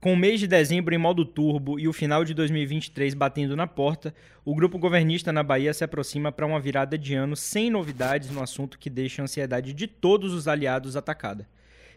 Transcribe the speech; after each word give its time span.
Com 0.00 0.14
o 0.14 0.16
mês 0.16 0.40
de 0.40 0.46
dezembro 0.46 0.94
em 0.94 0.98
modo 0.98 1.26
turbo 1.26 1.78
e 1.78 1.86
o 1.86 1.92
final 1.92 2.24
de 2.24 2.32
2023 2.32 3.12
batendo 3.12 3.54
na 3.54 3.66
porta, 3.66 4.14
o 4.46 4.54
grupo 4.54 4.78
governista 4.78 5.30
na 5.30 5.42
Bahia 5.42 5.74
se 5.74 5.84
aproxima 5.84 6.32
para 6.32 6.46
uma 6.46 6.58
virada 6.58 6.96
de 6.96 7.14
ano 7.14 7.36
sem 7.36 7.68
novidades 7.68 8.30
no 8.30 8.42
assunto 8.42 8.78
que 8.78 8.88
deixa 8.88 9.20
a 9.20 9.24
ansiedade 9.24 9.74
de 9.74 9.86
todos 9.86 10.32
os 10.32 10.48
aliados 10.48 10.96
atacada. 10.96 11.46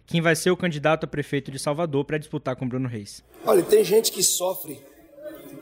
Quem 0.05 0.20
vai 0.20 0.36
ser 0.36 0.52
o 0.52 0.58
candidato 0.58 1.05
a 1.05 1.08
prefeito 1.08 1.50
de 1.50 1.58
Salvador 1.58 2.04
para 2.04 2.18
disputar 2.18 2.58
com 2.58 2.68
Bruno 2.68 2.89
Reis? 2.89 3.24
Olha, 3.46 3.63
tem 3.63 3.85
gente 3.85 4.12
que 4.12 4.22
sofre 4.22 4.81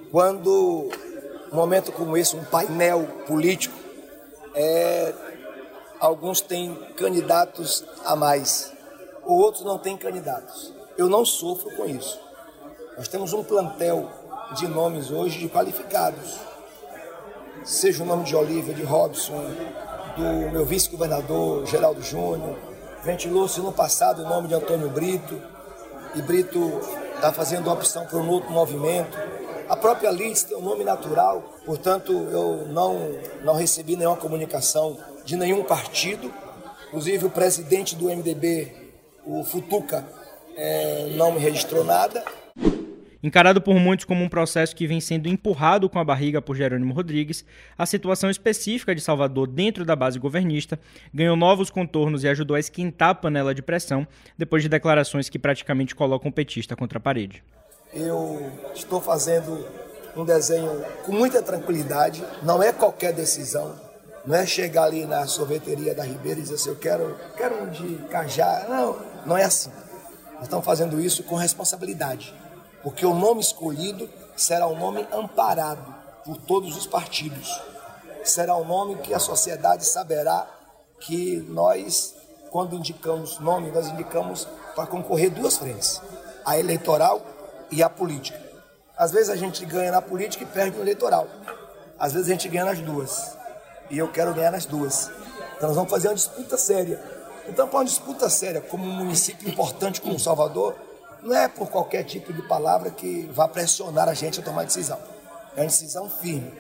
quando 0.10 0.90
um 1.52 1.56
momento 1.56 1.92
como 1.92 2.18
esse, 2.18 2.36
um 2.36 2.44
painel 2.44 3.04
político, 3.28 3.78
é, 4.56 5.14
alguns 6.00 6.42
têm 6.42 6.74
candidatos 6.98 7.86
a 8.04 8.16
mais, 8.16 8.74
outros 9.24 9.64
não 9.64 9.78
têm 9.78 9.96
candidatos. 9.96 10.74
Eu 10.98 11.08
não 11.08 11.24
sofro 11.24 11.70
com 11.78 11.86
isso. 11.86 12.31
Nós 13.02 13.08
temos 13.08 13.34
um 13.34 13.44
plantel 13.44 14.12
de 14.56 14.68
nomes 14.68 15.10
hoje 15.10 15.40
de 15.40 15.50
qualificados. 15.50 16.38
Seja 17.64 18.04
o 18.04 18.06
nome 18.06 18.26
de 18.26 18.36
Olívia, 18.36 18.76
de 18.76 18.84
Robson, 18.84 19.44
do 20.16 20.52
meu 20.52 20.64
vice-governador 20.64 21.66
Geraldo 21.66 22.00
Júnior, 22.04 22.56
ventilou-se 23.04 23.60
no 23.60 23.72
passado 23.72 24.22
o 24.22 24.30
nome 24.30 24.50
de 24.50 24.54
Antônio 24.54 24.88
Brito, 24.88 25.42
e 26.14 26.22
Brito 26.22 26.80
está 27.16 27.34
fazendo 27.34 27.72
opção 27.72 28.06
por 28.06 28.22
um 28.22 28.30
outro 28.30 28.52
movimento. 28.52 29.18
A 29.68 29.76
própria 29.76 30.12
Liz 30.12 30.44
tem 30.44 30.56
um 30.56 30.62
nome 30.62 30.84
natural, 30.84 31.42
portanto 31.66 32.12
eu 32.14 32.68
não, 32.68 33.16
não 33.44 33.56
recebi 33.56 33.96
nenhuma 33.96 34.18
comunicação 34.18 34.96
de 35.26 35.36
nenhum 35.36 35.64
partido. 35.64 36.32
Inclusive 36.90 37.26
o 37.26 37.32
presidente 37.32 37.96
do 37.96 38.06
MDB, 38.06 38.72
o 39.26 39.44
Futuca, 39.44 40.06
é, 40.56 41.14
não 41.16 41.32
me 41.32 41.40
registrou 41.40 41.84
nada. 41.84 42.24
Encarado 43.24 43.62
por 43.62 43.76
muitos 43.76 44.06
como 44.06 44.24
um 44.24 44.30
processo 44.30 44.76
que 44.76 44.88
vem 44.88 45.00
sendo 45.00 45.30
empurrado 45.30 45.88
com 45.88 46.00
a 46.00 46.04
barriga 46.04 46.42
por 46.42 46.56
Jerônimo 46.56 46.92
Rodrigues, 46.92 47.46
a 47.78 47.86
situação 47.86 48.32
específica 48.32 48.96
de 48.96 49.02
Salvador 49.02 49.48
dentro 49.48 49.86
da 49.86 49.96
base 49.96 50.18
governista 50.18 50.80
ganhou 51.14 51.36
novos 51.36 51.70
contornos 51.70 52.24
e 52.24 52.28
ajudou 52.28 52.56
a 52.56 52.60
esquentar 52.60 53.10
a 53.10 53.16
panela 53.16 53.54
de 53.54 53.62
pressão 53.62 54.08
depois 54.36 54.64
de 54.64 54.70
declarações 54.70 55.30
que 55.30 55.38
praticamente 55.38 55.94
colocam 55.94 56.32
o 56.32 56.34
petista 56.34 56.76
contra 56.76 56.98
a 56.98 57.02
parede. 57.02 57.44
Eu 57.94 58.52
estou 58.74 59.00
fazendo 59.00 59.68
um 60.18 60.26
desenho 60.26 60.84
com 61.06 61.12
muita 61.12 61.44
tranquilidade, 61.44 62.24
não 62.42 62.64
é 62.64 62.74
qualquer 62.74 63.14
decisão, 63.14 63.80
não 64.26 64.36
é 64.36 64.48
chegar 64.48 64.86
ali 64.86 65.06
na 65.06 65.28
sorveteria 65.28 65.94
da 65.94 66.04
Ribeira 66.04 66.40
e 66.40 66.44
dizer 66.44 66.56
assim, 66.56 66.70
eu 66.70 66.76
quero, 66.76 67.16
quero 67.38 67.64
um 67.64 67.70
de 67.70 67.98
cajá, 68.10 68.66
não, 68.68 68.98
não 69.28 69.38
é 69.38 69.44
assim. 69.44 69.70
Nós 70.34 70.44
estamos 70.44 70.66
fazendo 70.66 71.00
isso 71.00 71.22
com 71.24 71.36
responsabilidade 71.36 72.41
porque 72.84 73.06
o 73.06 73.14
nome 73.14 73.42
escolhido 73.42 74.10
será 74.36 74.68
um 74.68 74.78
nome 74.78 75.08
amparado 75.12 75.94
por 76.24 76.38
todos 76.38 76.76
os 76.76 76.88
partidos. 76.88 77.62
Será 78.24 78.56
um 78.56 78.66
nome 78.66 78.98
que 78.98 79.14
a 79.14 79.20
sociedade 79.20 79.86
saberá 79.86 80.48
que 81.00 81.38
nós, 81.50 82.16
quando 82.50 82.76
indicamos 82.76 83.40
nome, 83.40 83.72
nós 83.72 83.88
indicamos 83.88 84.48
para 84.76 84.86
concorrer 84.86 85.32
duas 85.32 85.58
frentes: 85.58 86.02
a 86.46 86.58
eleitoral 86.58 87.22
e 87.72 87.82
a 87.82 87.90
política. 87.90 88.40
Às 88.98 89.12
vezes 89.12 89.30
a 89.30 89.36
gente 89.36 89.66
ganha 89.66 89.92
na 89.92 90.02
política 90.02 90.44
e 90.44 90.48
perde 90.48 90.78
no 90.78 90.84
eleitoral. 90.84 91.28
Às 91.98 92.14
vezes 92.14 92.28
a 92.28 92.32
gente 92.32 92.48
ganha 92.50 92.66
nas 92.66 92.80
duas. 92.80 93.36
E 93.90 93.98
eu 93.98 94.12
quero 94.12 94.34
ganhar 94.34 94.52
nas 94.52 94.66
duas. 94.66 95.10
Então 95.58 95.70
nós 95.70 95.76
vamos 95.76 95.92
fazer 95.92 96.08
uma 96.08 96.16
disputa 96.16 96.58
séria. 96.58 97.22
Então, 97.48 97.68
para 97.68 97.80
uma 97.80 97.86
disputa 97.86 98.30
séria, 98.30 98.62
como 98.62 98.84
um 98.86 98.94
município 98.94 99.50
importante 99.50 100.00
como 100.00 100.20
Salvador, 100.20 100.76
não 101.24 101.36
é 101.36 101.48
por 101.48 101.70
qualquer 101.70 102.04
tipo 102.04 102.34
de 102.34 102.42
palavra 102.42 102.90
que 102.90 103.30
vá 103.32 103.48
pressionar 103.48 104.08
a 104.08 104.14
gente 104.14 104.40
a 104.40 104.44
tomar 104.44 104.64
decisão. 104.64 105.00
É 105.56 105.62
uma 105.62 105.68
decisão 105.68 106.10
firme. 106.10 106.52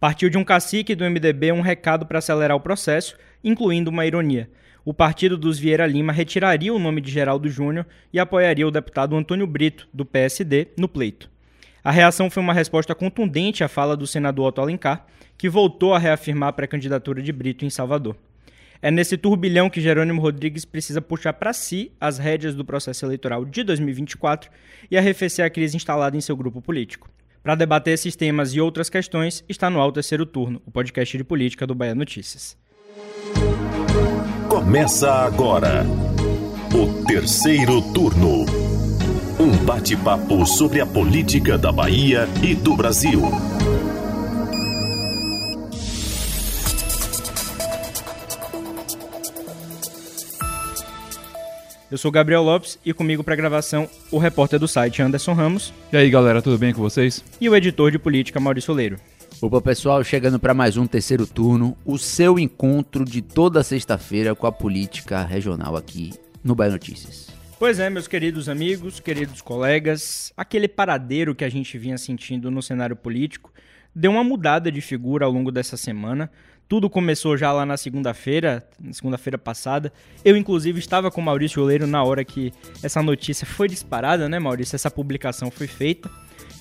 Partiu 0.00 0.30
de 0.30 0.38
um 0.38 0.44
cacique 0.44 0.94
do 0.94 1.04
MDB 1.04 1.52
um 1.52 1.60
recado 1.60 2.06
para 2.06 2.18
acelerar 2.18 2.56
o 2.56 2.60
processo, 2.60 3.16
incluindo 3.42 3.90
uma 3.90 4.06
ironia. 4.06 4.48
O 4.84 4.94
partido 4.94 5.36
dos 5.36 5.58
Vieira 5.58 5.86
Lima 5.86 6.12
retiraria 6.12 6.72
o 6.72 6.78
nome 6.78 7.00
de 7.00 7.10
Geraldo 7.10 7.48
Júnior 7.48 7.84
e 8.12 8.18
apoiaria 8.18 8.66
o 8.66 8.70
deputado 8.70 9.16
Antônio 9.16 9.46
Brito, 9.46 9.88
do 9.92 10.04
PSD, 10.04 10.68
no 10.78 10.88
pleito. 10.88 11.28
A 11.84 11.90
reação 11.90 12.30
foi 12.30 12.42
uma 12.42 12.54
resposta 12.54 12.94
contundente 12.94 13.62
à 13.62 13.68
fala 13.68 13.96
do 13.96 14.06
senador 14.06 14.46
Otto 14.46 14.60
Alencar, 14.60 15.06
que 15.36 15.48
voltou 15.48 15.94
a 15.94 15.98
reafirmar 15.98 16.48
a 16.48 16.52
pré-candidatura 16.52 17.20
de 17.20 17.32
Brito 17.32 17.64
em 17.64 17.70
Salvador. 17.70 18.16
É 18.80 18.90
nesse 18.90 19.16
turbilhão 19.16 19.68
que 19.68 19.80
Jerônimo 19.80 20.20
Rodrigues 20.20 20.64
precisa 20.64 21.00
puxar 21.00 21.32
para 21.32 21.52
si 21.52 21.90
as 22.00 22.18
rédeas 22.18 22.54
do 22.54 22.64
processo 22.64 23.04
eleitoral 23.04 23.44
de 23.44 23.64
2024 23.64 24.50
e 24.90 24.96
arrefecer 24.96 25.44
a 25.44 25.50
crise 25.50 25.76
instalada 25.76 26.16
em 26.16 26.20
seu 26.20 26.36
grupo 26.36 26.62
político. 26.62 27.10
Para 27.42 27.54
debater 27.54 27.94
esses 27.94 28.14
temas 28.14 28.54
e 28.54 28.60
outras 28.60 28.88
questões, 28.88 29.44
está 29.48 29.68
no 29.68 29.80
Alto 29.80 29.94
Terceiro 29.94 30.26
Turno, 30.26 30.62
o 30.64 30.70
podcast 30.70 31.16
de 31.16 31.24
política 31.24 31.66
do 31.66 31.74
Bahia 31.74 31.94
Notícias. 31.94 32.56
Começa 34.48 35.12
agora 35.12 35.84
o 36.72 37.04
Terceiro 37.04 37.80
Turno. 37.92 38.44
Um 39.40 39.64
bate-papo 39.64 40.44
sobre 40.46 40.80
a 40.80 40.86
política 40.86 41.56
da 41.56 41.72
Bahia 41.72 42.28
e 42.42 42.54
do 42.54 42.76
Brasil. 42.76 43.22
Eu 51.90 51.96
sou 51.96 52.10
Gabriel 52.10 52.42
Lopes 52.42 52.78
e 52.84 52.92
comigo 52.92 53.24
para 53.24 53.34
gravação 53.34 53.88
o 54.10 54.18
repórter 54.18 54.60
do 54.60 54.68
site 54.68 55.00
Anderson 55.00 55.32
Ramos. 55.32 55.72
E 55.90 55.96
aí, 55.96 56.10
galera, 56.10 56.42
tudo 56.42 56.58
bem 56.58 56.74
com 56.74 56.82
vocês? 56.82 57.24
E 57.40 57.48
o 57.48 57.56
editor 57.56 57.90
de 57.90 57.98
política 57.98 58.38
Maurício 58.38 58.74
Leiro. 58.74 58.98
Opa, 59.40 59.58
pessoal, 59.62 60.04
chegando 60.04 60.38
para 60.38 60.52
mais 60.52 60.76
um 60.76 60.86
terceiro 60.86 61.26
turno, 61.26 61.74
o 61.86 61.96
seu 61.96 62.38
encontro 62.38 63.06
de 63.06 63.22
toda 63.22 63.62
sexta-feira 63.62 64.34
com 64.34 64.46
a 64.46 64.52
política 64.52 65.24
regional 65.24 65.76
aqui 65.76 66.12
no 66.44 66.54
Bahia 66.54 66.72
Notícias. 66.72 67.28
Pois 67.58 67.78
é, 67.78 67.88
meus 67.88 68.06
queridos 68.06 68.50
amigos, 68.50 69.00
queridos 69.00 69.40
colegas, 69.40 70.30
aquele 70.36 70.68
paradeiro 70.68 71.34
que 71.34 71.44
a 71.44 71.48
gente 71.48 71.78
vinha 71.78 71.96
sentindo 71.96 72.50
no 72.50 72.62
cenário 72.62 72.96
político 72.96 73.50
deu 73.94 74.10
uma 74.10 74.22
mudada 74.22 74.70
de 74.70 74.80
figura 74.80 75.24
ao 75.24 75.32
longo 75.32 75.50
dessa 75.50 75.76
semana. 75.76 76.30
Tudo 76.68 76.90
começou 76.90 77.34
já 77.34 77.50
lá 77.50 77.64
na 77.64 77.78
segunda-feira, 77.78 78.62
na 78.78 78.92
segunda-feira 78.92 79.38
passada. 79.38 79.90
Eu, 80.22 80.36
inclusive, 80.36 80.78
estava 80.78 81.10
com 81.10 81.20
o 81.20 81.24
Maurício 81.24 81.62
Oleiro 81.62 81.86
na 81.86 82.04
hora 82.04 82.22
que 82.22 82.52
essa 82.82 83.02
notícia 83.02 83.46
foi 83.46 83.68
disparada, 83.68 84.28
né, 84.28 84.38
Maurício? 84.38 84.76
Essa 84.76 84.90
publicação 84.90 85.50
foi 85.50 85.66
feita. 85.66 86.10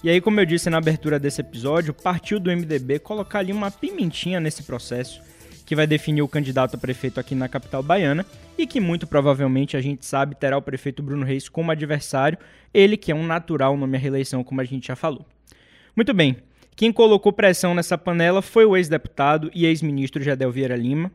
E 0.01 0.09
aí, 0.09 0.22
como 0.22 0.40
eu 0.40 0.46
disse 0.46 0.69
na 0.69 0.78
abertura 0.78 1.19
desse 1.19 1.41
episódio, 1.41 1.94
partiu 1.94 2.40
do 2.40 2.50
MDB 2.50 3.00
colocar 3.00 3.40
ali 3.40 3.51
uma 3.51 3.69
pimentinha 3.69 4.40
nesse 4.40 4.63
processo 4.63 5.22
que 5.66 5.75
vai 5.75 5.85
definir 5.85 6.22
o 6.22 6.28
candidato 6.29 6.75
a 6.75 6.79
prefeito 6.79 7.19
aqui 7.19 7.35
na 7.35 7.50
capital 7.50 7.84
baiana 7.84 8.25
e 8.57 8.66
que 8.66 8.79
muito 8.79 9.06
provavelmente 9.06 9.75
a 9.75 9.81
gente 9.81 10.06
sabe 10.06 10.34
terá 10.34 10.57
o 10.57 10.62
prefeito 10.62 11.03
Bruno 11.03 11.25
Reis 11.25 11.50
como 11.50 11.72
adversário, 11.72 12.38
ele 12.73 12.96
que 12.96 13.12
é 13.12 13.16
um 13.16 13.25
natural 13.25 13.75
nome 13.75 13.97
à 13.97 14.00
reeleição, 14.00 14.46
como 14.46 14.62
a 14.62 14.63
gente 14.63 14.88
já 14.88 14.96
falou. 14.96 15.25
Muito 15.94 16.13
bem, 16.13 16.38
quem 16.78 16.94
colocou 16.94 17.34
pressão 17.34 17.74
nessa 17.74 17.98
panela 17.98 18.40
foi 18.40 18.64
o 18.64 18.78
ex-deputado 18.78 19.50
e 19.52 19.66
ex-ministro 19.66 20.22
Jadel 20.22 20.52
Vieira 20.52 20.76
Lima, 20.76 21.12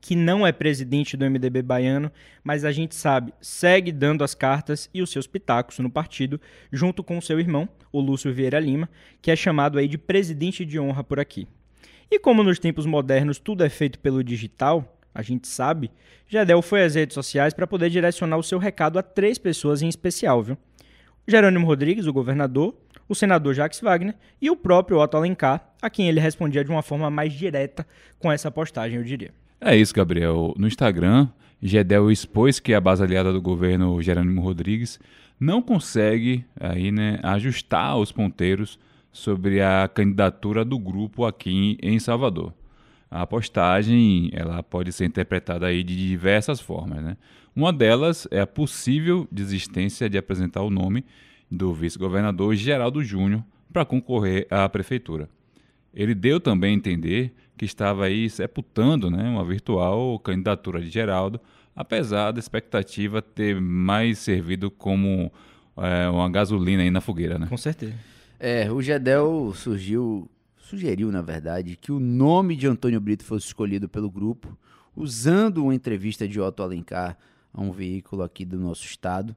que 0.00 0.16
não 0.16 0.46
é 0.46 0.52
presidente 0.52 1.18
do 1.18 1.30
MDB 1.30 1.60
baiano, 1.60 2.10
mas 2.42 2.64
a 2.64 2.72
gente 2.72 2.94
sabe, 2.94 3.34
segue 3.38 3.92
dando 3.92 4.24
as 4.24 4.34
cartas 4.34 4.88
e 4.94 5.02
os 5.02 5.10
seus 5.10 5.26
pitacos 5.26 5.78
no 5.80 5.90
partido, 5.90 6.40
junto 6.72 7.04
com 7.04 7.20
seu 7.20 7.38
irmão, 7.38 7.68
o 7.92 8.00
Lúcio 8.00 8.32
Vieira 8.32 8.58
Lima, 8.58 8.88
que 9.20 9.30
é 9.30 9.36
chamado 9.36 9.78
aí 9.78 9.86
de 9.86 9.98
presidente 9.98 10.64
de 10.64 10.80
honra 10.80 11.04
por 11.04 11.20
aqui. 11.20 11.46
E 12.10 12.18
como 12.18 12.42
nos 12.42 12.58
tempos 12.58 12.86
modernos 12.86 13.38
tudo 13.38 13.62
é 13.62 13.68
feito 13.68 13.98
pelo 13.98 14.24
digital, 14.24 14.98
a 15.14 15.20
gente 15.20 15.46
sabe, 15.46 15.90
Jadel 16.26 16.62
foi 16.62 16.82
às 16.82 16.94
redes 16.94 17.12
sociais 17.12 17.52
para 17.52 17.66
poder 17.66 17.90
direcionar 17.90 18.38
o 18.38 18.42
seu 18.42 18.58
recado 18.58 18.98
a 18.98 19.02
três 19.02 19.36
pessoas 19.36 19.82
em 19.82 19.88
especial, 19.88 20.42
viu? 20.42 20.56
Jerônimo 21.28 21.66
Rodrigues, 21.66 22.06
o 22.06 22.12
governador, 22.12 22.74
o 23.08 23.14
senador 23.14 23.54
Jacques 23.54 23.80
Wagner 23.80 24.14
e 24.40 24.50
o 24.50 24.56
próprio 24.56 24.98
Otto 24.98 25.16
Alencar, 25.16 25.72
a 25.80 25.88
quem 25.88 26.08
ele 26.08 26.20
respondia 26.20 26.64
de 26.64 26.70
uma 26.70 26.82
forma 26.82 27.10
mais 27.10 27.32
direta 27.32 27.86
com 28.18 28.30
essa 28.30 28.50
postagem, 28.50 28.98
eu 28.98 29.04
diria. 29.04 29.32
É 29.60 29.76
isso, 29.76 29.94
Gabriel. 29.94 30.54
No 30.56 30.66
Instagram, 30.66 31.28
Gedel 31.62 32.10
expôs 32.10 32.58
que 32.58 32.74
a 32.74 32.80
base 32.80 33.02
aliada 33.02 33.32
do 33.32 33.40
governo 33.40 34.00
Jerônimo 34.02 34.40
Rodrigues 34.40 35.00
não 35.38 35.62
consegue 35.62 36.44
aí, 36.58 36.90
né, 36.90 37.18
ajustar 37.22 37.96
os 37.96 38.12
ponteiros 38.12 38.78
sobre 39.12 39.62
a 39.62 39.88
candidatura 39.88 40.64
do 40.64 40.78
grupo 40.78 41.24
aqui 41.24 41.78
em 41.82 41.98
Salvador. 41.98 42.52
A 43.10 43.26
postagem 43.26 44.30
ela 44.32 44.62
pode 44.62 44.92
ser 44.92 45.06
interpretada 45.06 45.66
aí 45.66 45.82
de 45.82 45.96
diversas 45.96 46.60
formas. 46.60 47.02
Né? 47.02 47.16
Uma 47.54 47.72
delas 47.72 48.28
é 48.30 48.40
a 48.40 48.46
possível 48.46 49.26
desistência 49.30 50.10
de 50.10 50.18
apresentar 50.18 50.62
o 50.62 50.70
nome 50.70 51.04
do 51.50 51.72
vice-governador 51.72 52.54
Geraldo 52.54 53.02
Júnior 53.02 53.44
para 53.72 53.84
concorrer 53.84 54.46
à 54.50 54.68
prefeitura. 54.68 55.28
Ele 55.94 56.14
deu 56.14 56.40
também 56.40 56.74
a 56.74 56.76
entender 56.76 57.32
que 57.56 57.64
estava 57.64 58.04
aí 58.04 58.28
sepultando 58.28 59.10
né, 59.10 59.28
uma 59.28 59.44
virtual 59.44 60.18
candidatura 60.18 60.80
de 60.80 60.90
Geraldo, 60.90 61.40
apesar 61.74 62.32
da 62.32 62.38
expectativa 62.38 63.22
ter 63.22 63.60
mais 63.60 64.18
servido 64.18 64.70
como 64.70 65.32
é, 65.76 66.08
uma 66.08 66.28
gasolina 66.28 66.82
aí 66.82 66.90
na 66.90 67.00
fogueira, 67.00 67.38
né? 67.38 67.46
Com 67.46 67.56
certeza. 67.56 67.94
É, 68.38 68.70
o 68.70 68.82
Gedel 68.82 69.52
surgiu, 69.54 70.28
sugeriu, 70.58 71.10
na 71.10 71.22
verdade, 71.22 71.76
que 71.76 71.90
o 71.90 71.98
nome 71.98 72.56
de 72.56 72.66
Antônio 72.66 73.00
Brito 73.00 73.24
fosse 73.24 73.46
escolhido 73.46 73.88
pelo 73.88 74.10
grupo, 74.10 74.56
usando 74.94 75.62
uma 75.64 75.74
entrevista 75.74 76.28
de 76.28 76.40
Otto 76.40 76.62
Alencar 76.62 77.16
a 77.52 77.60
um 77.60 77.72
veículo 77.72 78.22
aqui 78.22 78.44
do 78.44 78.58
nosso 78.58 78.84
estado. 78.84 79.34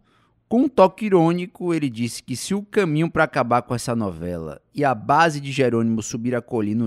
Com 0.50 0.64
um 0.64 0.68
toque 0.68 1.06
irônico, 1.06 1.76
ele 1.76 1.88
disse 1.92 2.24
que 2.24 2.36
se 2.36 2.56
o 2.56 2.64
caminho 2.64 3.08
para 3.08 3.24
acabar 3.24 3.62
com 3.62 3.76
essa 3.76 3.96
novela 3.96 4.60
e 4.74 4.84
a 4.84 4.96
base 4.96 5.40
de 5.40 5.52
Jerônimo 5.52 6.02
subir 6.02 6.34
a 6.34 6.42
colina 6.42 6.86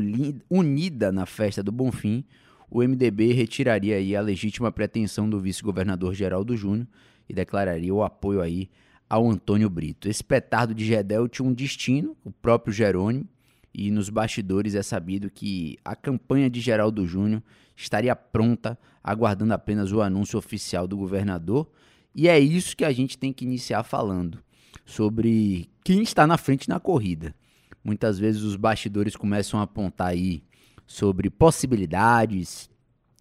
unida 0.50 1.12
na 1.12 1.26
festa 1.26 1.62
do 1.62 1.70
Bonfim, 1.70 2.25
o 2.69 2.82
MDB 2.82 3.32
retiraria 3.32 3.99
aí 3.99 4.17
a 4.17 4.20
legítima 4.20 4.73
pretensão 4.73 5.31
do 5.31 5.38
vice-governador 5.38 6.12
Geraldo 6.12 6.56
Júnior 6.56 6.88
e 7.29 7.32
declararia 7.32 7.94
o 7.94 8.03
apoio 8.03 8.41
aí 8.41 8.69
ao 9.09 9.31
Antônio 9.31 9.70
Brito. 9.70 10.08
Esse 10.08 10.25
petardo 10.25 10.75
de 10.75 10.85
Gedel 10.85 11.29
tinha 11.29 11.49
um 11.49 11.55
destino, 11.55 12.17
o 12.25 12.32
próprio 12.32 12.75
Jerônimo, 12.75 13.29
e 13.73 13.93
nos 13.93 14.11
bastidores 14.11 14.75
é 14.75 14.82
sabido 14.82 15.31
que 15.31 15.79
a 15.85 15.94
campanha 15.94 16.50
de 16.50 16.61
Geraldo 16.61 17.06
Júnior 17.06 17.41
estaria 17.76 18.17
pronta, 18.17 18.76
aguardando 19.05 19.55
apenas 19.55 19.93
o 19.93 20.03
anúncio 20.03 20.37
oficial 20.37 20.88
do 20.88 20.97
governador, 20.97 21.70
e 22.14 22.29
é 22.29 22.38
isso 22.38 22.76
que 22.76 22.85
a 22.85 22.93
gente 22.93 23.17
tem 23.17 23.32
que 23.32 23.44
iniciar 23.44 23.82
falando 23.82 24.43
sobre 24.85 25.70
quem 25.85 26.03
está 26.03 26.26
na 26.26 26.37
frente 26.37 26.69
na 26.69 26.79
corrida. 26.79 27.35
Muitas 27.82 28.19
vezes 28.19 28.43
os 28.43 28.56
bastidores 28.56 29.17
começam 29.17 29.59
a 29.59 29.64
apontar 29.64 30.09
aí 30.09 30.44
sobre 30.87 31.31
possibilidades, 31.31 32.70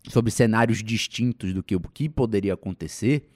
sobre 0.09 0.31
cenários 0.31 0.83
distintos 0.83 1.53
do 1.53 1.63
que 1.63 1.75
o 1.75 1.79
que 1.79 2.09
poderia 2.09 2.53
acontecer, 2.53 3.29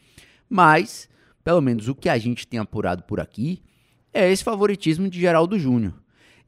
mas 0.50 1.10
pelo 1.44 1.62
menos 1.62 1.88
o 1.88 1.96
que 1.96 2.10
a 2.10 2.18
gente 2.18 2.48
tem 2.48 2.60
apurado 2.60 3.04
por 3.04 3.20
aqui 3.20 3.62
é 4.14 4.32
esse 4.32 4.44
favoritismo 4.44 5.10
de 5.10 5.20
Geraldo 5.20 5.60
Júnior. 5.60 5.94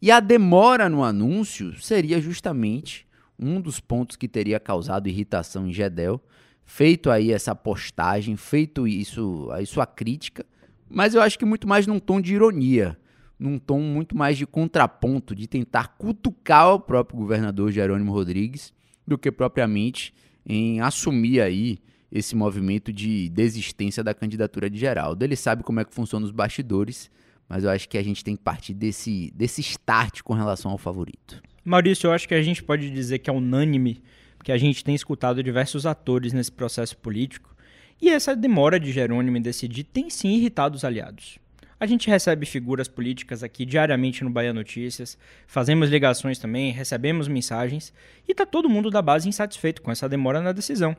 E 0.01 0.11
a 0.11 0.19
demora 0.19 0.87
no 0.89 1.03
anúncio 1.03 1.79
seria 1.79 2.21
justamente 2.21 3.07
um 3.37 3.61
dos 3.61 3.79
pontos 3.79 4.15
que 4.15 4.27
teria 4.27 4.59
causado 4.59 5.07
irritação 5.07 5.67
em 5.67 5.73
Gedel, 5.73 6.21
feito 6.67 7.09
aí 7.09 7.31
essa 7.31 7.55
postagem, 7.55 8.35
feito 8.35 8.85
isso, 8.85 9.49
aí 9.51 9.65
sua 9.65 9.87
crítica, 9.87 10.45
mas 10.89 11.15
eu 11.15 11.21
acho 11.21 11.39
que 11.39 11.45
muito 11.45 11.67
mais 11.67 11.87
num 11.87 11.97
tom 11.97 12.19
de 12.19 12.35
ironia, 12.35 12.97
num 13.39 13.57
tom 13.57 13.79
muito 13.79 14.15
mais 14.15 14.37
de 14.37 14.45
contraponto, 14.45 15.33
de 15.33 15.47
tentar 15.47 15.95
cutucar 15.97 16.73
o 16.73 16.79
próprio 16.79 17.17
governador 17.17 17.71
Jerônimo 17.71 18.11
Rodrigues, 18.11 18.73
do 19.07 19.17
que 19.17 19.31
propriamente 19.31 20.13
em 20.45 20.81
assumir 20.81 21.41
aí 21.41 21.79
esse 22.11 22.35
movimento 22.35 22.91
de 22.91 23.29
desistência 23.29 24.03
da 24.03 24.13
candidatura 24.13 24.69
de 24.69 24.77
Geraldo. 24.77 25.23
Ele 25.23 25.35
sabe 25.35 25.63
como 25.63 25.79
é 25.79 25.85
que 25.85 25.93
funciona 25.93 26.25
os 26.25 26.31
bastidores, 26.31 27.09
mas 27.47 27.63
eu 27.63 27.69
acho 27.69 27.87
que 27.87 27.97
a 27.97 28.03
gente 28.03 28.23
tem 28.23 28.35
que 28.35 28.43
partir 28.43 28.73
desse, 28.73 29.31
desse 29.33 29.61
start 29.61 30.21
com 30.21 30.33
relação 30.33 30.71
ao 30.71 30.77
favorito. 30.77 31.41
Maurício, 31.63 32.07
eu 32.07 32.11
acho 32.11 32.27
que 32.27 32.33
a 32.33 32.41
gente 32.41 32.61
pode 32.63 32.89
dizer 32.91 33.19
que 33.19 33.29
é 33.29 33.33
unânime, 33.33 34.01
porque 34.47 34.53
a 34.53 34.57
gente 34.57 34.81
tem 34.81 34.95
escutado 34.95 35.43
diversos 35.43 35.85
atores 35.85 36.31
nesse 36.31 36.53
processo 36.53 36.95
político, 36.95 37.53
e 38.01 38.09
essa 38.09 38.33
demora 38.33 38.79
de 38.79 38.93
Jerônimo 38.93 39.35
em 39.35 39.41
decidir 39.41 39.83
tem 39.83 40.09
sim 40.09 40.35
irritado 40.37 40.77
os 40.77 40.85
aliados. 40.85 41.37
A 41.77 41.85
gente 41.85 42.09
recebe 42.09 42.45
figuras 42.45 42.87
políticas 42.87 43.43
aqui 43.43 43.65
diariamente 43.65 44.23
no 44.23 44.29
Bahia 44.29 44.53
Notícias, 44.53 45.17
fazemos 45.47 45.89
ligações 45.89 46.39
também, 46.39 46.71
recebemos 46.71 47.27
mensagens 47.27 47.93
e 48.25 48.33
tá 48.33 48.45
todo 48.45 48.69
mundo 48.69 48.89
da 48.89 49.01
base 49.01 49.27
insatisfeito 49.27 49.81
com 49.81 49.91
essa 49.91 50.07
demora 50.07 50.39
na 50.39 50.53
decisão. 50.53 50.95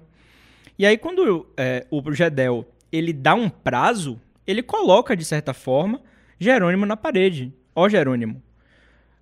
E 0.79 0.85
aí 0.85 0.99
quando 0.99 1.47
é, 1.57 1.87
o 1.91 2.03
Gedel 2.13 2.71
ele 2.93 3.15
dá 3.15 3.35
um 3.35 3.49
prazo, 3.49 4.21
ele 4.47 4.63
coloca 4.63 5.17
de 5.17 5.25
certa 5.25 5.55
forma 5.55 6.03
Jerônimo 6.39 6.85
na 6.85 6.99
parede. 6.99 7.51
Ó 7.75 7.89
Jerônimo, 7.89 8.43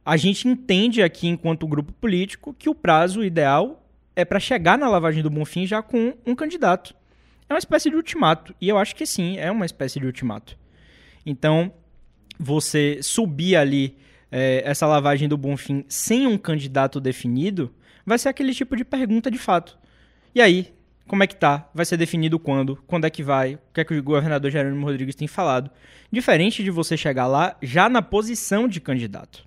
a 0.05 0.17
gente 0.17 0.49
entende 0.49 1.01
aqui 1.01 1.29
enquanto 1.29 1.69
grupo 1.69 1.93
político 1.93 2.53
que 2.53 2.69
o 2.69 2.75
prazo 2.75 3.23
ideal 3.23 3.85
é 4.17 4.25
para 4.25 4.41
chegar 4.41 4.79
na 4.79 4.89
lavagem 4.89 5.23
do 5.23 5.31
Bonfim 5.31 5.67
já 5.67 5.83
com 5.83 6.15
um 6.27 6.35
candidato. 6.35 6.95
É 7.49 7.53
uma 7.53 7.59
espécie 7.59 7.91
de 7.91 7.97
ultimato. 7.97 8.55
E 8.61 8.69
eu 8.69 8.79
acho 8.79 8.97
que 8.97 9.07
sim, 9.07 9.37
é 9.39 9.51
uma 9.53 9.67
espécie 9.67 10.01
de 10.01 10.07
ultimato. 10.07 10.59
Então, 11.25 11.71
você 12.39 12.99
subir 13.03 13.57
ali 13.57 13.97
é, 14.33 14.63
essa 14.65 14.87
lavagem 14.87 15.29
do 15.29 15.37
Bonfim 15.37 15.85
sem 15.89 16.27
um 16.27 16.39
candidato 16.39 17.01
definido, 17.01 17.73
vai 18.05 18.19
ser 18.19 18.31
aquele 18.31 18.55
tipo 18.55 18.75
de 18.75 18.85
pergunta 18.85 19.31
de 19.31 19.39
fato. 19.39 19.79
E 20.35 20.41
aí, 20.41 20.75
como 21.07 21.23
é 21.23 21.27
que 21.27 21.37
tá? 21.37 21.69
Vai 21.73 21.85
ser 21.85 21.97
definido 21.97 22.39
quando? 22.39 22.77
Quando 22.87 23.05
é 23.05 23.11
que 23.11 23.23
vai? 23.23 23.55
O 23.55 23.61
que 23.73 23.81
é 23.81 23.85
que 23.85 23.95
o 23.95 24.03
governador 24.03 24.51
Jerônimo 24.51 24.87
Rodrigues 24.87 25.15
tem 25.15 25.29
falado? 25.29 25.71
Diferente 26.11 26.65
de 26.65 26.71
você 26.71 26.97
chegar 26.97 27.27
lá 27.27 27.57
já 27.63 27.89
na 27.89 28.03
posição 28.03 28.67
de 28.67 28.81
candidato. 28.81 29.46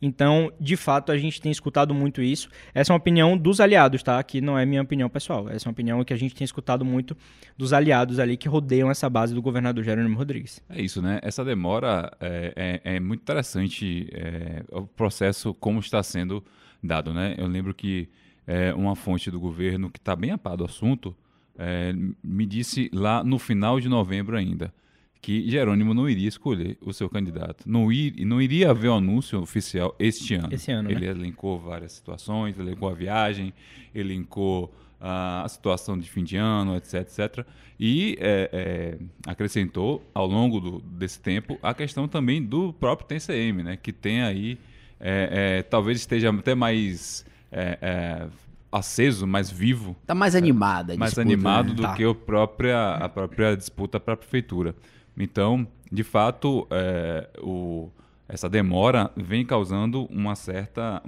Então, 0.00 0.52
de 0.60 0.76
fato, 0.76 1.10
a 1.10 1.18
gente 1.18 1.40
tem 1.40 1.50
escutado 1.50 1.92
muito 1.92 2.22
isso. 2.22 2.48
Essa 2.72 2.92
é 2.92 2.94
uma 2.94 2.98
opinião 2.98 3.36
dos 3.36 3.60
aliados, 3.60 4.02
tá? 4.02 4.18
Aqui 4.18 4.40
não 4.40 4.58
é 4.58 4.64
minha 4.64 4.82
opinião 4.82 5.08
pessoal. 5.08 5.48
Essa 5.48 5.66
é 5.66 5.68
uma 5.68 5.72
opinião 5.72 6.04
que 6.04 6.12
a 6.12 6.16
gente 6.16 6.34
tem 6.34 6.44
escutado 6.44 6.84
muito 6.84 7.16
dos 7.56 7.72
aliados 7.72 8.18
ali 8.18 8.36
que 8.36 8.48
rodeiam 8.48 8.90
essa 8.90 9.10
base 9.10 9.34
do 9.34 9.42
governador 9.42 9.82
Jerônimo 9.82 10.16
Rodrigues. 10.16 10.62
É 10.68 10.80
isso, 10.80 11.02
né? 11.02 11.18
Essa 11.22 11.44
demora 11.44 12.12
é, 12.20 12.80
é, 12.84 12.96
é 12.96 13.00
muito 13.00 13.22
interessante 13.22 14.08
é, 14.12 14.62
o 14.70 14.86
processo 14.86 15.52
como 15.54 15.80
está 15.80 16.02
sendo 16.02 16.44
dado, 16.82 17.12
né? 17.12 17.34
Eu 17.36 17.46
lembro 17.46 17.74
que 17.74 18.08
é, 18.46 18.72
uma 18.72 18.94
fonte 18.94 19.30
do 19.30 19.40
governo 19.40 19.90
que 19.90 19.98
está 19.98 20.14
bem 20.14 20.30
a 20.30 20.38
par 20.38 20.56
do 20.56 20.64
assunto 20.64 21.14
é, 21.58 21.92
me 22.22 22.46
disse 22.46 22.88
lá 22.94 23.24
no 23.24 23.38
final 23.38 23.80
de 23.80 23.88
novembro 23.88 24.36
ainda 24.36 24.72
que 25.20 25.48
Jerônimo 25.50 25.92
não 25.92 26.08
iria 26.08 26.28
escolher 26.28 26.78
o 26.80 26.92
seu 26.92 27.08
candidato. 27.08 27.64
Não, 27.66 27.90
ir, 27.92 28.24
não 28.24 28.40
iria 28.40 28.70
haver 28.70 28.90
um 28.90 28.96
anúncio 28.96 29.40
oficial 29.40 29.94
este 29.98 30.34
ano. 30.34 30.48
Esse 30.52 30.70
ano, 30.70 30.90
Ele 30.90 31.06
né? 31.06 31.10
elencou 31.10 31.58
várias 31.58 31.92
situações, 31.92 32.58
elencou 32.58 32.88
a 32.88 32.94
viagem, 32.94 33.52
elencou 33.94 34.72
a 35.00 35.46
situação 35.48 35.98
de 35.98 36.08
fim 36.08 36.24
de 36.24 36.36
ano, 36.36 36.76
etc, 36.76 36.94
etc. 36.94 37.46
E 37.78 38.16
é, 38.20 38.50
é, 38.52 39.30
acrescentou, 39.30 40.04
ao 40.12 40.26
longo 40.26 40.60
do, 40.60 40.80
desse 40.80 41.20
tempo, 41.20 41.58
a 41.62 41.72
questão 41.72 42.08
também 42.08 42.42
do 42.42 42.72
próprio 42.72 43.06
TCM, 43.06 43.62
né? 43.62 43.76
Que 43.76 43.92
tem 43.92 44.22
aí, 44.22 44.58
é, 44.98 45.58
é, 45.58 45.62
talvez 45.62 45.98
esteja 45.98 46.30
até 46.30 46.54
mais 46.54 47.24
é, 47.52 47.78
é, 47.80 48.26
aceso, 48.72 49.26
mais 49.26 49.50
vivo. 49.50 49.96
Tá 50.06 50.14
mais 50.14 50.34
animada, 50.34 50.94
a 50.94 50.96
mais 50.96 51.10
disputa, 51.10 51.22
animado 51.22 51.68
né? 51.68 51.74
do 51.74 51.82
Tá. 51.82 51.94
que 51.94 52.04
o 52.04 52.14
própria, 52.14 52.94
a 52.94 53.08
própria 53.08 53.56
disputa 53.56 54.00
para 54.00 54.14
a 54.14 54.16
prefeitura. 54.16 54.74
Então, 55.18 55.66
de 55.90 56.04
fato, 56.04 56.66
é, 56.70 57.28
o, 57.42 57.90
essa 58.28 58.48
demora 58.48 59.10
vem 59.16 59.44
causando 59.44 60.04
uma 60.04 60.34
certa, 60.34 61.02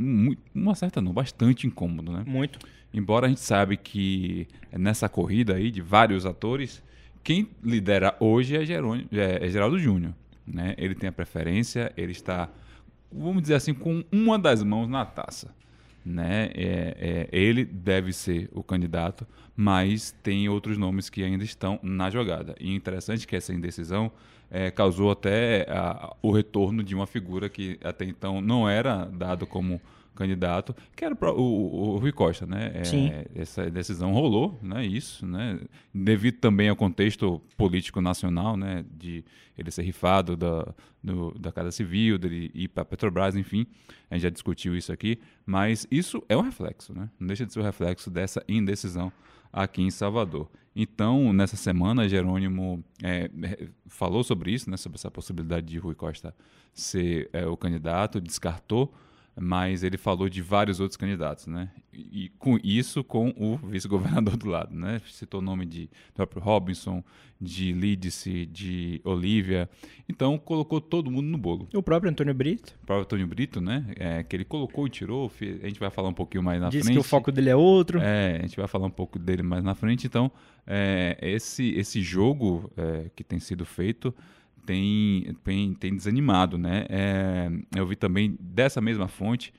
uma 0.54 0.74
certa 0.74 1.00
não, 1.00 1.12
bastante 1.12 1.66
incômodo, 1.66 2.12
né? 2.12 2.24
Muito. 2.26 2.58
Embora 2.92 3.26
a 3.26 3.28
gente 3.28 3.40
sabe 3.40 3.76
que 3.76 4.48
nessa 4.72 5.08
corrida 5.08 5.54
aí 5.54 5.70
de 5.70 5.80
vários 5.80 6.26
atores, 6.26 6.82
quem 7.22 7.48
lidera 7.62 8.16
hoje 8.18 8.56
é, 8.56 8.64
Jerônimo, 8.64 9.08
é, 9.12 9.46
é 9.46 9.48
Geraldo 9.48 9.78
Júnior. 9.78 10.12
Né? 10.46 10.74
Ele 10.76 10.94
tem 10.94 11.08
a 11.08 11.12
preferência, 11.12 11.92
ele 11.96 12.12
está, 12.12 12.48
vamos 13.12 13.42
dizer 13.42 13.54
assim, 13.54 13.72
com 13.72 14.02
uma 14.10 14.38
das 14.38 14.64
mãos 14.64 14.88
na 14.88 15.04
taça. 15.04 15.54
Né? 16.04 16.50
É, 16.54 16.96
é, 16.98 17.28
ele 17.30 17.64
deve 17.64 18.12
ser 18.12 18.48
o 18.52 18.62
candidato, 18.62 19.26
mas 19.54 20.12
tem 20.22 20.48
outros 20.48 20.78
nomes 20.78 21.10
que 21.10 21.22
ainda 21.22 21.44
estão 21.44 21.78
na 21.82 22.08
jogada. 22.08 22.54
E 22.58 22.70
é 22.70 22.74
interessante 22.74 23.26
que 23.26 23.36
essa 23.36 23.52
indecisão 23.52 24.10
é, 24.50 24.70
causou 24.70 25.10
até 25.10 25.66
a- 25.68 26.14
o 26.22 26.32
retorno 26.32 26.82
de 26.82 26.94
uma 26.94 27.06
figura 27.06 27.48
que 27.48 27.78
até 27.84 28.04
então 28.04 28.40
não 28.40 28.68
era 28.68 29.04
dado 29.04 29.46
como 29.46 29.80
candidato, 30.20 30.74
que 30.94 31.04
era 31.04 31.14
o 31.14 31.40
o, 31.40 31.94
o, 31.94 31.98
Rui 31.98 32.12
Costa, 32.12 32.46
né? 32.46 32.70
É, 32.74 32.84
Sim. 32.84 33.10
Essa 33.34 33.70
decisão 33.70 34.12
rolou, 34.12 34.58
né? 34.62 34.84
Isso, 34.84 35.26
né? 35.26 35.58
Devido 35.92 36.38
também 36.38 36.68
ao 36.68 36.76
contexto 36.76 37.40
político 37.56 38.00
nacional, 38.00 38.56
né? 38.56 38.84
De 38.90 39.24
ele 39.56 39.70
ser 39.70 39.82
rifado 39.82 40.36
da, 40.36 40.74
do- 41.02 41.32
da 41.38 41.50
Casa 41.50 41.70
Civil, 41.70 42.18
dele 42.18 42.50
ir 42.54 42.68
para 42.68 42.82
a 42.82 42.84
Petrobras, 42.86 43.34
enfim. 43.34 43.66
A 44.10 44.14
gente 44.14 44.22
já 44.24 44.30
discutiu 44.30 44.76
isso 44.76 44.92
aqui, 44.92 45.18
mas 45.46 45.86
isso 45.90 46.22
é 46.28 46.36
um 46.36 46.42
reflexo, 46.42 46.92
né? 46.94 47.08
Não 47.18 47.26
deixa 47.26 47.46
de 47.46 47.52
ser 47.52 47.60
um 47.60 47.64
reflexo 47.64 48.10
dessa 48.10 48.44
indecisão 48.48 49.10
aqui 49.52 49.82
em 49.82 49.90
Salvador. 49.90 50.48
Então, 50.76 51.32
nessa 51.32 51.56
semana, 51.56 52.08
Jerônimo 52.08 52.84
é, 53.02 53.28
falou 53.88 54.22
sobre 54.22 54.52
isso, 54.52 54.70
né? 54.70 54.76
Sobre 54.76 54.96
essa 54.96 55.10
possibilidade 55.10 55.66
de 55.66 55.78
Rui 55.78 55.94
Costa 55.94 56.34
ser 56.72 57.28
é, 57.32 57.44
o 57.46 57.56
candidato, 57.56 58.20
descartou 58.20 58.92
mas 59.38 59.82
ele 59.82 59.96
falou 59.96 60.28
de 60.28 60.42
vários 60.42 60.80
outros 60.80 60.96
candidatos, 60.96 61.46
né? 61.46 61.70
E, 61.92 62.24
e 62.24 62.28
com 62.30 62.58
isso 62.62 63.02
com 63.02 63.32
o 63.36 63.56
vice-governador 63.56 64.36
do 64.36 64.48
lado, 64.48 64.74
né? 64.74 65.00
Citou 65.06 65.40
o 65.40 65.42
nome 65.42 65.66
de 65.66 65.86
do 65.86 66.14
próprio 66.14 66.42
Robinson, 66.42 67.02
de 67.40 67.72
Lídice, 67.72 68.46
de 68.46 69.00
Olívia. 69.04 69.68
Então 70.08 70.36
colocou 70.38 70.80
todo 70.80 71.10
mundo 71.10 71.26
no 71.26 71.38
bolo. 71.38 71.68
O 71.72 71.82
próprio 71.82 72.10
Antônio 72.10 72.34
Brito 72.34 72.76
O 72.82 72.86
próprio 72.86 73.04
Antônio 73.04 73.26
Brito, 73.26 73.60
né? 73.60 73.86
É, 73.96 74.22
que 74.22 74.36
ele 74.36 74.44
colocou 74.44 74.86
e 74.86 74.90
tirou. 74.90 75.30
A 75.62 75.66
gente 75.66 75.80
vai 75.80 75.90
falar 75.90 76.08
um 76.08 76.14
pouquinho 76.14 76.42
mais 76.42 76.60
na 76.60 76.68
disse 76.68 76.84
frente. 76.84 76.96
que 76.96 77.00
o 77.00 77.04
foco 77.04 77.32
dele 77.32 77.50
é 77.50 77.56
outro. 77.56 78.00
É, 78.00 78.36
a 78.36 78.42
gente 78.42 78.56
vai 78.56 78.66
falar 78.66 78.86
um 78.86 78.90
pouco 78.90 79.18
dele 79.18 79.42
mais 79.42 79.64
na 79.64 79.74
frente. 79.74 80.06
Então, 80.06 80.30
é, 80.66 81.16
esse, 81.22 81.70
esse 81.70 82.02
jogo 82.02 82.70
é, 82.76 83.10
que 83.14 83.24
tem 83.24 83.38
sido 83.38 83.64
feito 83.64 84.14
tem, 84.64 85.34
tem, 85.44 85.74
tem 85.74 85.94
desanimado. 85.94 86.58
Né? 86.58 86.86
É, 86.88 87.50
eu 87.76 87.86
vi 87.86 87.96
também 87.96 88.36
dessa 88.40 88.80
mesma 88.80 89.08
fonte 89.08 89.52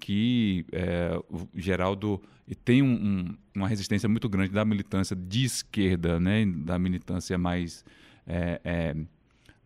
que 0.00 0.66
é, 0.72 1.18
o 1.30 1.48
Geraldo 1.54 2.20
tem 2.64 2.82
um, 2.82 2.92
um, 2.92 3.36
uma 3.54 3.68
resistência 3.68 4.08
muito 4.08 4.28
grande 4.28 4.52
da 4.52 4.64
militância 4.64 5.16
de 5.16 5.44
esquerda, 5.44 6.20
né? 6.20 6.44
da 6.46 6.78
militância 6.78 7.36
mais, 7.38 7.84
é, 8.26 8.60
é, 8.64 8.96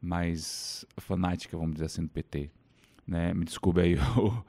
mais 0.01 0.85
fanática, 0.99 1.57
vamos 1.57 1.75
dizer 1.75 1.87
assim, 1.87 2.03
do 2.03 2.09
PT. 2.09 2.51
Né? 3.07 3.35
Me 3.35 3.45
desculpe 3.45 3.81
aí 3.81 3.97
o, 4.17 4.45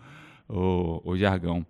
o, 0.48 1.12
o 1.12 1.18
jargão. 1.18 1.66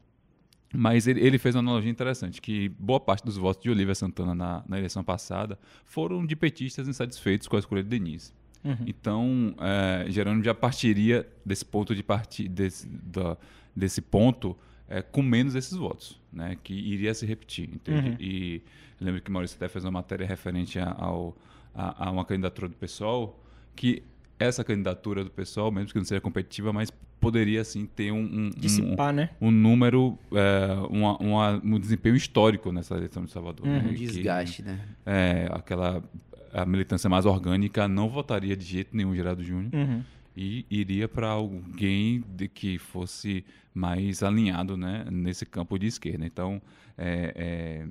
Mas 0.73 1.05
ele, 1.05 1.19
ele, 1.19 1.37
fez 1.37 1.53
uma 1.53 1.59
analogia 1.59 1.91
interessante, 1.91 2.41
que 2.41 2.69
boa 2.69 2.99
parte 2.99 3.25
dos 3.25 3.35
votos 3.35 3.61
de 3.61 3.69
Olivia 3.69 3.93
Santana 3.93 4.33
na, 4.33 4.63
na 4.67 4.77
eleição 4.77 5.03
passada 5.03 5.59
foram 5.83 6.25
de 6.25 6.33
petistas 6.33 6.87
insatisfeitos 6.87 7.47
com 7.47 7.57
a 7.57 7.59
escolha 7.59 7.83
de 7.83 7.89
Denise. 7.89 8.31
Uhum. 8.63 8.77
Então, 8.85 9.55
é, 9.59 10.05
Gerônimo 10.09 10.43
já 10.43 10.53
partiria 10.53 11.27
desse 11.45 11.65
ponto 11.65 11.95
de 11.95 12.03
partir 12.03 12.47
desse, 12.47 12.87
da, 12.87 13.37
desse 13.75 14.01
ponto 14.01 14.55
é, 14.87 15.01
com 15.01 15.21
menos 15.21 15.55
esses 15.55 15.75
votos, 15.75 16.19
né, 16.31 16.57
que 16.63 16.73
iria 16.73 17.13
se 17.13 17.25
repetir. 17.25 17.69
Uhum. 17.87 18.15
E 18.19 18.61
lembro 18.99 19.21
que 19.21 19.31
Maurício 19.31 19.55
até 19.55 19.67
fez 19.67 19.83
uma 19.85 19.91
matéria 19.91 20.27
referente 20.27 20.77
ao, 20.79 21.35
a, 21.73 22.07
a 22.07 22.11
uma 22.11 22.25
candidatura 22.25 22.67
do 22.67 22.75
PSOL, 22.75 23.41
que 23.75 24.03
essa 24.37 24.63
candidatura 24.63 25.23
do 25.23 25.29
pessoal, 25.29 25.71
mesmo 25.71 25.91
que 25.91 25.97
não 25.97 26.05
seja 26.05 26.19
competitiva, 26.19 26.73
mas 26.73 26.91
poderia 27.19 27.63
sim 27.63 27.85
ter 27.85 28.11
um, 28.11 28.17
um, 28.17 28.49
Dissipar, 28.49 29.13
um, 29.13 29.15
né? 29.15 29.29
um 29.39 29.51
número, 29.51 30.17
é, 30.33 30.73
uma, 30.89 31.17
uma, 31.17 31.61
um 31.63 31.79
desempenho 31.79 32.15
histórico 32.15 32.71
nessa 32.71 32.95
eleição 32.95 33.23
de 33.23 33.31
Salvador. 33.31 33.67
Uhum. 33.67 33.73
Né? 33.73 33.89
Um 33.89 33.93
desgaste, 33.93 34.63
que, 34.63 34.67
né? 34.67 34.79
É, 35.05 35.47
aquela 35.51 36.03
a 36.53 36.65
militância 36.65 37.09
mais 37.09 37.25
orgânica 37.25 37.87
não 37.87 38.09
votaria 38.09 38.55
de 38.55 38.65
jeito 38.65 38.95
nenhum 38.95 39.15
Gerardo 39.15 39.43
Júnior. 39.43 39.73
Uhum 39.73 40.03
e 40.35 40.65
iria 40.69 41.07
para 41.07 41.27
alguém 41.27 42.23
de 42.35 42.47
que 42.47 42.77
fosse 42.77 43.43
mais 43.73 44.23
alinhado 44.23 44.77
né, 44.77 45.05
nesse 45.11 45.45
campo 45.45 45.77
de 45.77 45.87
esquerda. 45.87 46.25
Então, 46.25 46.61
é, 46.97 47.33
é, 47.35 47.87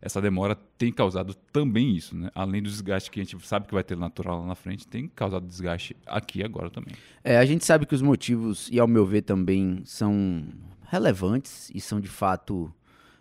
essa 0.00 0.20
demora 0.20 0.54
tem 0.76 0.92
causado 0.92 1.34
também 1.52 1.94
isso, 1.94 2.16
né? 2.16 2.30
além 2.34 2.62
do 2.62 2.68
desgaste 2.68 3.10
que 3.10 3.20
a 3.20 3.24
gente 3.24 3.46
sabe 3.46 3.66
que 3.66 3.74
vai 3.74 3.82
ter 3.82 3.96
natural 3.96 4.40
lá 4.40 4.46
na 4.46 4.54
frente, 4.54 4.86
tem 4.86 5.08
causado 5.08 5.46
desgaste 5.46 5.96
aqui 6.06 6.42
agora 6.42 6.70
também. 6.70 6.94
É, 7.22 7.38
a 7.38 7.44
gente 7.44 7.64
sabe 7.64 7.86
que 7.86 7.94
os 7.94 8.02
motivos, 8.02 8.68
e 8.70 8.78
ao 8.78 8.88
meu 8.88 9.06
ver 9.06 9.22
também, 9.22 9.82
são 9.84 10.46
relevantes 10.90 11.70
e 11.74 11.80
são 11.80 12.00
de 12.00 12.08
fato 12.08 12.72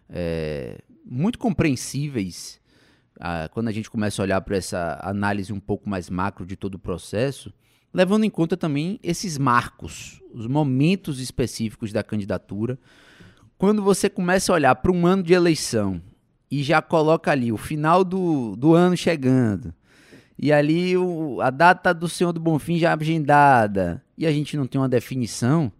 é, 0.10 0.82
muito 1.06 1.40
compreensíveis 1.40 2.57
quando 3.52 3.68
a 3.68 3.72
gente 3.72 3.90
começa 3.90 4.22
a 4.22 4.24
olhar 4.24 4.42
para 4.42 4.58
essa 4.58 5.00
análise 5.02 5.52
um 5.52 5.60
pouco 5.60 5.90
mais 5.90 6.10
macro 6.10 6.46
de 6.46 6.56
todo 6.56 6.76
o 6.76 6.80
processo 6.80 7.54
levando 7.94 8.26
em 8.26 8.30
conta 8.30 8.56
também 8.56 9.00
esses 9.02 9.38
marcos, 9.38 10.22
os 10.32 10.48
momentos 10.48 11.20
específicos 11.20 11.92
da 11.92 12.04
candidatura. 12.04 12.78
Quando 13.58 13.82
você 13.82 14.08
começa 14.10 14.52
a 14.52 14.56
olhar 14.56 14.76
para 14.76 14.92
um 14.92 15.08
ano 15.08 15.24
de 15.24 15.34
eleição 15.34 16.00
e 16.50 16.62
já 16.62 16.82
coloca 16.82 17.32
ali 17.32 17.52
o 17.52 17.58
final 17.58 18.04
do, 18.04 18.56
do 18.56 18.74
ano 18.74 18.96
chegando, 18.96 19.74
e 20.38 20.54
ali 20.54 20.96
o, 20.96 21.42
a 21.42 21.50
data 21.50 21.92
do 21.92 22.08
Senhor 22.08 22.32
do 22.32 22.40
Bonfim 22.40 22.78
já 22.78 22.94
agendada, 22.94 24.04
e 24.16 24.28
a 24.28 24.32
gente 24.32 24.56
não 24.56 24.68
tem 24.68 24.80
uma 24.80 24.88
definição. 24.88 25.72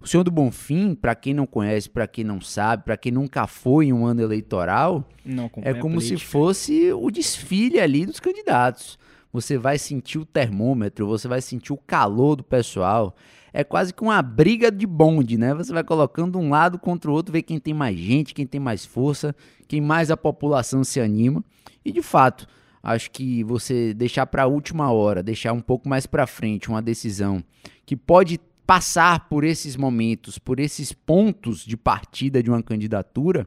O 0.00 0.06
Senhor 0.06 0.22
do 0.22 0.30
Bonfim, 0.30 0.94
para 0.94 1.14
quem 1.14 1.32
não 1.32 1.46
conhece, 1.46 1.88
para 1.88 2.06
quem 2.06 2.22
não 2.22 2.40
sabe, 2.40 2.84
para 2.84 2.96
quem 2.96 3.10
nunca 3.10 3.46
foi 3.46 3.86
em 3.86 3.92
um 3.92 4.04
ano 4.04 4.20
eleitoral, 4.22 5.08
é 5.62 5.74
como 5.74 6.00
se 6.00 6.16
fosse 6.18 6.92
o 6.92 7.10
desfile 7.10 7.80
ali 7.80 8.04
dos 8.06 8.20
candidatos 8.20 8.98
você 9.36 9.58
vai 9.58 9.78
sentir 9.78 10.18
o 10.18 10.24
termômetro, 10.24 11.06
você 11.06 11.28
vai 11.28 11.42
sentir 11.42 11.72
o 11.72 11.76
calor 11.76 12.36
do 12.36 12.42
pessoal. 12.42 13.14
É 13.52 13.62
quase 13.62 13.92
que 13.92 14.02
uma 14.02 14.20
briga 14.22 14.70
de 14.72 14.86
bonde, 14.86 15.36
né? 15.36 15.54
Você 15.54 15.72
vai 15.72 15.84
colocando 15.84 16.38
um 16.38 16.48
lado 16.48 16.78
contra 16.78 17.10
o 17.10 17.14
outro, 17.14 17.32
ver 17.32 17.42
quem 17.42 17.58
tem 17.58 17.74
mais 17.74 17.98
gente, 17.98 18.34
quem 18.34 18.46
tem 18.46 18.60
mais 18.60 18.84
força, 18.84 19.34
quem 19.68 19.80
mais 19.80 20.10
a 20.10 20.16
população 20.16 20.82
se 20.82 21.00
anima. 21.00 21.44
E 21.84 21.92
de 21.92 22.02
fato, 22.02 22.46
acho 22.82 23.10
que 23.10 23.44
você 23.44 23.92
deixar 23.92 24.26
para 24.26 24.44
a 24.44 24.46
última 24.46 24.90
hora, 24.90 25.22
deixar 25.22 25.52
um 25.52 25.60
pouco 25.60 25.88
mais 25.88 26.06
para 26.06 26.26
frente 26.26 26.68
uma 26.68 26.82
decisão 26.82 27.42
que 27.84 27.96
pode 27.96 28.38
passar 28.66 29.28
por 29.28 29.44
esses 29.44 29.76
momentos, 29.76 30.38
por 30.38 30.58
esses 30.58 30.92
pontos 30.92 31.64
de 31.64 31.76
partida 31.76 32.42
de 32.42 32.50
uma 32.50 32.62
candidatura, 32.62 33.46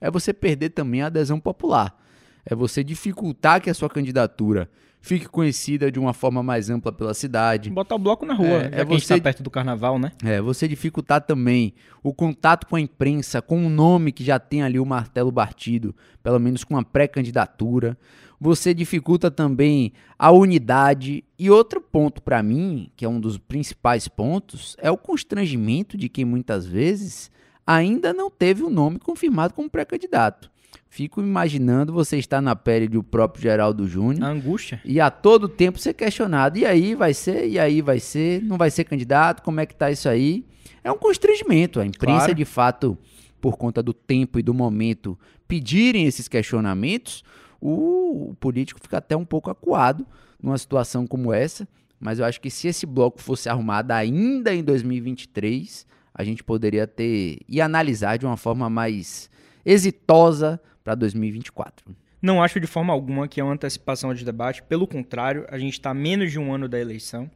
é 0.00 0.10
você 0.10 0.32
perder 0.32 0.70
também 0.70 1.02
a 1.02 1.06
adesão 1.06 1.40
popular. 1.40 1.98
É 2.46 2.54
você 2.54 2.82
dificultar 2.82 3.60
que 3.60 3.68
a 3.68 3.74
sua 3.74 3.90
candidatura 3.90 4.70
fique 5.00 5.26
conhecida 5.26 5.90
de 5.90 5.98
uma 5.98 6.12
forma 6.12 6.42
mais 6.42 6.70
ampla 6.70 6.92
pela 6.92 7.14
cidade. 7.14 7.70
Botar 7.70 7.94
o 7.94 7.98
bloco 7.98 8.24
na 8.24 8.34
rua, 8.34 8.68
é, 8.70 8.80
é 8.80 8.84
você 8.84 9.14
está 9.14 9.20
perto 9.20 9.42
do 9.42 9.50
carnaval, 9.50 9.98
né? 9.98 10.12
É, 10.22 10.40
você 10.40 10.68
dificultar 10.68 11.22
também 11.22 11.74
o 12.02 12.12
contato 12.12 12.66
com 12.66 12.76
a 12.76 12.80
imprensa, 12.80 13.42
com 13.42 13.58
um 13.58 13.70
nome 13.70 14.12
que 14.12 14.22
já 14.22 14.38
tem 14.38 14.62
ali 14.62 14.78
o 14.78 14.86
martelo 14.86 15.32
batido, 15.32 15.94
pelo 16.22 16.38
menos 16.38 16.64
com 16.64 16.74
uma 16.74 16.84
pré-candidatura. 16.84 17.96
Você 18.40 18.72
dificulta 18.72 19.30
também 19.30 19.92
a 20.18 20.30
unidade. 20.30 21.22
E 21.38 21.50
outro 21.50 21.80
ponto 21.80 22.22
para 22.22 22.42
mim, 22.42 22.90
que 22.96 23.04
é 23.04 23.08
um 23.08 23.20
dos 23.20 23.36
principais 23.36 24.08
pontos, 24.08 24.76
é 24.78 24.90
o 24.90 24.96
constrangimento 24.96 25.96
de 25.96 26.08
quem 26.08 26.24
muitas 26.24 26.66
vezes 26.66 27.30
ainda 27.66 28.12
não 28.14 28.30
teve 28.30 28.62
o 28.62 28.70
nome 28.70 28.98
confirmado 28.98 29.52
como 29.52 29.68
pré-candidato. 29.68 30.50
Fico 30.88 31.20
imaginando 31.20 31.92
você 31.92 32.18
estar 32.18 32.40
na 32.40 32.56
pele 32.56 32.88
do 32.88 33.02
próprio 33.02 33.42
Geraldo 33.42 33.86
Júnior. 33.86 34.24
A 34.24 34.32
angústia. 34.32 34.80
E 34.84 34.98
a 35.00 35.08
todo 35.08 35.48
tempo 35.48 35.78
ser 35.78 35.94
questionado. 35.94 36.58
E 36.58 36.66
aí 36.66 36.96
vai 36.96 37.14
ser? 37.14 37.46
E 37.46 37.58
aí 37.58 37.80
vai 37.80 38.00
ser? 38.00 38.42
Não 38.42 38.56
vai 38.56 38.70
ser 38.70 38.84
candidato? 38.84 39.42
Como 39.42 39.60
é 39.60 39.66
que 39.66 39.76
tá 39.76 39.90
isso 39.90 40.08
aí? 40.08 40.44
É 40.82 40.90
um 40.90 40.98
constrangimento. 40.98 41.78
A 41.78 41.86
imprensa, 41.86 42.18
claro. 42.18 42.34
de 42.34 42.44
fato, 42.44 42.98
por 43.40 43.56
conta 43.56 43.82
do 43.82 43.92
tempo 43.92 44.38
e 44.38 44.42
do 44.42 44.52
momento, 44.52 45.16
pedirem 45.46 46.06
esses 46.06 46.26
questionamentos, 46.26 47.22
o, 47.60 48.34
político 48.40 48.80
fica 48.80 48.98
até 48.98 49.16
um 49.16 49.24
pouco 49.24 49.50
acuado 49.50 50.06
numa 50.42 50.56
situação 50.56 51.06
como 51.06 51.32
essa. 51.32 51.68
Mas 51.98 52.18
eu 52.18 52.24
acho 52.24 52.40
que 52.40 52.50
se 52.50 52.66
esse 52.66 52.86
bloco 52.86 53.20
fosse 53.20 53.48
arrumado 53.48 53.90
ainda 53.92 54.54
em 54.54 54.64
2023, 54.64 55.86
a 56.14 56.24
gente 56.24 56.42
poderia 56.42 56.86
ter 56.86 57.38
e 57.46 57.60
analisar 57.60 58.16
de 58.16 58.24
uma 58.24 58.38
forma 58.38 58.70
mais 58.70 59.30
exitosa 59.64 60.60
para 60.82 60.94
2024. 60.94 61.94
Não 62.22 62.42
acho 62.42 62.60
de 62.60 62.66
forma 62.66 62.92
alguma 62.92 63.28
que 63.28 63.40
é 63.40 63.44
uma 63.44 63.52
antecipação 63.52 64.12
de 64.14 64.24
debate, 64.24 64.62
pelo 64.62 64.86
contrário, 64.86 65.46
a 65.48 65.58
gente 65.58 65.74
está 65.74 65.92
menos 65.94 66.30
de 66.30 66.38
um 66.38 66.52
ano 66.52 66.68
da 66.68 66.78
eleição, 66.78 67.30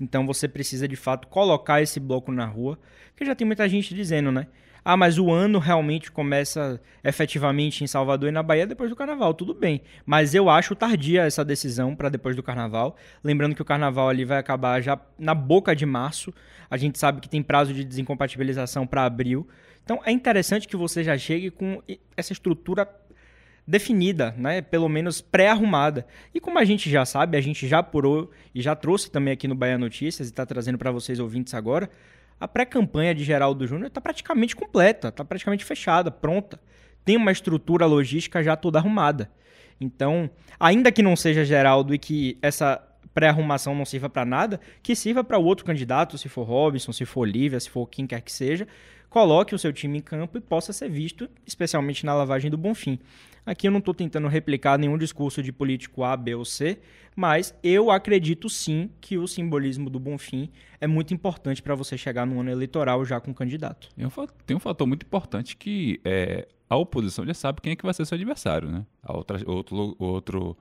então 0.00 0.26
você 0.26 0.48
precisa 0.48 0.88
de 0.88 0.96
fato 0.96 1.28
colocar 1.28 1.82
esse 1.82 2.00
bloco 2.00 2.32
na 2.32 2.46
rua, 2.46 2.78
porque 3.10 3.24
já 3.24 3.34
tem 3.34 3.46
muita 3.46 3.68
gente 3.68 3.94
dizendo, 3.94 4.32
né? 4.32 4.46
Ah, 4.84 4.96
mas 4.96 5.16
o 5.16 5.30
ano 5.30 5.60
realmente 5.60 6.10
começa 6.10 6.80
efetivamente 7.04 7.84
em 7.84 7.86
Salvador 7.86 8.28
e 8.28 8.32
na 8.32 8.42
Bahia 8.42 8.66
depois 8.66 8.90
do 8.90 8.96
carnaval. 8.96 9.32
Tudo 9.32 9.54
bem. 9.54 9.80
Mas 10.04 10.34
eu 10.34 10.50
acho 10.50 10.74
tardia 10.74 11.22
essa 11.22 11.44
decisão 11.44 11.94
para 11.94 12.08
depois 12.08 12.34
do 12.34 12.42
carnaval. 12.42 12.96
Lembrando 13.22 13.54
que 13.54 13.62
o 13.62 13.64
carnaval 13.64 14.08
ali 14.08 14.24
vai 14.24 14.38
acabar 14.38 14.80
já 14.80 14.98
na 15.16 15.34
boca 15.34 15.74
de 15.76 15.86
março. 15.86 16.34
A 16.68 16.76
gente 16.76 16.98
sabe 16.98 17.20
que 17.20 17.28
tem 17.28 17.42
prazo 17.42 17.72
de 17.72 17.84
desincompatibilização 17.84 18.86
para 18.86 19.04
abril. 19.04 19.46
Então 19.84 20.00
é 20.04 20.10
interessante 20.10 20.66
que 20.66 20.76
você 20.76 21.04
já 21.04 21.16
chegue 21.16 21.50
com 21.50 21.80
essa 22.16 22.32
estrutura 22.32 22.88
definida, 23.66 24.34
né? 24.36 24.60
pelo 24.60 24.88
menos 24.88 25.20
pré-arrumada. 25.20 26.06
E 26.34 26.40
como 26.40 26.58
a 26.58 26.64
gente 26.64 26.90
já 26.90 27.04
sabe, 27.04 27.36
a 27.36 27.40
gente 27.40 27.66
já 27.68 27.78
apurou 27.78 28.30
e 28.54 28.60
já 28.60 28.74
trouxe 28.74 29.10
também 29.10 29.32
aqui 29.32 29.46
no 29.46 29.54
Bahia 29.54 29.78
Notícias 29.78 30.28
e 30.28 30.32
está 30.32 30.44
trazendo 30.44 30.78
para 30.78 30.90
vocês 30.90 31.20
ouvintes 31.20 31.54
agora, 31.54 31.88
a 32.40 32.48
pré-campanha 32.48 33.14
de 33.14 33.24
Geraldo 33.24 33.66
Júnior 33.66 33.88
está 33.88 34.00
praticamente 34.00 34.56
completa, 34.56 35.08
está 35.08 35.24
praticamente 35.24 35.64
fechada, 35.64 36.10
pronta. 36.10 36.60
Tem 37.04 37.16
uma 37.16 37.32
estrutura 37.32 37.86
logística 37.86 38.42
já 38.42 38.56
toda 38.56 38.78
arrumada. 38.78 39.30
Então, 39.80 40.30
ainda 40.58 40.92
que 40.92 41.02
não 41.02 41.16
seja 41.16 41.44
Geraldo 41.44 41.94
e 41.94 41.98
que 41.98 42.38
essa 42.40 42.80
pré-arrumação 43.14 43.74
não 43.74 43.84
sirva 43.84 44.08
para 44.08 44.24
nada, 44.24 44.60
que 44.82 44.94
sirva 44.94 45.22
para 45.22 45.38
o 45.38 45.44
outro 45.44 45.64
candidato, 45.64 46.16
se 46.16 46.28
for 46.28 46.44
Robson, 46.44 46.92
se 46.92 47.04
for 47.04 47.20
Olivia, 47.22 47.60
se 47.60 47.68
for 47.68 47.86
quem 47.86 48.06
quer 48.06 48.20
que 48.22 48.32
seja, 48.32 48.66
coloque 49.10 49.54
o 49.54 49.58
seu 49.58 49.72
time 49.72 49.98
em 49.98 50.00
campo 50.00 50.38
e 50.38 50.40
possa 50.40 50.72
ser 50.72 50.88
visto, 50.88 51.28
especialmente 51.46 52.06
na 52.06 52.14
lavagem 52.14 52.50
do 52.50 52.56
Bonfim. 52.56 52.98
Aqui 53.44 53.66
eu 53.66 53.72
não 53.72 53.80
estou 53.80 53.92
tentando 53.92 54.28
replicar 54.28 54.78
nenhum 54.78 54.96
discurso 54.96 55.42
de 55.42 55.52
político 55.52 56.04
A, 56.04 56.16
B 56.16 56.34
ou 56.34 56.44
C, 56.44 56.78
mas 57.16 57.54
eu 57.62 57.90
acredito 57.90 58.48
sim 58.48 58.88
que 59.00 59.18
o 59.18 59.26
simbolismo 59.26 59.90
do 59.90 59.98
Bonfim 59.98 60.48
é 60.80 60.86
muito 60.86 61.12
importante 61.12 61.60
para 61.60 61.74
você 61.74 61.98
chegar 61.98 62.24
no 62.24 62.40
ano 62.40 62.50
eleitoral 62.50 63.04
já 63.04 63.20
com 63.20 63.34
candidato. 63.34 63.88
Tem 64.46 64.56
um 64.56 64.60
fator 64.60 64.86
muito 64.86 65.04
importante 65.04 65.56
que 65.56 66.00
é, 66.04 66.46
a 66.70 66.76
oposição 66.76 67.26
já 67.26 67.34
sabe 67.34 67.60
quem 67.60 67.72
é 67.72 67.76
que 67.76 67.84
vai 67.84 67.92
ser 67.92 68.06
seu 68.06 68.14
adversário, 68.14 68.70
né? 68.70 68.86
A 69.02 69.16
outra, 69.16 69.38
outro, 69.46 69.96
outro 69.98 70.56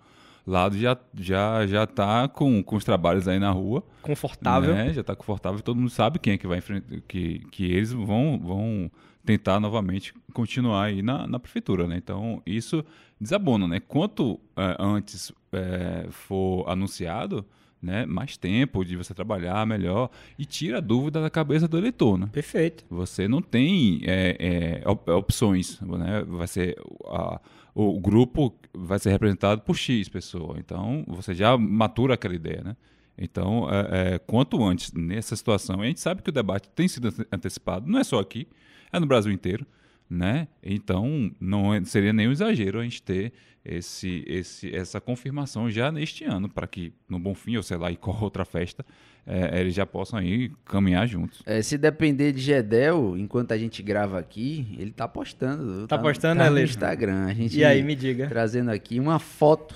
lado 0.45 0.77
já 0.77 0.97
já 1.13 1.65
já 1.67 1.83
está 1.83 2.27
com, 2.27 2.63
com 2.63 2.75
os 2.75 2.83
trabalhos 2.83 3.27
aí 3.27 3.39
na 3.39 3.51
rua. 3.51 3.83
Confortável. 4.01 4.73
Né? 4.73 4.91
Já 4.91 5.01
está 5.01 5.15
confortável, 5.15 5.61
todo 5.61 5.77
mundo 5.77 5.89
sabe 5.89 6.19
quem 6.19 6.33
é 6.33 6.37
que 6.37 6.47
vai 6.47 6.57
enfrentar, 6.57 6.99
que, 7.07 7.39
que 7.51 7.71
eles 7.71 7.91
vão, 7.91 8.39
vão 8.43 8.91
tentar 9.25 9.59
novamente 9.59 10.13
continuar 10.33 10.85
aí 10.85 11.01
na, 11.01 11.27
na 11.27 11.39
prefeitura, 11.39 11.87
né? 11.87 11.97
Então, 11.97 12.41
isso 12.45 12.83
desabona, 13.19 13.67
né? 13.67 13.79
Quanto 13.79 14.39
é, 14.55 14.75
antes 14.79 15.31
é, 15.51 16.07
for 16.09 16.67
anunciado, 16.67 17.45
né, 17.81 18.05
mais 18.05 18.37
tempo 18.37 18.85
de 18.85 18.95
você 18.95 19.11
trabalhar 19.13 19.65
melhor 19.65 20.11
e 20.37 20.45
tira 20.45 20.77
a 20.77 20.81
dúvida 20.81 21.19
da 21.19 21.31
cabeça 21.31 21.67
do 21.67 21.77
eleitor. 21.77 22.15
Né? 22.17 22.29
Perfeito. 22.31 22.85
Você 22.89 23.27
não 23.27 23.41
tem 23.41 24.01
é, 24.03 24.81
é, 24.83 24.87
op 24.87 25.09
opções. 25.09 25.81
Né? 25.81 26.23
Vai 26.27 26.47
ser 26.47 26.77
a, 27.05 27.41
o 27.73 27.99
grupo 27.99 28.53
vai 28.71 28.99
ser 28.99 29.09
representado 29.09 29.61
por 29.61 29.75
X 29.75 30.07
pessoa. 30.09 30.57
Então 30.59 31.03
você 31.07 31.33
já 31.33 31.57
matura 31.57 32.13
aquela 32.13 32.35
ideia. 32.35 32.61
Né? 32.63 32.75
Então, 33.17 33.67
é, 33.69 34.13
é, 34.13 34.19
quanto 34.19 34.63
antes 34.63 34.91
nessa 34.93 35.35
situação, 35.35 35.81
a 35.81 35.85
gente 35.85 35.99
sabe 35.99 36.21
que 36.21 36.29
o 36.29 36.33
debate 36.33 36.69
tem 36.69 36.87
sido 36.87 37.13
antecipado, 37.31 37.89
não 37.89 37.99
é 37.99 38.03
só 38.03 38.19
aqui, 38.19 38.47
é 38.91 38.99
no 38.99 39.05
Brasil 39.05 39.31
inteiro. 39.31 39.65
Né? 40.09 40.49
Então, 40.61 41.31
não 41.39 41.73
é, 41.73 41.81
seria 41.85 42.11
nenhum 42.11 42.33
exagero 42.33 42.81
a 42.81 42.83
gente 42.83 43.01
ter 43.01 43.31
esse, 43.63 44.25
esse, 44.27 44.75
essa 44.75 44.99
confirmação 44.99 45.69
já 45.69 45.89
neste 45.89 46.25
ano, 46.25 46.49
para 46.49 46.67
que 46.67 46.91
no 47.07 47.17
Bonfim, 47.17 47.55
ou 47.55 47.63
sei 47.63 47.77
lá, 47.77 47.89
e 47.91 47.95
qual 47.95 48.17
outra 48.21 48.43
festa, 48.43 48.85
é, 49.25 49.61
eles 49.61 49.73
já 49.73 49.85
possam 49.85 50.19
aí 50.19 50.51
caminhar 50.65 51.07
juntos. 51.07 51.41
É, 51.45 51.61
se 51.61 51.77
depender 51.77 52.31
de 52.31 52.41
Gedel, 52.41 53.15
enquanto 53.17 53.51
a 53.51 53.57
gente 53.57 53.81
grava 53.83 54.19
aqui, 54.19 54.75
ele 54.77 54.91
tá 54.91 55.07
postando. 55.07 55.87
Tá, 55.87 55.95
tá 55.95 56.03
postando, 56.03 56.39
tá 56.39 56.45
né, 56.45 56.49
no 56.49 56.59
Instagram. 56.59 57.27
A 57.27 57.33
gente 57.33 57.57
e 57.57 57.63
aí, 57.63 57.83
me 57.83 57.95
diga. 57.95 58.27
Trazendo 58.27 58.71
aqui 58.71 58.99
uma 58.99 59.19
foto 59.19 59.75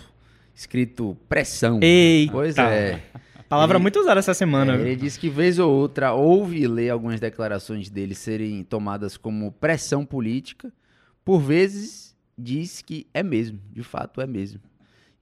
escrito 0.53 1.15
pressão. 1.29 1.79
Eita. 1.81 2.31
Pois 2.31 2.57
é. 2.57 3.01
Palavra 3.55 3.77
ele, 3.77 3.81
muito 3.81 4.00
usada 4.00 4.19
essa 4.19 4.33
semana. 4.33 4.75
É, 4.75 4.81
ele 4.81 4.95
disse 4.95 5.19
que 5.19 5.29
vez 5.29 5.59
ou 5.59 5.71
outra 5.71 6.13
ouve 6.13 6.62
e 6.62 6.67
lê 6.67 6.89
algumas 6.89 7.19
declarações 7.19 7.89
dele 7.89 8.13
serem 8.13 8.63
tomadas 8.63 9.17
como 9.17 9.51
pressão 9.51 10.05
política. 10.05 10.71
Por 11.24 11.39
vezes 11.39 12.15
diz 12.38 12.81
que 12.81 13.07
é 13.13 13.24
mesmo, 13.24 13.59
de 13.71 13.81
fato 13.83 14.21
é 14.21 14.27
mesmo. 14.27 14.59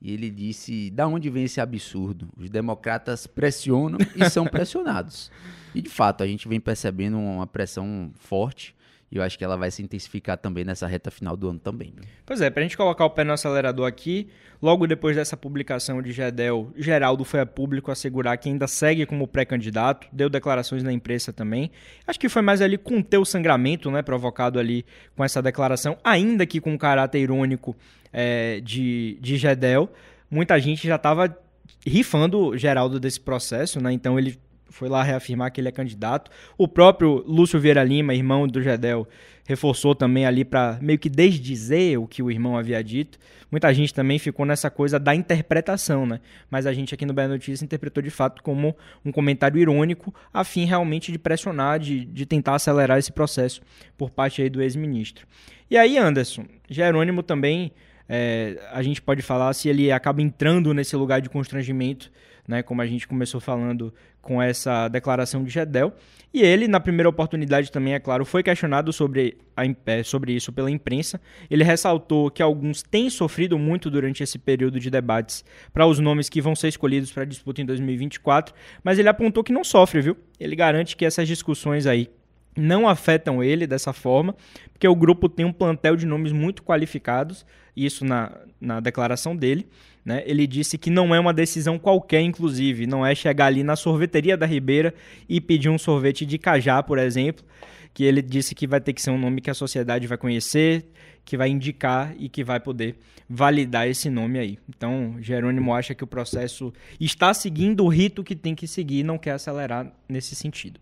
E 0.02 0.12
ele 0.12 0.30
disse: 0.30 0.90
da 0.92 1.08
onde 1.08 1.30
vem 1.30 1.46
esse 1.46 1.62
absurdo? 1.62 2.28
Os 2.36 2.50
democratas 2.50 3.26
pressionam 3.26 4.00
e 4.16 4.30
são 4.30 4.46
pressionados. 4.46 5.32
E 5.76 5.82
de 5.82 5.90
fato, 5.90 6.22
a 6.22 6.28
gente 6.28 6.48
vem 6.48 6.60
percebendo 6.60 7.18
uma 7.18 7.48
pressão 7.48 8.12
forte 8.14 8.76
e 9.14 9.18
eu 9.18 9.22
acho 9.22 9.38
que 9.38 9.44
ela 9.44 9.56
vai 9.56 9.70
se 9.70 9.84
intensificar 9.84 10.36
também 10.40 10.66
nessa 10.66 10.88
reta 10.88 11.12
final 11.12 11.38
do 11.38 11.48
ano 11.48 11.60
também. 11.60 11.94
Pois 12.26 12.42
é, 12.42 12.50
para 12.50 12.62
a 12.62 12.64
gente 12.64 12.76
colocar 12.76 13.06
o 13.06 13.12
pé 13.12 13.24
no 13.24 13.32
acelerador 13.32 13.88
aqui, 13.88 14.28
logo 14.60 14.88
depois 14.88 15.16
dessa 15.16 15.38
publicação 15.38 16.02
de 16.02 16.12
Gedel, 16.12 16.74
Geraldo 16.76 17.24
foi 17.24 17.40
a 17.40 17.46
público 17.46 17.92
assegurar 17.92 18.36
que 18.40 18.50
ainda 18.50 18.66
segue 18.66 19.06
como 19.06 19.28
pré-candidato, 19.28 20.08
deu 20.12 20.32
declarações 20.32 20.82
na 20.82 20.92
imprensa 20.92 21.32
também. 21.32 21.70
Acho 22.08 22.20
que 22.20 22.28
foi 22.28 22.42
mais 22.42 22.60
ali 22.60 22.76
conter 22.76 23.20
o 23.20 23.26
sangramento 23.26 23.92
né, 23.92 24.02
provocado 24.02 24.58
ali 24.58 24.84
com 25.16 25.24
essa 25.24 25.44
declaração, 25.44 25.96
ainda 26.04 26.44
que 26.44 26.60
com 26.60 26.72
um 26.72 26.78
caráter 26.78 27.20
irônico 27.20 27.76
é, 28.12 28.62
de, 28.62 29.20
de 29.22 29.38
Gedel. 29.38 29.94
Muita 30.28 30.60
gente 30.60 30.88
já 30.88 30.96
estava 30.96 31.38
rifando 31.86 32.58
Geraldo 32.58 33.00
desse 33.00 33.20
processo, 33.20 33.80
né? 33.80 33.94
Então 33.94 34.18
ele 34.18 34.40
foi 34.74 34.90
lá 34.90 35.04
reafirmar 35.04 35.52
que 35.52 35.62
ele 35.62 35.68
é 35.68 35.72
candidato. 35.72 36.32
O 36.58 36.68
próprio 36.68 37.24
Lúcio 37.28 37.60
Vieira 37.60 37.84
Lima, 37.84 38.16
irmão 38.16 38.48
do 38.48 38.60
Gedel, 38.60 39.08
reforçou 39.46 39.94
também 39.94 40.26
ali 40.26 40.44
para 40.44 40.80
meio 40.82 40.98
que 40.98 41.10
desdizer 41.10 42.00
o 42.00 42.08
que 42.08 42.24
o 42.24 42.32
irmão 42.32 42.58
havia 42.58 42.84
dito. 42.84 43.20
Muita 43.52 43.72
gente 43.72 43.94
também 43.94 44.18
ficou 44.18 44.48
nessa 44.48 44.72
coisa 44.72 45.00
da 45.00 45.14
interpretação, 45.14 46.08
né? 46.08 46.20
Mas 46.50 46.66
a 46.66 46.74
gente 46.74 46.92
aqui 46.92 47.06
no 47.06 47.14
Bela 47.14 47.30
Notícia 47.30 47.64
interpretou 47.64 48.02
de 48.02 48.10
fato 48.10 48.42
como 48.42 48.76
um 49.06 49.12
comentário 49.12 49.60
irônico, 49.60 50.12
a 50.34 50.44
fim 50.44 50.66
realmente 50.66 51.12
de 51.12 51.20
pressionar, 51.20 51.78
de, 51.78 52.04
de 52.04 52.26
tentar 52.26 52.56
acelerar 52.56 52.98
esse 52.98 53.12
processo 53.12 53.62
por 53.96 54.10
parte 54.10 54.42
aí 54.42 54.50
do 54.50 54.60
ex-ministro. 54.60 55.28
E 55.70 55.78
aí, 55.78 56.00
Anderson, 56.00 56.46
Jerônimo 56.68 57.22
também, 57.22 57.72
é, 58.10 58.60
a 58.72 58.82
gente 58.82 59.00
pode 59.00 59.22
falar 59.22 59.54
se 59.54 59.70
ele 59.70 59.92
acaba 59.92 60.20
entrando 60.20 60.74
nesse 60.74 60.96
lugar 60.96 61.22
de 61.22 61.30
constrangimento 61.30 62.12
né, 62.48 62.62
como 62.62 62.82
a 62.82 62.86
gente 62.86 63.08
começou 63.08 63.40
falando 63.40 63.94
com 64.22 64.42
essa 64.42 64.88
declaração 64.88 65.44
de 65.44 65.50
Gedel. 65.50 65.94
E 66.34 66.42
ele, 66.42 66.68
na 66.68 66.80
primeira 66.80 67.08
oportunidade 67.08 67.72
também, 67.72 67.94
é 67.94 68.00
claro, 68.00 68.26
foi 68.26 68.42
questionado 68.42 68.92
sobre, 68.92 69.38
a, 69.56 69.64
é, 69.86 70.04
sobre 70.04 70.34
isso 70.34 70.52
pela 70.52 70.72
imprensa. 70.72 71.22
Ele 71.50 71.64
ressaltou 71.64 72.32
que 72.32 72.42
alguns 72.42 72.82
têm 72.82 73.10
sofrido 73.10 73.58
muito 73.60 73.90
durante 73.90 74.24
esse 74.24 74.40
período 74.40 74.80
de 74.80 74.90
debates 74.90 75.46
para 75.72 75.86
os 75.86 76.00
nomes 76.00 76.30
que 76.30 76.42
vão 76.42 76.56
ser 76.56 76.70
escolhidos 76.70 77.12
para 77.12 77.24
a 77.24 77.26
disputa 77.26 77.62
em 77.62 77.66
2024, 77.66 78.56
mas 78.84 78.98
ele 78.98 79.10
apontou 79.10 79.44
que 79.44 79.54
não 79.54 79.64
sofre, 79.64 80.02
viu? 80.02 80.18
Ele 80.40 80.56
garante 80.56 80.96
que 80.96 81.06
essas 81.06 81.28
discussões 81.28 81.86
aí 81.86 82.10
não 82.56 82.88
afetam 82.88 83.44
ele 83.44 83.66
dessa 83.68 83.94
forma, 83.94 84.36
porque 84.72 84.88
o 84.88 84.96
grupo 84.96 85.28
tem 85.28 85.46
um 85.46 85.54
plantel 85.54 85.96
de 85.96 86.06
nomes 86.06 86.32
muito 86.32 86.64
qualificados, 86.64 87.46
isso 87.76 88.06
na, 88.06 88.32
na 88.60 88.80
declaração 88.80 89.36
dele. 89.36 89.68
Né? 90.06 90.22
Ele 90.26 90.46
disse 90.46 90.78
que 90.78 90.90
não 90.90 91.16
é 91.16 91.20
uma 91.20 91.34
decisão 91.34 91.80
qualquer, 91.80 92.22
inclusive, 92.22 92.86
não 92.86 93.06
é 93.06 93.16
chegar 93.16 93.46
ali 93.46 93.64
na 93.64 93.76
sorveteria 93.76 94.36
da 94.36 94.46
Ribeira 94.46 94.94
e 95.30 95.40
pedir 95.40 95.70
um 95.70 95.78
sorvete 95.78 96.26
de 96.26 96.38
cajá, 96.38 96.84
por 96.84 96.98
exemplo, 96.98 97.46
que 97.94 98.04
ele 98.04 98.22
disse 98.22 98.54
que 98.54 98.68
vai 98.68 98.82
ter 98.82 98.92
que 98.92 99.02
ser 99.02 99.12
um 99.12 99.18
nome 99.18 99.40
que 99.40 99.50
a 99.50 99.54
sociedade 99.54 100.08
vai 100.08 100.18
conhecer, 100.18 100.86
que 101.24 101.38
vai 101.38 101.50
indicar 101.50 102.14
e 102.18 102.28
que 102.28 102.44
vai 102.44 102.60
poder 102.60 102.98
validar 103.30 103.88
esse 103.88 104.10
nome 104.10 104.40
aí. 104.40 104.60
Então, 104.68 105.16
Jerônimo 105.22 105.74
acha 105.74 105.96
que 105.96 106.04
o 106.04 106.08
processo 106.08 106.74
está 107.00 107.34
seguindo 107.34 107.86
o 107.86 107.88
rito 107.88 108.24
que 108.24 108.36
tem 108.36 108.54
que 108.54 108.68
seguir 108.68 109.00
e 109.00 109.04
não 109.04 109.18
quer 109.18 109.32
acelerar 109.32 109.92
nesse 110.10 110.36
sentido. 110.36 110.80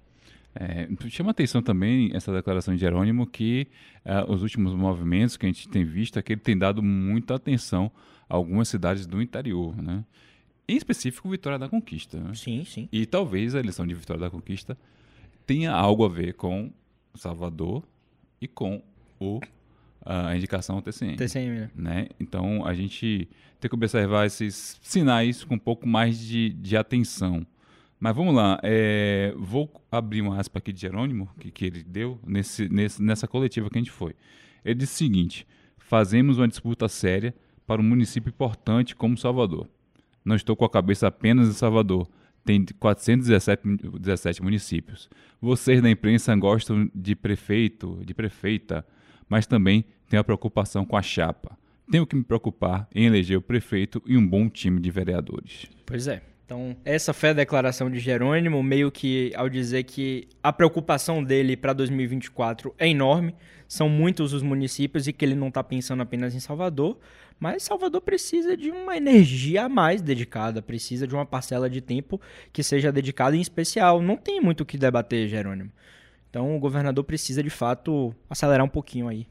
É, 0.54 0.88
chama 1.10 1.32
atenção 1.32 1.62
também 1.62 2.12
essa 2.14 2.34
declaração 2.34 2.74
de 2.74 2.82
Jerônimo 2.82 3.26
que 3.26 3.68
uh, 4.06 4.30
os 4.30 4.42
últimos 4.42 4.74
movimentos 4.74 5.38
que 5.38 5.46
a 5.46 5.50
gente 5.50 5.70
tem 5.70 5.86
visto 5.86 6.20
é 6.20 6.22
que 6.22 6.34
ele 6.34 6.42
tem 6.42 6.58
dado 6.58 6.84
muita 6.84 7.36
atenção 7.36 7.90
algumas 8.32 8.70
cidades 8.70 9.06
do 9.06 9.22
interior, 9.22 9.76
né? 9.76 10.06
Em 10.68 10.78
específico, 10.78 11.30
Vitória 11.30 11.60
da 11.60 11.68
Conquista. 11.68 12.18
Né? 12.18 12.34
Sim, 12.34 12.64
sim. 12.64 12.88
E 12.92 13.06
talvez 13.06 13.54
a 13.54 13.60
eleição 13.60 13.86
de 13.86 13.94
Vitória 13.94 14.22
da 14.22 14.30
Conquista 14.30 14.78
tenha 15.46 15.74
algo 15.74 16.06
a 16.06 16.08
ver 16.08 16.34
com 16.36 16.72
Salvador 17.14 17.84
e 18.40 18.48
com 18.48 18.82
o, 19.20 19.42
a 20.06 20.34
indicação 20.36 20.78
ao 20.78 20.82
TCM. 20.82 21.18
TCM, 21.18 21.50
né? 21.50 21.72
né? 21.76 22.08
Então 22.20 22.66
a 22.66 22.74
gente 22.74 23.28
tem 23.60 23.68
que 23.68 23.76
observar 23.76 24.26
esses 24.26 24.80
sinais 24.82 25.44
com 25.44 25.56
um 25.56 25.60
pouco 25.60 25.86
mais 25.86 26.18
de, 26.18 26.52
de 26.52 26.78
atenção. 26.78 27.46
Mas 28.00 28.16
vamos 28.16 28.34
lá, 28.34 28.60
é, 28.64 29.34
vou 29.38 29.70
abrir 29.92 30.22
uma 30.22 30.40
aspa 30.40 30.60
aqui 30.60 30.72
de 30.72 30.80
Jerônimo, 30.80 31.30
que, 31.38 31.52
que 31.52 31.66
ele 31.66 31.84
deu 31.84 32.18
nesse, 32.26 32.70
nesse, 32.70 33.04
nessa 33.04 33.28
coletiva 33.28 33.70
que 33.70 33.78
a 33.78 33.82
gente 33.82 33.92
foi. 33.92 34.16
Ele 34.64 34.76
disse 34.76 34.94
o 34.94 34.98
seguinte: 34.98 35.46
fazemos 35.78 36.38
uma 36.38 36.48
disputa 36.48 36.88
séria 36.88 37.36
para 37.66 37.82
um 37.82 37.84
município 37.84 38.30
importante 38.30 38.96
como 38.96 39.18
Salvador. 39.18 39.68
Não 40.24 40.36
estou 40.36 40.56
com 40.56 40.66
a 40.66 40.70
cabeça 40.70 41.08
apenas 41.08 41.50
em 41.50 41.54
Salvador, 41.54 42.08
tem 42.44 42.66
417 42.80 44.42
municípios. 44.42 45.10
Vocês 45.42 45.82
da 45.82 45.90
imprensa 45.90 46.36
gostam 46.36 46.90
de 46.94 47.16
prefeito, 47.16 48.00
de 48.06 48.14
prefeita, 48.14 48.86
mas 49.30 49.46
também 49.46 49.86
tenho 50.10 50.22
a 50.22 50.24
preocupação 50.24 50.86
com 50.86 50.98
a 50.98 51.02
chapa. 51.02 51.58
Tenho 51.90 52.06
que 52.06 52.16
me 52.16 52.24
preocupar 52.24 52.88
em 52.94 53.06
eleger 53.06 53.38
o 53.38 53.42
prefeito 53.42 54.02
e 54.06 54.18
um 54.18 54.26
bom 54.26 54.50
time 54.50 54.80
de 54.80 54.90
vereadores. 54.90 55.68
Pois 55.86 56.08
é. 56.08 56.22
Então, 56.46 56.76
essa 56.84 57.14
foi 57.14 57.30
a 57.30 57.34
declaração 57.34 57.90
de 57.90 57.98
Jerônimo, 57.98 58.62
meio 58.62 58.92
que 58.92 59.32
ao 59.36 59.48
dizer 59.48 59.84
que 59.84 60.28
a 60.44 60.52
preocupação 60.52 61.24
dele 61.24 61.56
para 61.56 61.72
2024 61.72 62.76
é 62.78 62.90
enorme, 62.90 63.34
são 63.70 63.88
muitos 63.88 64.34
os 64.34 64.44
municípios 64.44 65.08
e 65.08 65.14
que 65.14 65.24
ele 65.24 65.34
não 65.34 65.48
está 65.48 65.64
pensando 65.64 66.02
apenas 66.02 66.36
em 66.36 66.42
Salvador, 66.42 67.00
mas 67.42 67.64
Salvador 67.64 68.02
precisa 68.02 68.56
de 68.56 68.70
uma 68.70 68.96
energia 68.96 69.66
a 69.66 69.70
mais 69.70 70.00
dedicada, 70.00 70.62
precisa 70.62 71.08
de 71.08 71.16
uma 71.16 71.26
parcela 71.26 71.68
de 71.68 71.82
tempo 71.82 72.22
que 72.54 72.62
seja 72.62 72.92
dedicada 72.92 73.36
em 73.36 73.42
especial. 73.42 74.00
Não 74.00 74.16
tem 74.16 74.40
muito 74.40 74.62
o 74.62 74.66
que 74.66 74.78
debater, 74.78 75.28
Jerônimo. 75.28 75.72
Então, 76.30 76.56
o 76.56 76.60
governador 76.60 77.04
precisa 77.04 77.42
de 77.42 77.50
fato 77.50 78.14
acelerar 78.30 78.64
um 78.64 78.70
pouquinho 78.70 79.08
aí. 79.08 79.28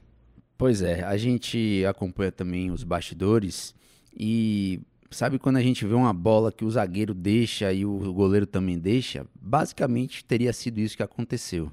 Pois 0.58 0.82
é, 0.82 1.04
a 1.04 1.16
gente 1.16 1.84
acompanha 1.88 2.32
também 2.32 2.72
os 2.72 2.82
bastidores 2.82 3.76
e 4.14 4.80
Sabe 5.12 5.40
quando 5.40 5.56
a 5.56 5.62
gente 5.62 5.84
vê 5.84 5.92
uma 5.92 6.12
bola 6.12 6.52
que 6.52 6.64
o 6.64 6.70
zagueiro 6.70 7.12
deixa 7.12 7.72
e 7.72 7.84
o 7.84 8.12
goleiro 8.12 8.46
também 8.46 8.78
deixa? 8.78 9.26
Basicamente 9.34 10.24
teria 10.24 10.52
sido 10.52 10.78
isso 10.78 10.96
que 10.96 11.02
aconteceu. 11.02 11.72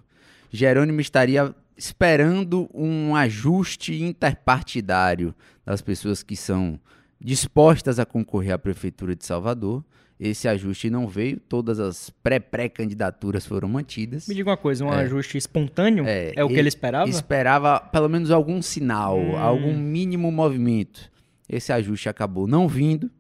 Jerônimo 0.52 1.00
estaria 1.00 1.54
esperando 1.78 2.70
um 2.74 3.16
ajuste 3.16 4.02
interpartidário 4.02 5.34
das 5.66 5.82
pessoas 5.82 6.24
que 6.24 6.36
são 6.36 6.80
dispostas 7.20 8.00
a 8.00 8.06
concorrer 8.06 8.54
à 8.54 8.58
prefeitura 8.58 9.16
de 9.16 9.26
Salvador. 9.26 9.84
Esse 10.20 10.48
ajuste 10.48 10.90
não 10.90 11.08
veio, 11.08 11.40
todas 11.40 11.80
as 11.80 12.10
pré-pré-candidaturas 12.10 13.46
foram 13.46 13.68
mantidas. 13.68 14.28
Me 14.28 14.34
diga 14.34 14.50
uma 14.50 14.58
coisa, 14.58 14.84
um 14.84 14.92
é. 14.92 15.04
ajuste 15.04 15.38
espontâneo 15.38 16.06
é, 16.08 16.34
é 16.36 16.44
o 16.44 16.48
que 16.48 16.56
ele 16.56 16.70
esperava? 16.70 17.08
Esperava 17.08 17.80
pelo 17.80 18.10
menos 18.10 18.32
algum 18.32 18.60
sinal, 18.60 19.20
hum. 19.20 19.38
algum 19.38 19.78
mínimo 19.78 20.32
movimento. 20.32 21.12
Esse 21.48 21.72
ajuste 21.72 22.10
acabou 22.10 22.48
não 22.48 22.68
vindo. 22.68 23.12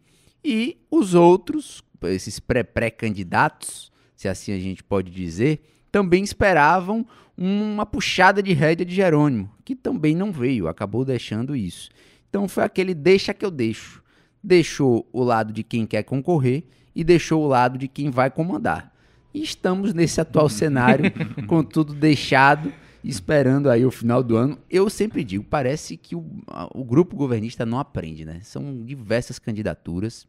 E 0.43 0.77
os 0.89 1.13
outros, 1.13 1.83
esses 2.03 2.39
pré-pré-candidatos, 2.39 3.91
se 4.15 4.27
assim 4.27 4.51
a 4.51 4.59
gente 4.59 4.83
pode 4.83 5.11
dizer, 5.11 5.61
também 5.91 6.23
esperavam 6.23 7.05
uma 7.37 7.85
puxada 7.85 8.41
de 8.41 8.53
rédea 8.53 8.85
de 8.85 8.95
Jerônimo, 8.95 9.49
que 9.63 9.75
também 9.75 10.15
não 10.15 10.31
veio, 10.31 10.67
acabou 10.67 11.05
deixando 11.05 11.55
isso. 11.55 11.89
Então 12.29 12.47
foi 12.47 12.63
aquele 12.63 12.93
deixa 12.93 13.33
que 13.33 13.45
eu 13.45 13.51
deixo. 13.51 14.01
Deixou 14.43 15.07
o 15.11 15.23
lado 15.23 15.53
de 15.53 15.63
quem 15.63 15.85
quer 15.85 16.03
concorrer 16.03 16.63
e 16.95 17.03
deixou 17.03 17.43
o 17.43 17.47
lado 17.47 17.77
de 17.77 17.87
quem 17.87 18.09
vai 18.09 18.29
comandar. 18.29 18.93
E 19.33 19.43
estamos 19.43 19.93
nesse 19.93 20.19
atual 20.19 20.49
cenário, 20.49 21.11
com 21.45 21.63
tudo 21.63 21.93
deixado, 21.93 22.73
esperando 23.03 23.69
aí 23.69 23.85
o 23.85 23.91
final 23.91 24.23
do 24.23 24.35
ano. 24.35 24.57
Eu 24.69 24.89
sempre 24.89 25.23
digo, 25.23 25.43
parece 25.43 25.95
que 25.95 26.15
o, 26.15 26.25
o 26.73 26.83
grupo 26.83 27.15
governista 27.15 27.65
não 27.65 27.79
aprende, 27.79 28.25
né? 28.25 28.39
São 28.41 28.83
diversas 28.83 29.37
candidaturas. 29.37 30.27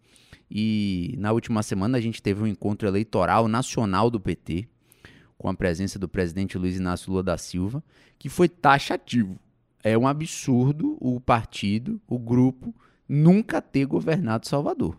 E 0.51 1.15
na 1.19 1.33
última 1.33 1.63
semana 1.63 1.99
a 1.99 2.01
gente 2.01 2.23
teve 2.23 2.43
um 2.43 2.47
encontro 2.47 2.89
eleitoral 2.89 3.49
nacional 3.49 4.11
do 4.11 4.21
PT, 4.21 4.69
com 5.39 5.49
a 5.49 5.55
presença 5.55 5.99
do 5.99 6.09
presidente 6.09 6.59
Luiz 6.59 6.77
Inácio 6.77 7.11
Lula 7.11 7.23
da 7.23 7.39
Silva, 7.39 7.83
que 8.19 8.29
foi 8.29 8.49
taxativo. 8.49 9.39
É 9.83 9.97
um 9.97 10.07
absurdo 10.09 10.99
o 11.01 11.21
partido, 11.21 12.01
o 12.09 12.19
grupo, 12.19 12.75
nunca 13.09 13.63
ter 13.63 13.87
governado 13.87 14.47
Salvador. 14.49 14.99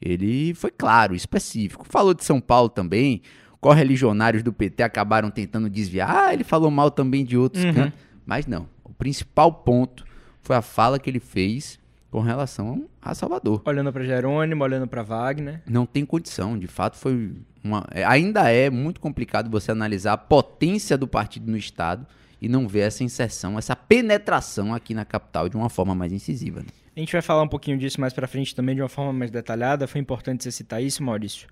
Ele 0.00 0.54
foi 0.54 0.70
claro, 0.70 1.14
específico. 1.14 1.86
Falou 1.88 2.14
de 2.14 2.24
São 2.24 2.40
Paulo 2.40 2.68
também. 2.68 3.22
Correligionários 3.60 4.42
do 4.42 4.52
PT 4.52 4.82
acabaram 4.82 5.30
tentando 5.30 5.68
desviar. 5.68 6.10
Ah, 6.28 6.32
ele 6.32 6.44
falou 6.44 6.70
mal 6.70 6.90
também 6.90 7.24
de 7.24 7.36
outros 7.36 7.64
Uhum. 7.64 7.74
cantos. 7.74 7.98
Mas 8.24 8.46
não. 8.46 8.68
O 8.84 8.92
principal 8.92 9.52
ponto 9.52 10.04
foi 10.40 10.56
a 10.56 10.62
fala 10.62 10.98
que 10.98 11.08
ele 11.10 11.20
fez 11.20 11.78
com 12.10 12.20
relação 12.20 12.88
a 13.02 13.14
Salvador. 13.14 13.62
Olhando 13.66 13.92
para 13.92 14.04
Jerônimo, 14.04 14.62
olhando 14.62 14.86
para 14.86 15.02
Wagner. 15.02 15.62
Não 15.66 15.84
tem 15.86 16.04
condição. 16.04 16.58
De 16.58 16.66
fato, 16.66 16.96
foi 16.96 17.32
uma. 17.66 17.86
é, 17.90 18.04
ainda 18.04 18.50
é 18.50 18.70
muito 18.70 19.00
complicado 19.00 19.50
você 19.50 19.70
analisar 19.72 20.14
a 20.14 20.18
potência 20.18 20.96
do 20.96 21.06
partido 21.06 21.50
no 21.50 21.56
Estado 21.56 22.06
e 22.40 22.48
não 22.48 22.68
ver 22.68 22.80
essa 22.80 23.02
inserção, 23.02 23.58
essa 23.58 23.74
penetração 23.74 24.74
aqui 24.74 24.94
na 24.94 25.04
capital 25.04 25.48
de 25.48 25.56
uma 25.56 25.68
forma 25.68 25.94
mais 25.94 26.12
incisiva. 26.12 26.60
né? 26.60 26.66
A 26.94 27.00
gente 27.00 27.12
vai 27.12 27.22
falar 27.22 27.42
um 27.42 27.48
pouquinho 27.48 27.76
disso 27.76 28.00
mais 28.00 28.12
pra 28.12 28.26
frente 28.26 28.54
também 28.54 28.74
de 28.74 28.80
uma 28.80 28.88
forma 28.88 29.12
mais 29.12 29.30
detalhada. 29.30 29.86
Foi 29.86 30.00
importante 30.00 30.42
você 30.42 30.50
citar 30.50 30.82
isso, 30.82 31.02
Maurício. 31.02 31.46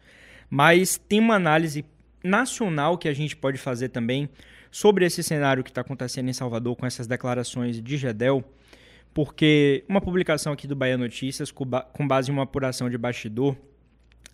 Mas 0.49 0.97
tem 0.97 1.21
uma 1.21 1.35
análise 1.35 1.85
nacional 2.23 2.97
que 2.97 3.09
a 3.09 3.13
gente 3.13 3.37
pode 3.37 3.59
fazer 3.59 3.91
também 3.91 4.31
sobre 4.71 5.05
esse 5.05 5.23
cenário 5.23 5.63
que 5.63 5.71
está 5.71 5.83
acontecendo 5.83 6.29
em 6.29 6.33
Salvador 6.33 6.75
com 6.75 6.87
essas 6.87 7.07
declarações 7.07 7.81
de 7.81 7.97
Gedel, 7.97 8.43
porque 9.13 9.85
uma 9.89 10.01
publicação 10.01 10.53
aqui 10.53 10.67
do 10.67 10.75
Bahia 10.75 10.97
Notícias, 10.97 11.53
com 11.53 12.09
base 12.09 12.31
em 12.31 12.35
uma 12.35 12.43
apuração 12.43 12.89
de 12.89 12.99
bastidor, 12.99 13.55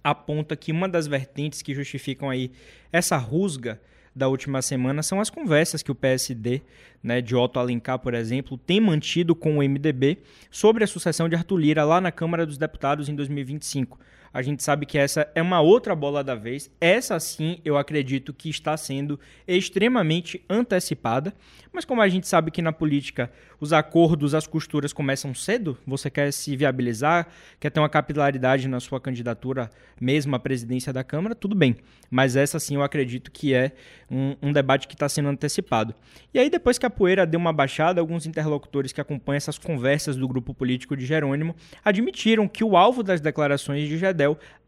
aponta 0.02 0.56
que 0.56 0.72
uma 0.72 0.88
das 0.88 1.06
vertentes 1.06 1.62
que 1.62 1.74
justificam 1.74 2.30
aí 2.30 2.50
essa 2.92 3.16
rusga 3.16 3.80
da 4.14 4.28
última 4.28 4.60
semana 4.60 5.02
são 5.02 5.20
as 5.20 5.30
conversas 5.30 5.82
que 5.82 5.90
o 5.90 5.94
PSD, 5.94 6.62
né, 7.02 7.20
de 7.20 7.36
Otto 7.36 7.58
Alencar, 7.58 7.98
por 7.98 8.14
exemplo, 8.14 8.58
tem 8.58 8.80
mantido 8.80 9.34
com 9.34 9.58
o 9.58 9.62
MDB 9.62 10.18
sobre 10.50 10.82
a 10.82 10.86
sucessão 10.86 11.28
de 11.28 11.36
Arthur 11.36 11.56
Lira 11.56 11.84
lá 11.84 12.00
na 12.00 12.10
Câmara 12.10 12.44
dos 12.44 12.58
Deputados 12.58 13.08
em 13.08 13.14
2025. 13.14 13.98
A 14.32 14.42
gente 14.42 14.62
sabe 14.62 14.86
que 14.86 14.96
essa 14.96 15.28
é 15.34 15.42
uma 15.42 15.60
outra 15.60 15.94
bola 15.94 16.22
da 16.22 16.36
vez. 16.36 16.70
Essa 16.80 17.18
sim, 17.18 17.60
eu 17.64 17.76
acredito 17.76 18.32
que 18.32 18.48
está 18.48 18.76
sendo 18.76 19.18
extremamente 19.46 20.44
antecipada. 20.48 21.34
Mas 21.72 21.84
como 21.84 22.00
a 22.00 22.08
gente 22.08 22.26
sabe 22.26 22.50
que 22.50 22.62
na 22.62 22.72
política 22.72 23.30
os 23.60 23.72
acordos, 23.72 24.34
as 24.34 24.46
costuras 24.46 24.92
começam 24.92 25.34
cedo, 25.34 25.76
você 25.86 26.10
quer 26.10 26.32
se 26.32 26.56
viabilizar, 26.56 27.28
quer 27.60 27.70
ter 27.70 27.78
uma 27.78 27.88
capilaridade 27.88 28.66
na 28.66 28.80
sua 28.80 29.00
candidatura 29.00 29.70
mesmo 30.00 30.34
à 30.34 30.38
presidência 30.38 30.92
da 30.92 31.04
Câmara, 31.04 31.34
tudo 31.34 31.54
bem. 31.54 31.76
Mas 32.10 32.34
essa 32.34 32.58
sim 32.58 32.74
eu 32.74 32.82
acredito 32.82 33.30
que 33.30 33.54
é 33.54 33.72
um, 34.10 34.34
um 34.42 34.52
debate 34.52 34.88
que 34.88 34.94
está 34.94 35.08
sendo 35.08 35.28
antecipado. 35.28 35.94
E 36.34 36.38
aí, 36.38 36.50
depois 36.50 36.78
que 36.78 36.86
a 36.86 36.90
poeira 36.90 37.26
deu 37.26 37.38
uma 37.38 37.52
baixada, 37.52 38.00
alguns 38.00 38.26
interlocutores 38.26 38.92
que 38.92 39.00
acompanham 39.00 39.36
essas 39.36 39.58
conversas 39.58 40.16
do 40.16 40.26
grupo 40.26 40.52
político 40.52 40.96
de 40.96 41.06
Jerônimo 41.06 41.54
admitiram 41.84 42.48
que 42.48 42.64
o 42.64 42.76
alvo 42.76 43.02
das 43.02 43.20
declarações 43.20 43.88
de 43.88 43.96
Gedel 43.96 44.19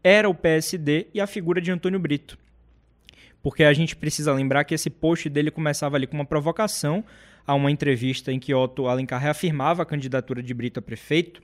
era 0.03 0.29
o 0.29 0.35
PSD 0.35 1.07
e 1.13 1.21
a 1.21 1.27
figura 1.27 1.61
de 1.61 1.71
Antônio 1.71 1.99
Brito. 1.99 2.37
Porque 3.41 3.63
a 3.63 3.73
gente 3.73 3.95
precisa 3.95 4.33
lembrar 4.33 4.63
que 4.63 4.73
esse 4.73 4.89
post 4.89 5.29
dele 5.29 5.51
começava 5.51 5.95
ali 5.95 6.07
com 6.07 6.15
uma 6.15 6.25
provocação 6.25 7.03
a 7.45 7.53
uma 7.53 7.71
entrevista 7.71 8.31
em 8.31 8.39
que 8.39 8.53
Otto 8.53 8.87
Alencar 8.87 9.21
reafirmava 9.21 9.83
a 9.83 9.85
candidatura 9.85 10.41
de 10.41 10.53
Brito 10.53 10.79
a 10.79 10.81
prefeito, 10.81 11.41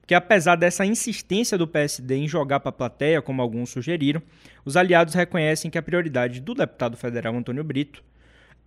porque 0.00 0.14
apesar 0.14 0.56
dessa 0.56 0.84
insistência 0.84 1.56
do 1.56 1.66
PSD 1.66 2.16
em 2.16 2.28
jogar 2.28 2.60
para 2.60 2.68
a 2.68 2.72
plateia, 2.72 3.22
como 3.22 3.40
alguns 3.40 3.70
sugeriram, 3.70 4.22
os 4.62 4.76
aliados 4.76 5.14
reconhecem 5.14 5.70
que 5.70 5.78
a 5.78 5.82
prioridade 5.82 6.40
do 6.40 6.54
deputado 6.54 6.96
federal 6.96 7.34
Antônio 7.34 7.64
Brito 7.64 8.04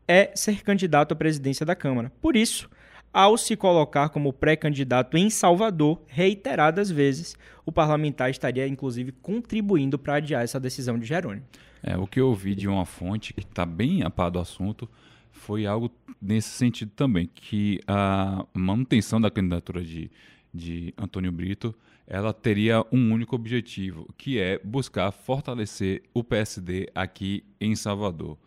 é 0.07 0.31
ser 0.33 0.63
candidato 0.63 1.11
à 1.11 1.15
presidência 1.15 1.63
da 1.63 1.75
Câmara. 1.75 2.11
Por 2.21 2.35
isso, 2.35 2.67
ao 3.13 3.37
se 3.37 3.55
colocar 3.55 4.09
como 4.09 4.33
pré-candidato 4.33 5.17
em 5.17 5.29
Salvador 5.29 6.01
reiteradas 6.07 6.89
vezes, 6.89 7.35
o 7.65 7.71
parlamentar 7.71 8.29
estaria 8.29 8.67
inclusive 8.67 9.11
contribuindo 9.11 9.97
para 9.97 10.15
adiar 10.15 10.43
essa 10.43 10.59
decisão 10.59 10.97
de 10.97 11.05
Jerônimo. 11.05 11.45
É, 11.81 11.97
o 11.97 12.07
que 12.07 12.19
eu 12.19 12.27
ouvi 12.27 12.55
de 12.55 12.67
uma 12.67 12.85
fonte 12.85 13.33
que 13.33 13.41
está 13.41 13.65
bem 13.65 14.03
a 14.03 14.09
par 14.09 14.29
do 14.29 14.39
assunto 14.39 14.89
foi 15.31 15.65
algo 15.65 15.91
nesse 16.21 16.49
sentido 16.49 16.91
também, 16.95 17.29
que 17.33 17.79
a 17.87 18.45
manutenção 18.53 19.21
da 19.21 19.29
candidatura 19.29 19.83
de, 19.83 20.09
de 20.53 20.93
Antônio 20.97 21.31
Brito 21.31 21.75
ela 22.07 22.33
teria 22.33 22.85
um 22.91 23.11
único 23.11 23.35
objetivo, 23.35 24.07
que 24.17 24.39
é 24.39 24.59
buscar 24.63 25.11
fortalecer 25.11 26.03
o 26.13 26.23
PSD 26.23 26.89
aqui 26.95 27.43
em 27.59 27.75
Salvador. 27.75 28.37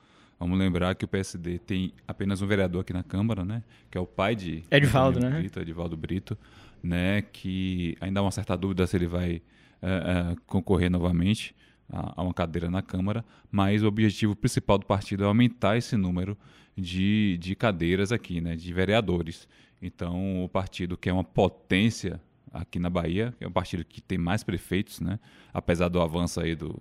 Vamos 0.41 0.59
lembrar 0.59 0.95
que 0.95 1.05
o 1.05 1.09
PSD 1.09 1.59
tem 1.59 1.93
apenas 2.09 2.41
um 2.41 2.47
vereador 2.47 2.81
aqui 2.81 2.95
na 2.95 3.03
Câmara, 3.03 3.45
né? 3.45 3.63
Que 3.91 3.99
é 3.99 4.01
o 4.01 4.07
pai 4.07 4.35
de 4.35 4.65
Edivaldo, 4.71 5.21
né? 5.21 5.29
Brito, 5.39 5.61
Edivaldo 5.61 5.97
Brito, 5.99 6.39
né? 6.83 7.21
Que 7.21 7.95
ainda 8.01 8.21
há 8.21 8.23
uma 8.23 8.31
certa 8.31 8.57
dúvida 8.57 8.87
se 8.87 8.97
ele 8.97 9.07
vai 9.07 9.43
eh, 9.83 10.33
eh, 10.33 10.37
concorrer 10.47 10.91
novamente 10.91 11.55
a, 11.93 12.19
a 12.19 12.23
uma 12.23 12.33
cadeira 12.33 12.71
na 12.71 12.81
Câmara, 12.81 13.23
mas 13.53 13.83
o 13.83 13.87
objetivo 13.87 14.35
principal 14.35 14.79
do 14.79 14.87
partido 14.87 15.25
é 15.25 15.27
aumentar 15.27 15.77
esse 15.77 15.95
número 15.95 16.39
de, 16.75 17.37
de 17.39 17.55
cadeiras 17.55 18.11
aqui, 18.11 18.41
né? 18.41 18.57
De 18.57 18.73
vereadores. 18.73 19.47
Então, 19.83 20.43
o 20.43 20.49
partido 20.49 20.97
que 20.97 21.11
é 21.11 21.13
uma 21.13 21.25
potência 21.25 22.19
aqui 22.51 22.79
na 22.79 22.89
Bahia, 22.89 23.35
é 23.39 23.47
um 23.47 23.53
partido 23.53 23.85
que 23.85 24.01
tem 24.01 24.17
mais 24.17 24.43
prefeitos, 24.43 25.01
né? 25.01 25.21
Apesar 25.53 25.89
do 25.89 26.01
avanço 26.01 26.41
aí 26.41 26.55
do, 26.55 26.81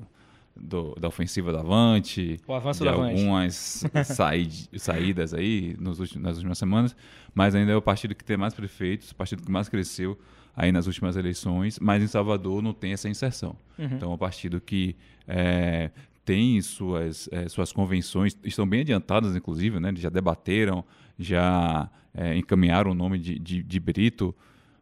do- 0.56 0.96
da 1.00 1.08
ofensiva 1.08 1.52
da 1.54 1.60
Avante, 1.60 2.38
O 2.48 2.54
avanço 2.54 2.84
de 2.84 2.90
Avante. 2.90 3.20
algumas 3.20 3.84
saí- 4.06 4.50
saídas 4.78 5.34
aí 5.34 5.76
nos 5.80 6.00
últimos, 6.00 6.24
nas 6.24 6.36
últimas 6.38 6.58
semanas, 6.58 6.96
mas 7.34 7.56
ainda 7.56 7.72
é 7.72 7.76
o 7.76 7.82
partido 7.82 8.14
que 8.16 8.24
tem 8.24 8.38
mais 8.38 8.54
prefeitos, 8.54 9.12
o 9.12 9.16
partido 9.16 9.42
que 9.44 9.52
mais 9.52 9.70
cresceu 9.70 10.20
aí 10.56 10.72
nas 10.72 10.88
últimas 10.88 11.16
eleições, 11.16 11.80
mas 11.80 12.04
em 12.04 12.08
Salvador 12.08 12.62
não 12.62 12.74
tem 12.74 12.92
essa 12.94 13.08
inserção. 13.08 13.56
Então 13.78 14.12
é 14.12 14.14
um 14.16 14.18
partido 14.18 14.60
que 14.60 14.96
é, 15.26 15.90
tem 16.26 16.62
suas, 16.62 17.30
é, 17.32 17.48
suas 17.48 17.72
convenções, 17.72 18.38
estão 18.44 18.68
bem 18.68 18.82
adiantadas, 18.82 19.36
inclusive, 19.36 19.80
né? 19.80 19.94
já 19.96 20.10
debateram, 20.10 20.84
já 21.18 21.90
é, 22.14 22.36
encaminharam 22.38 22.92
o 22.92 22.94
nome 22.94 23.18
de, 23.18 23.40
de, 23.40 23.64
de 23.64 23.80
Brito, 23.80 24.36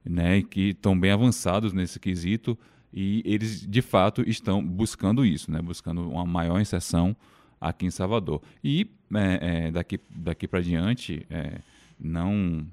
né? 0.04 0.42
que 0.42 0.70
estão 0.70 1.00
bem 1.00 1.12
avançados 1.12 1.74
nesse 1.74 2.00
quesito, 2.00 2.58
e 2.94 3.22
eles 3.26 3.66
de 3.66 3.82
fato 3.82 4.28
estão 4.28 4.64
buscando 4.64 5.26
isso, 5.26 5.52
né? 5.52 5.62
buscando 5.62 6.10
uma 6.10 6.26
maior 6.26 6.60
inserção 6.60 7.16
aqui 7.60 7.86
em 7.86 7.92
Salvador. 7.92 8.42
E 8.64 8.90
é, 9.14 9.68
é, 9.68 9.72
daqui, 9.72 10.00
daqui 10.10 10.48
para 10.48 10.62
diante, 10.62 11.26
é, 11.30 11.60
não, 12.00 12.66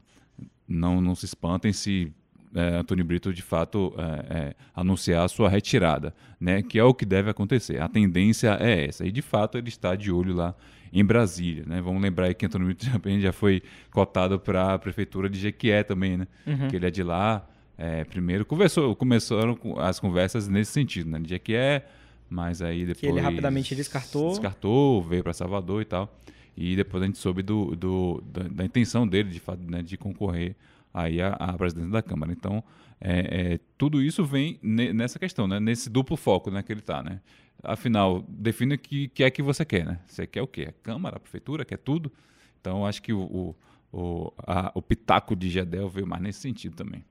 não, 0.67 1.01
não 1.01 1.15
se 1.15 1.25
espantem 1.25 1.73
se 1.73 2.13
é, 2.55 2.77
Antônio 2.77 3.05
Brito 3.05 3.33
de 3.33 3.43
fato 3.43 3.93
é, 3.99 4.37
é, 4.39 4.55
anunciar 4.75 5.25
a 5.25 5.29
sua 5.29 5.49
retirada, 5.49 6.15
né? 6.39 6.63
que 6.63 6.79
é 6.79 6.85
o 6.85 6.95
que 6.95 7.05
deve 7.05 7.29
acontecer. 7.29 7.83
A 7.83 7.89
tendência 7.89 8.57
é 8.61 8.87
essa. 8.87 9.05
E 9.05 9.11
de 9.11 9.23
fato 9.23 9.59
ele 9.59 9.69
está 9.69 9.97
de 9.97 10.13
olho 10.13 10.35
lá 10.35 10.55
em 10.93 11.05
Brasília. 11.05 11.65
Né? 11.67 11.81
Vamos 11.81 12.01
lembrar 12.01 12.33
que 12.35 12.47
Antônio 12.47 12.69
Brito 12.69 12.89
também 12.93 13.21
já 13.21 13.33
foi 13.33 13.63
cotado 13.91 14.39
para 14.39 14.75
a 14.75 14.79
prefeitura 14.79 15.29
de 15.29 15.39
Jequié 15.39 15.83
também, 15.83 16.17
né? 16.17 16.29
que 16.71 16.77
ele 16.77 16.87
é 16.87 16.91
de 16.91 17.03
lá. 17.03 17.45
É, 17.77 18.05
primeiro 18.05 18.45
conversou, 18.45 18.95
começaram 18.95 19.57
com 19.57 19.79
as 19.81 19.99
conversas 19.99 20.47
nesse 20.49 20.71
sentido, 20.73 21.11
né? 21.11 21.19
De 21.19 21.29
Jequié, 21.31 21.85
mas 22.31 22.63
aí 22.63 22.87
depois 22.87 23.13
ele 23.13 23.21
rapidamente 23.21 23.75
descartou. 23.75 24.31
descartou, 24.31 25.03
veio 25.03 25.23
para 25.23 25.33
Salvador 25.33 25.83
e 25.83 25.85
tal. 25.85 26.17
E 26.57 26.77
depois 26.77 27.03
a 27.03 27.07
gente 27.07 27.19
soube 27.19 27.43
do, 27.43 27.75
do- 27.75 28.23
da, 28.33 28.43
da 28.45 28.65
intenção 28.65 29.07
dele 29.09 29.29
de, 29.31 29.41
fato, 29.41 29.61
né, 29.69 29.83
de 29.83 29.97
concorrer 29.97 30.55
aí 30.93 31.21
à, 31.21 31.31
à 31.33 31.53
presidência 31.55 31.91
da 31.91 32.01
Câmara. 32.01 32.31
Então, 32.33 32.63
é, 33.01 33.55
é, 33.55 33.61
tudo 33.77 34.01
isso 34.01 34.25
vem 34.25 34.57
ne- 34.63 34.93
nessa 34.93 35.19
questão, 35.19 35.49
né, 35.49 35.59
nesse 35.59 35.91
duplo 35.91 36.17
foco 36.17 36.53
né, 36.53 36.63
que 36.63 36.73
ele 36.73 36.79
está. 36.79 37.03
Né? 37.03 37.21
Afinal, 37.61 38.25
define 38.29 38.77
o 38.77 38.79
que, 38.79 39.09
que 39.09 39.25
é 39.25 39.31
que 39.33 39.43
você 39.43 39.65
quer. 39.65 39.85
Né? 39.85 39.99
Você 40.07 40.29
quer 40.29 40.43
o 40.43 40.47
quê? 40.47 40.67
A 40.69 40.73
Câmara, 40.73 41.17
a 41.17 41.21
Prefeitura, 41.21 41.65
quer 41.65 41.79
tudo? 41.79 42.13
Então, 42.61 42.87
acho 42.87 43.03
que 43.03 43.13
o, 43.13 43.21
o, 43.23 43.57
o, 43.93 44.33
a- 44.47 44.71
o 44.77 44.81
pitaco 44.81 45.35
de 45.35 45.51
Gedel 45.51 45.89
veio 45.89 46.07
mais 46.07 46.23
nesse 46.23 46.39
sentido 46.41 46.77
também. 46.77 47.05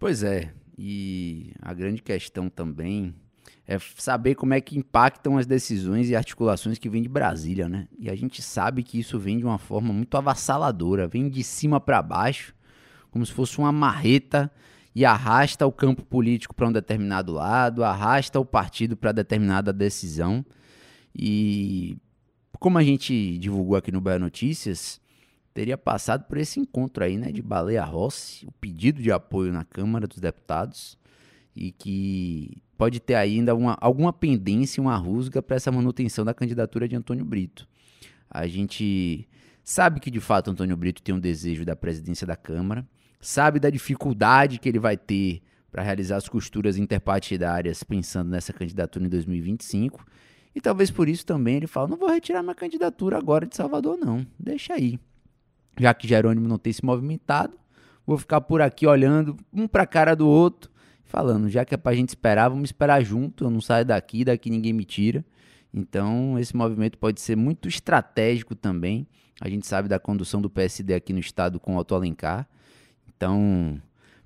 Pois 0.00 0.22
é, 0.22 0.54
e 0.78 1.52
a 1.60 1.74
grande 1.74 2.00
questão 2.00 2.48
também 2.48 3.14
é 3.66 3.78
saber 3.98 4.34
como 4.34 4.54
é 4.54 4.60
que 4.60 4.78
impactam 4.78 5.36
as 5.36 5.44
decisões 5.44 6.08
e 6.08 6.16
articulações 6.16 6.78
que 6.78 6.88
vêm 6.88 7.02
de 7.02 7.08
Brasília, 7.08 7.68
né? 7.68 7.86
E 7.98 8.08
a 8.08 8.16
gente 8.16 8.40
sabe 8.40 8.82
que 8.82 8.98
isso 8.98 9.18
vem 9.18 9.36
de 9.36 9.44
uma 9.44 9.58
forma 9.58 9.92
muito 9.92 10.16
avassaladora, 10.16 11.06
vem 11.06 11.28
de 11.28 11.44
cima 11.44 11.78
para 11.78 12.00
baixo, 12.00 12.54
como 13.10 13.26
se 13.26 13.32
fosse 13.32 13.58
uma 13.58 13.70
marreta 13.70 14.50
e 14.94 15.04
arrasta 15.04 15.66
o 15.66 15.72
campo 15.72 16.02
político 16.02 16.54
para 16.54 16.66
um 16.66 16.72
determinado 16.72 17.30
lado, 17.30 17.84
arrasta 17.84 18.40
o 18.40 18.44
partido 18.44 18.96
para 18.96 19.12
determinada 19.12 19.70
decisão. 19.70 20.42
E 21.14 21.98
como 22.58 22.78
a 22.78 22.82
gente 22.82 23.36
divulgou 23.36 23.76
aqui 23.76 23.92
no 23.92 24.00
Bahia 24.00 24.18
Notícias, 24.18 24.98
teria 25.52 25.76
passado 25.76 26.24
por 26.24 26.38
esse 26.38 26.60
encontro 26.60 27.04
aí, 27.04 27.16
né, 27.16 27.32
de 27.32 27.42
Baleia 27.42 27.84
Rossi, 27.84 28.46
o 28.46 28.52
pedido 28.52 29.02
de 29.02 29.10
apoio 29.10 29.52
na 29.52 29.64
Câmara 29.64 30.06
dos 30.06 30.18
Deputados 30.18 30.98
e 31.54 31.72
que 31.72 32.62
pode 32.78 33.00
ter 33.00 33.14
ainda 33.14 33.54
uma, 33.54 33.76
alguma 33.80 34.12
pendência, 34.12 34.80
uma 34.80 34.96
rusga 34.96 35.42
para 35.42 35.56
essa 35.56 35.70
manutenção 35.70 36.24
da 36.24 36.32
candidatura 36.32 36.88
de 36.88 36.96
Antônio 36.96 37.24
Brito. 37.24 37.68
A 38.30 38.46
gente 38.46 39.28
sabe 39.64 40.00
que 40.00 40.10
de 40.10 40.20
fato 40.20 40.50
Antônio 40.50 40.76
Brito 40.76 41.02
tem 41.02 41.14
um 41.14 41.20
desejo 41.20 41.64
da 41.64 41.74
presidência 41.74 42.26
da 42.26 42.36
Câmara, 42.36 42.86
sabe 43.20 43.58
da 43.58 43.68
dificuldade 43.68 44.58
que 44.58 44.68
ele 44.68 44.78
vai 44.78 44.96
ter 44.96 45.42
para 45.70 45.82
realizar 45.82 46.16
as 46.16 46.28
costuras 46.28 46.76
interpartidárias 46.76 47.82
pensando 47.82 48.30
nessa 48.30 48.52
candidatura 48.52 49.04
em 49.04 49.08
2025. 49.08 50.04
E 50.54 50.60
talvez 50.60 50.90
por 50.90 51.08
isso 51.08 51.24
também 51.24 51.56
ele 51.56 51.66
fala: 51.66 51.88
não 51.88 51.96
vou 51.96 52.08
retirar 52.08 52.42
minha 52.42 52.54
candidatura 52.54 53.16
agora 53.16 53.46
de 53.46 53.54
Salvador, 53.54 53.96
não. 53.96 54.26
Deixa 54.38 54.74
aí. 54.74 54.98
Já 55.80 55.94
que 55.94 56.06
Jerônimo 56.06 56.46
não 56.46 56.58
tem 56.58 56.74
se 56.74 56.84
movimentado, 56.84 57.58
vou 58.06 58.18
ficar 58.18 58.42
por 58.42 58.60
aqui 58.60 58.86
olhando 58.86 59.34
um 59.50 59.66
para 59.66 59.84
a 59.84 59.86
cara 59.86 60.14
do 60.14 60.28
outro, 60.28 60.70
falando: 61.04 61.48
já 61.48 61.64
que 61.64 61.74
é 61.74 61.78
para 61.78 61.92
a 61.92 61.94
gente 61.94 62.10
esperar, 62.10 62.50
vamos 62.50 62.68
esperar 62.68 63.02
junto. 63.02 63.44
Eu 63.44 63.50
não 63.50 63.62
saio 63.62 63.86
daqui, 63.86 64.22
daqui 64.22 64.50
ninguém 64.50 64.74
me 64.74 64.84
tira. 64.84 65.24
Então, 65.72 66.38
esse 66.38 66.54
movimento 66.54 66.98
pode 66.98 67.18
ser 67.18 67.34
muito 67.34 67.66
estratégico 67.66 68.54
também. 68.54 69.06
A 69.40 69.48
gente 69.48 69.66
sabe 69.66 69.88
da 69.88 69.98
condução 69.98 70.42
do 70.42 70.50
PSD 70.50 70.92
aqui 70.92 71.14
no 71.14 71.18
estado 71.18 71.58
com 71.58 71.76
o 71.76 71.78
Otto 71.78 71.94
Alencar. 71.94 72.46
Então, 73.08 73.80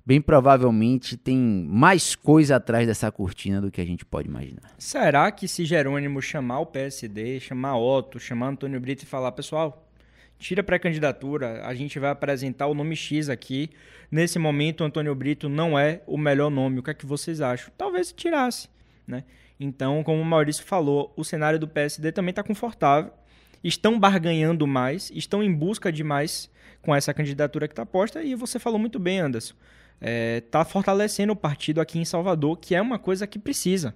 bem 0.05 0.19
provavelmente 0.19 1.15
tem 1.15 1.37
mais 1.37 2.15
coisa 2.15 2.57
atrás 2.57 2.85
dessa 2.85 3.09
cortina 3.13 3.61
do 3.61 3.71
que 3.71 3.79
a 3.79 3.85
gente 3.85 4.03
pode 4.03 4.27
imaginar. 4.27 4.73
Será 4.77 5.31
que 5.31 5.47
se 5.47 5.63
Jerônimo 5.63 6.21
chamar 6.21 6.59
o 6.59 6.65
PSD, 6.65 7.39
chamar 7.39 7.77
Otto, 7.77 8.19
chamar 8.19 8.49
Antônio 8.49 8.81
Brito 8.81 9.03
e 9.03 9.05
falar, 9.05 9.31
pessoal, 9.31 9.84
tira 10.45 10.61
pré-candidatura, 10.61 11.65
a 11.65 11.73
gente 11.73 11.97
vai 11.97 12.11
apresentar 12.11 12.67
o 12.67 12.75
nome 12.75 12.95
X 12.95 13.29
aqui. 13.29 13.71
Nesse 14.11 14.37
momento, 14.37 14.83
Antônio 14.83 15.15
Brito 15.15 15.49
não 15.49 15.77
é 15.77 16.01
o 16.05 16.19
melhor 16.19 16.51
nome. 16.51 16.77
O 16.77 16.83
que 16.83 16.91
é 16.91 16.93
que 16.93 17.05
vocês 17.05 17.41
acham? 17.41 17.73
Talvez 17.75 18.13
tirasse, 18.13 18.69
né? 19.07 19.23
Então, 19.59 20.03
como 20.03 20.21
o 20.21 20.25
Maurício 20.25 20.63
falou, 20.63 21.11
o 21.17 21.23
cenário 21.23 21.57
do 21.57 21.67
PSD 21.67 22.11
também 22.11 22.29
está 22.29 22.43
confortável. 22.43 23.11
Estão 23.63 23.99
barganhando 23.99 24.67
mais, 24.67 25.09
estão 25.15 25.41
em 25.41 25.51
busca 25.51 25.91
de 25.91 26.03
mais 26.03 26.51
com 26.79 26.93
essa 26.93 27.11
candidatura 27.11 27.67
que 27.67 27.71
está 27.71 27.85
posta. 27.85 28.21
E 28.21 28.35
você 28.35 28.59
falou 28.59 28.77
muito 28.77 28.99
bem, 28.99 29.17
Anderson. 29.17 29.55
Está 29.99 30.07
é, 30.07 30.41
tá 30.41 30.63
fortalecendo 30.63 31.33
o 31.33 31.35
partido 31.35 31.81
aqui 31.81 31.97
em 31.97 32.05
Salvador, 32.05 32.57
que 32.57 32.75
é 32.75 32.81
uma 32.81 32.99
coisa 32.99 33.25
que 33.25 33.39
precisa. 33.39 33.95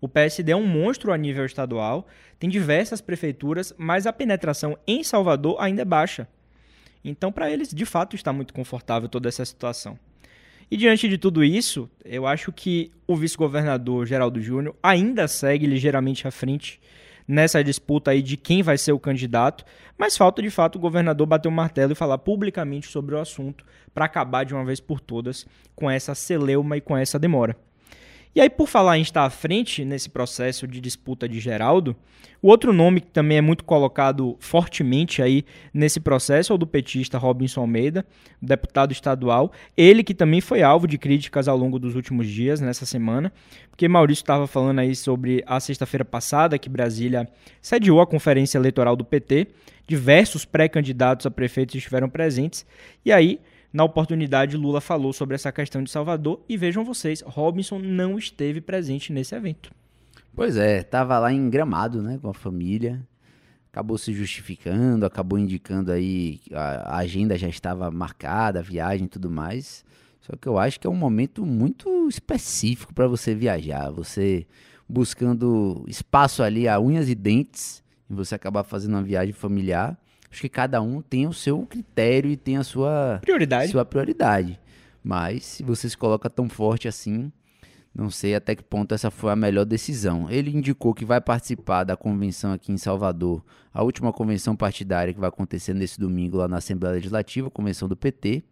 O 0.00 0.08
PSD 0.08 0.52
é 0.52 0.56
um 0.56 0.66
monstro 0.66 1.12
a 1.12 1.16
nível 1.16 1.44
estadual, 1.44 2.06
tem 2.38 2.50
diversas 2.50 3.00
prefeituras, 3.00 3.72
mas 3.78 4.06
a 4.06 4.12
penetração 4.12 4.78
em 4.86 5.02
Salvador 5.02 5.56
ainda 5.58 5.82
é 5.82 5.84
baixa. 5.84 6.28
Então, 7.04 7.30
para 7.30 7.50
eles, 7.50 7.72
de 7.72 7.84
fato, 7.84 8.16
está 8.16 8.32
muito 8.32 8.54
confortável 8.54 9.08
toda 9.08 9.28
essa 9.28 9.44
situação. 9.44 9.98
E 10.70 10.76
diante 10.76 11.08
de 11.08 11.18
tudo 11.18 11.44
isso, 11.44 11.88
eu 12.04 12.26
acho 12.26 12.50
que 12.50 12.90
o 13.06 13.14
vice-governador 13.14 14.06
Geraldo 14.06 14.40
Júnior 14.40 14.74
ainda 14.82 15.28
segue 15.28 15.66
ligeiramente 15.66 16.26
à 16.26 16.30
frente 16.30 16.80
nessa 17.26 17.62
disputa 17.64 18.10
aí 18.10 18.22
de 18.22 18.36
quem 18.36 18.62
vai 18.62 18.76
ser 18.76 18.92
o 18.92 18.98
candidato, 18.98 19.64
mas 19.96 20.16
falta 20.16 20.42
de 20.42 20.50
fato 20.50 20.76
o 20.76 20.80
governador 20.80 21.26
bater 21.26 21.48
o 21.48 21.52
martelo 21.52 21.92
e 21.92 21.94
falar 21.96 22.18
publicamente 22.18 22.88
sobre 22.88 23.14
o 23.14 23.20
assunto 23.20 23.64
para 23.92 24.04
acabar 24.04 24.44
de 24.44 24.54
uma 24.54 24.64
vez 24.64 24.80
por 24.80 25.00
todas 25.00 25.46
com 25.74 25.90
essa 25.90 26.14
celeuma 26.14 26.76
e 26.76 26.80
com 26.80 26.96
essa 26.96 27.18
demora. 27.18 27.56
E 28.34 28.40
aí, 28.40 28.50
por 28.50 28.66
falar 28.66 28.98
em 28.98 29.02
estar 29.02 29.24
à 29.24 29.30
frente 29.30 29.84
nesse 29.84 30.08
processo 30.08 30.66
de 30.66 30.80
disputa 30.80 31.28
de 31.28 31.38
Geraldo, 31.38 31.94
o 32.42 32.48
outro 32.48 32.72
nome 32.72 33.00
que 33.00 33.06
também 33.06 33.38
é 33.38 33.40
muito 33.40 33.62
colocado 33.62 34.36
fortemente 34.40 35.22
aí 35.22 35.44
nesse 35.72 36.00
processo 36.00 36.52
é 36.52 36.56
o 36.56 36.58
do 36.58 36.66
petista 36.66 37.16
Robinson 37.16 37.60
Almeida, 37.60 38.04
deputado 38.42 38.90
estadual. 38.90 39.52
Ele 39.76 40.02
que 40.02 40.12
também 40.12 40.40
foi 40.40 40.62
alvo 40.62 40.88
de 40.88 40.98
críticas 40.98 41.46
ao 41.46 41.56
longo 41.56 41.78
dos 41.78 41.94
últimos 41.94 42.26
dias, 42.26 42.60
nessa 42.60 42.84
semana, 42.84 43.32
porque 43.70 43.86
Maurício 43.86 44.22
estava 44.22 44.48
falando 44.48 44.80
aí 44.80 44.96
sobre 44.96 45.44
a 45.46 45.60
sexta-feira 45.60 46.04
passada 46.04 46.58
que 46.58 46.68
Brasília 46.68 47.28
sediou 47.62 48.00
a 48.00 48.06
conferência 48.06 48.58
eleitoral 48.58 48.96
do 48.96 49.04
PT. 49.04 49.46
Diversos 49.86 50.44
pré-candidatos 50.44 51.24
a 51.24 51.30
prefeitos 51.30 51.76
estiveram 51.76 52.08
presentes. 52.08 52.66
E 53.04 53.12
aí, 53.12 53.38
na 53.74 53.82
oportunidade, 53.82 54.56
Lula 54.56 54.80
falou 54.80 55.12
sobre 55.12 55.34
essa 55.34 55.50
questão 55.50 55.82
de 55.82 55.90
Salvador 55.90 56.40
e 56.48 56.56
vejam 56.56 56.84
vocês, 56.84 57.24
Robinson 57.26 57.80
não 57.80 58.16
esteve 58.16 58.60
presente 58.60 59.12
nesse 59.12 59.34
evento. 59.34 59.72
Pois 60.32 60.56
é, 60.56 60.78
estava 60.78 61.18
lá 61.18 61.32
em 61.32 61.50
Gramado, 61.50 62.00
né, 62.00 62.16
com 62.22 62.28
a 62.28 62.34
família. 62.34 63.04
Acabou 63.72 63.98
se 63.98 64.12
justificando, 64.14 65.04
acabou 65.04 65.40
indicando 65.40 65.90
aí 65.90 66.40
a, 66.52 66.98
agenda 66.98 67.36
já 67.36 67.48
estava 67.48 67.90
marcada, 67.90 68.60
a 68.60 68.62
viagem 68.62 69.06
e 69.06 69.08
tudo 69.08 69.28
mais. 69.28 69.84
Só 70.20 70.36
que 70.36 70.46
eu 70.46 70.56
acho 70.56 70.78
que 70.78 70.86
é 70.86 70.90
um 70.90 70.94
momento 70.94 71.44
muito 71.44 72.06
específico 72.08 72.94
para 72.94 73.08
você 73.08 73.34
viajar, 73.34 73.90
você 73.90 74.46
buscando 74.88 75.84
espaço 75.88 76.44
ali 76.44 76.68
a 76.68 76.78
unhas 76.78 77.08
e 77.08 77.14
dentes, 77.16 77.82
e 78.08 78.14
você 78.14 78.36
acabar 78.36 78.62
fazendo 78.62 78.92
uma 78.92 79.02
viagem 79.02 79.32
familiar 79.32 79.98
Acho 80.34 80.40
que 80.40 80.48
cada 80.48 80.82
um 80.82 81.00
tem 81.00 81.28
o 81.28 81.32
seu 81.32 81.64
critério 81.64 82.28
e 82.28 82.36
tem 82.36 82.56
a 82.56 82.64
sua 82.64 83.20
prioridade. 83.22 83.70
Sua 83.70 83.84
prioridade. 83.84 84.58
Mas 85.00 85.44
se 85.44 85.62
você 85.62 85.88
se 85.88 85.96
coloca 85.96 86.28
tão 86.28 86.48
forte 86.48 86.88
assim, 86.88 87.30
não 87.94 88.10
sei 88.10 88.34
até 88.34 88.56
que 88.56 88.64
ponto 88.64 88.92
essa 88.92 89.12
foi 89.12 89.30
a 89.30 89.36
melhor 89.36 89.64
decisão. 89.64 90.28
Ele 90.28 90.50
indicou 90.50 90.92
que 90.92 91.04
vai 91.04 91.20
participar 91.20 91.84
da 91.84 91.96
convenção 91.96 92.52
aqui 92.52 92.72
em 92.72 92.76
Salvador, 92.76 93.44
a 93.72 93.84
última 93.84 94.12
convenção 94.12 94.56
partidária 94.56 95.14
que 95.14 95.20
vai 95.20 95.28
acontecer 95.28 95.72
nesse 95.72 96.00
domingo 96.00 96.38
lá 96.38 96.48
na 96.48 96.56
Assembleia 96.56 96.96
Legislativa, 96.96 97.48
convenção 97.48 97.86
do 97.86 97.96
PT. 97.96 98.42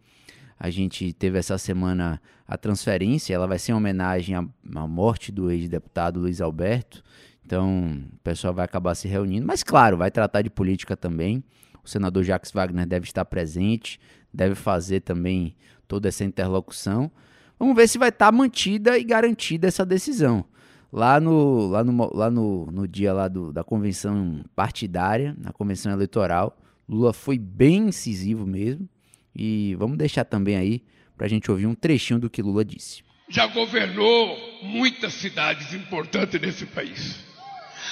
A 0.57 0.69
gente 0.69 1.11
teve 1.11 1.37
essa 1.37 1.57
semana 1.57 2.21
a 2.47 2.57
transferência, 2.57 3.33
ela 3.33 3.45
vai 3.45 3.59
ser 3.59 3.73
em 3.73 3.75
homenagem 3.75 4.37
à, 4.37 4.45
à 4.75 4.87
morte 4.87 5.33
do 5.33 5.51
ex-deputado 5.51 6.21
Luiz 6.21 6.39
Alberto. 6.39 7.03
Então, 7.45 8.05
o 8.13 8.19
pessoal 8.19 8.53
vai 8.53 8.63
acabar 8.63 8.95
se 8.95 9.05
reunindo, 9.09 9.45
mas 9.45 9.63
claro, 9.63 9.97
vai 9.97 10.09
tratar 10.09 10.43
de 10.43 10.49
política 10.49 10.95
também. 10.95 11.43
O 11.83 11.89
senador 11.89 12.23
Jacques 12.23 12.51
Wagner 12.51 12.85
deve 12.85 13.05
estar 13.05 13.25
presente, 13.25 13.99
deve 14.33 14.55
fazer 14.55 15.01
também 15.01 15.55
toda 15.87 16.07
essa 16.07 16.23
interlocução. 16.23 17.11
Vamos 17.59 17.75
ver 17.75 17.87
se 17.87 17.97
vai 17.97 18.09
estar 18.09 18.31
mantida 18.31 18.97
e 18.97 19.03
garantida 19.03 19.67
essa 19.67 19.85
decisão. 19.85 20.45
Lá 20.91 21.19
no, 21.19 21.67
lá 21.67 21.83
no, 21.83 22.15
lá 22.15 22.31
no, 22.31 22.65
no 22.71 22.87
dia 22.87 23.11
lá 23.13 23.27
do, 23.27 23.51
da 23.51 23.63
convenção 23.63 24.43
partidária, 24.55 25.35
na 25.37 25.51
convenção 25.51 25.91
eleitoral, 25.91 26.57
Lula 26.87 27.13
foi 27.13 27.37
bem 27.37 27.87
incisivo 27.87 28.45
mesmo. 28.45 28.87
E 29.35 29.75
vamos 29.75 29.97
deixar 29.97 30.23
também 30.23 30.55
aí 30.55 30.83
para 31.17 31.25
a 31.25 31.29
gente 31.29 31.49
ouvir 31.49 31.65
um 31.65 31.75
trechinho 31.75 32.19
do 32.19 32.29
que 32.29 32.41
Lula 32.41 32.63
disse. 32.63 33.03
Já 33.29 33.47
governou 33.47 34.37
muitas 34.61 35.13
cidades 35.13 35.73
importantes 35.73 36.39
nesse 36.39 36.65
país. 36.65 37.19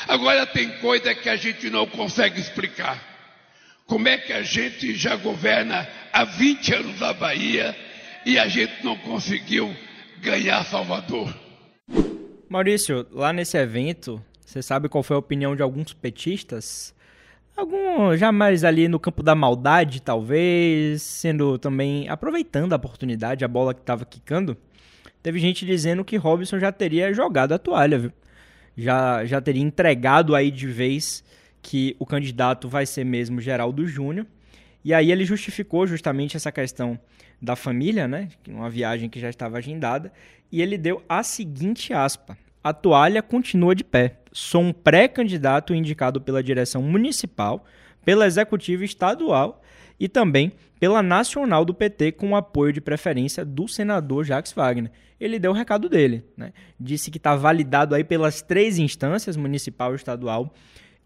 Agora 0.08 0.46
tem 0.46 0.70
coisa 0.80 1.16
que 1.16 1.30
a 1.30 1.36
gente 1.36 1.70
não 1.70 1.88
consegue 1.88 2.40
explicar. 2.40 3.11
Como 3.92 4.08
é 4.08 4.18
que 4.18 4.32
a 4.32 4.42
gente 4.42 4.96
já 4.96 5.18
governa 5.18 5.86
há 6.14 6.24
20 6.24 6.76
anos 6.76 7.02
na 7.02 7.12
Bahia 7.12 7.76
e 8.26 8.40
a 8.40 8.48
gente 8.48 8.72
não 8.86 8.96
conseguiu 8.96 9.70
ganhar 10.22 10.64
Salvador? 10.64 11.36
Maurício, 12.48 13.06
lá 13.12 13.34
nesse 13.34 13.58
evento, 13.58 14.24
você 14.40 14.62
sabe 14.62 14.88
qual 14.88 15.04
foi 15.04 15.18
a 15.18 15.20
opinião 15.20 15.58
de 15.58 15.62
alguns 15.62 15.92
petistas? 15.92 16.96
Algum 17.54 18.16
jamais 18.16 18.64
ali 18.64 18.88
no 18.88 18.98
campo 18.98 19.22
da 19.22 19.36
maldade, 19.36 20.02
talvez, 20.02 21.02
sendo 21.02 21.58
também 21.58 22.08
aproveitando 22.08 22.72
a 22.72 22.78
oportunidade, 22.78 23.44
a 23.44 23.48
bola 23.50 23.74
que 23.74 23.82
estava 23.82 24.06
quicando. 24.06 24.56
Teve 25.22 25.38
gente 25.38 25.66
dizendo 25.66 26.06
que 26.06 26.16
Robson 26.16 26.60
já 26.60 26.72
teria 26.72 27.14
jogado 27.14 27.52
a 27.52 27.60
toalha, 27.60 28.00
viu? 28.00 28.14
Já, 28.78 29.26
já 29.26 29.42
teria 29.42 29.62
entregado 29.62 30.34
aí 30.34 30.50
de 30.50 30.66
vez 30.66 31.26
que 31.62 31.96
o 32.00 32.06
candidato 32.06 32.68
vai 32.68 32.86
ser 32.86 33.04
mesmo 33.04 33.40
Geraldo 33.40 33.86
Júnior. 33.88 34.26
E 34.84 34.94
aí 34.94 35.12
ele 35.12 35.26
justificou 35.26 35.86
justamente 35.86 36.36
essa 36.36 36.52
questão 36.52 37.00
da 37.42 37.56
família, 37.56 38.08
né? 38.08 38.30
Uma 38.48 38.70
viagem 38.70 39.10
que 39.10 39.20
já 39.20 39.30
estava 39.30 39.58
agendada. 39.58 40.12
E 40.52 40.62
ele 40.62 40.78
deu 40.78 41.04
a 41.08 41.24
seguinte 41.24 41.94
aspa. 41.94 42.38
A 42.64 42.74
toalha 42.74 43.22
continua 43.22 43.76
de 43.76 43.84
pé. 43.84 44.18
Sou 44.32 44.62
um 44.62 44.74
pré-candidato 44.74 45.74
indicado 45.74 46.22
pela 46.22 46.44
direção 46.44 46.82
municipal, 46.82 47.66
pela 48.04 48.26
executiva 48.26 48.84
estadual 48.84 49.62
e 50.00 50.08
também 50.08 50.52
pela 50.80 51.04
nacional 51.04 51.64
do 51.64 51.74
PT 51.74 52.14
com 52.14 52.32
o 52.32 52.36
apoio 52.36 52.74
de 52.74 52.82
preferência 52.82 53.46
do 53.46 53.68
senador 53.68 54.24
Jacques 54.24 54.54
Wagner. 54.54 54.92
Ele 55.20 55.38
deu 55.38 55.52
o 55.52 55.54
recado 55.54 55.88
dele, 55.88 56.26
né? 56.36 56.54
Disse 56.80 57.12
que 57.12 57.18
está 57.18 57.36
validado 57.36 57.94
aí 57.94 58.04
pelas 58.04 58.42
três 58.42 58.80
instâncias, 58.80 59.38
municipal, 59.38 59.94
estadual 59.94 60.52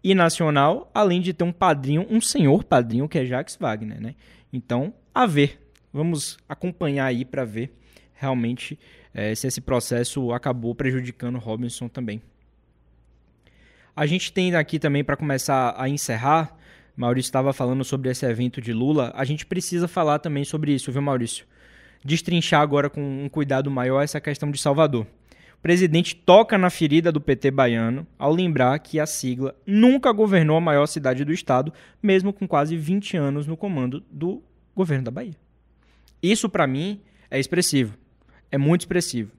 e 0.02 0.14
nacional, 0.14 0.90
além 0.94 1.20
de 1.20 1.32
ter 1.32 1.44
um 1.44 1.52
padrinho, 1.52 2.06
um 2.08 2.20
senhor 2.20 2.64
padrinho, 2.64 3.08
que 3.08 3.18
é 3.18 3.24
Jacques 3.24 3.56
Wagner, 3.56 4.00
né? 4.00 4.14
Então, 4.52 4.94
a 5.14 5.26
ver. 5.26 5.60
Vamos 5.92 6.36
acompanhar 6.46 7.06
aí 7.06 7.24
para 7.24 7.44
ver 7.44 7.72
realmente 8.12 8.78
é, 9.14 9.34
se 9.34 9.46
esse 9.46 9.60
processo 9.60 10.30
acabou 10.32 10.74
prejudicando 10.74 11.38
Robinson 11.38 11.88
também. 11.88 12.20
A 13.94 14.04
gente 14.04 14.30
tem 14.30 14.54
aqui 14.54 14.78
também, 14.78 15.02
para 15.02 15.16
começar 15.16 15.74
a 15.78 15.88
encerrar, 15.88 16.54
Maurício 16.94 17.28
estava 17.28 17.52
falando 17.52 17.82
sobre 17.82 18.10
esse 18.10 18.26
evento 18.26 18.60
de 18.60 18.72
Lula, 18.74 19.10
a 19.16 19.24
gente 19.24 19.46
precisa 19.46 19.88
falar 19.88 20.18
também 20.18 20.44
sobre 20.44 20.72
isso, 20.74 20.92
viu, 20.92 21.00
Maurício? 21.00 21.46
Destrinchar 22.04 22.60
agora 22.60 22.90
com 22.90 23.00
um 23.00 23.28
cuidado 23.28 23.70
maior 23.70 24.02
essa 24.02 24.20
questão 24.20 24.50
de 24.50 24.58
Salvador. 24.58 25.06
O 25.58 25.62
presidente 25.66 26.14
toca 26.14 26.56
na 26.56 26.70
ferida 26.70 27.10
do 27.10 27.20
PT 27.20 27.50
baiano 27.50 28.06
ao 28.18 28.32
lembrar 28.32 28.78
que 28.78 29.00
a 29.00 29.06
sigla 29.06 29.54
nunca 29.66 30.12
governou 30.12 30.56
a 30.56 30.60
maior 30.60 30.86
cidade 30.86 31.24
do 31.24 31.32
estado, 31.32 31.72
mesmo 32.02 32.32
com 32.32 32.46
quase 32.46 32.76
20 32.76 33.16
anos 33.16 33.46
no 33.46 33.56
comando 33.56 34.02
do 34.10 34.42
governo 34.74 35.04
da 35.04 35.10
Bahia. 35.10 35.34
Isso, 36.22 36.48
para 36.48 36.66
mim, 36.66 37.00
é 37.30 37.38
expressivo. 37.38 37.96
É 38.50 38.56
muito 38.56 38.82
expressivo. 38.82 39.32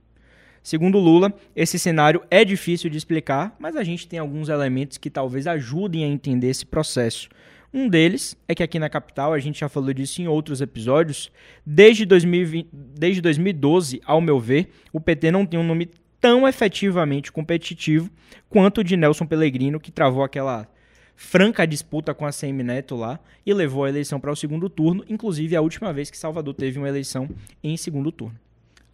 Segundo 0.62 0.98
Lula, 0.98 1.32
esse 1.56 1.78
cenário 1.78 2.22
é 2.30 2.44
difícil 2.44 2.90
de 2.90 2.98
explicar, 2.98 3.56
mas 3.58 3.76
a 3.76 3.82
gente 3.82 4.06
tem 4.06 4.18
alguns 4.18 4.50
elementos 4.50 4.98
que 4.98 5.08
talvez 5.08 5.46
ajudem 5.46 6.04
a 6.04 6.08
entender 6.08 6.48
esse 6.48 6.66
processo. 6.66 7.28
Um 7.72 7.88
deles 7.88 8.36
é 8.46 8.54
que 8.54 8.62
aqui 8.62 8.78
na 8.78 8.88
capital, 8.88 9.32
a 9.32 9.38
gente 9.38 9.60
já 9.60 9.68
falou 9.68 9.92
disso 9.92 10.20
em 10.22 10.26
outros 10.26 10.60
episódios, 10.60 11.30
desde, 11.64 12.04
2020, 12.04 12.68
desde 12.72 13.20
2012, 13.20 14.00
ao 14.04 14.20
meu 14.20 14.40
ver, 14.40 14.70
o 14.92 15.00
PT 15.00 15.30
não 15.30 15.46
tem 15.46 15.60
um 15.60 15.66
nome 15.66 15.90
tão 16.20 16.46
efetivamente 16.46 17.30
competitivo 17.32 18.10
quanto 18.48 18.80
o 18.80 18.84
de 18.84 18.96
Nelson 18.96 19.26
Pellegrino, 19.26 19.80
que 19.80 19.90
travou 19.90 20.22
aquela 20.22 20.68
franca 21.16 21.66
disputa 21.66 22.14
com 22.14 22.24
a 22.24 22.30
CM 22.30 22.62
Neto 22.62 22.94
lá 22.94 23.18
e 23.44 23.52
levou 23.52 23.84
a 23.84 23.88
eleição 23.88 24.20
para 24.20 24.30
o 24.30 24.36
segundo 24.36 24.68
turno, 24.68 25.04
inclusive 25.08 25.56
a 25.56 25.60
última 25.60 25.92
vez 25.92 26.10
que 26.10 26.16
Salvador 26.16 26.54
teve 26.54 26.78
uma 26.78 26.88
eleição 26.88 27.28
em 27.62 27.76
segundo 27.76 28.12
turno. 28.12 28.38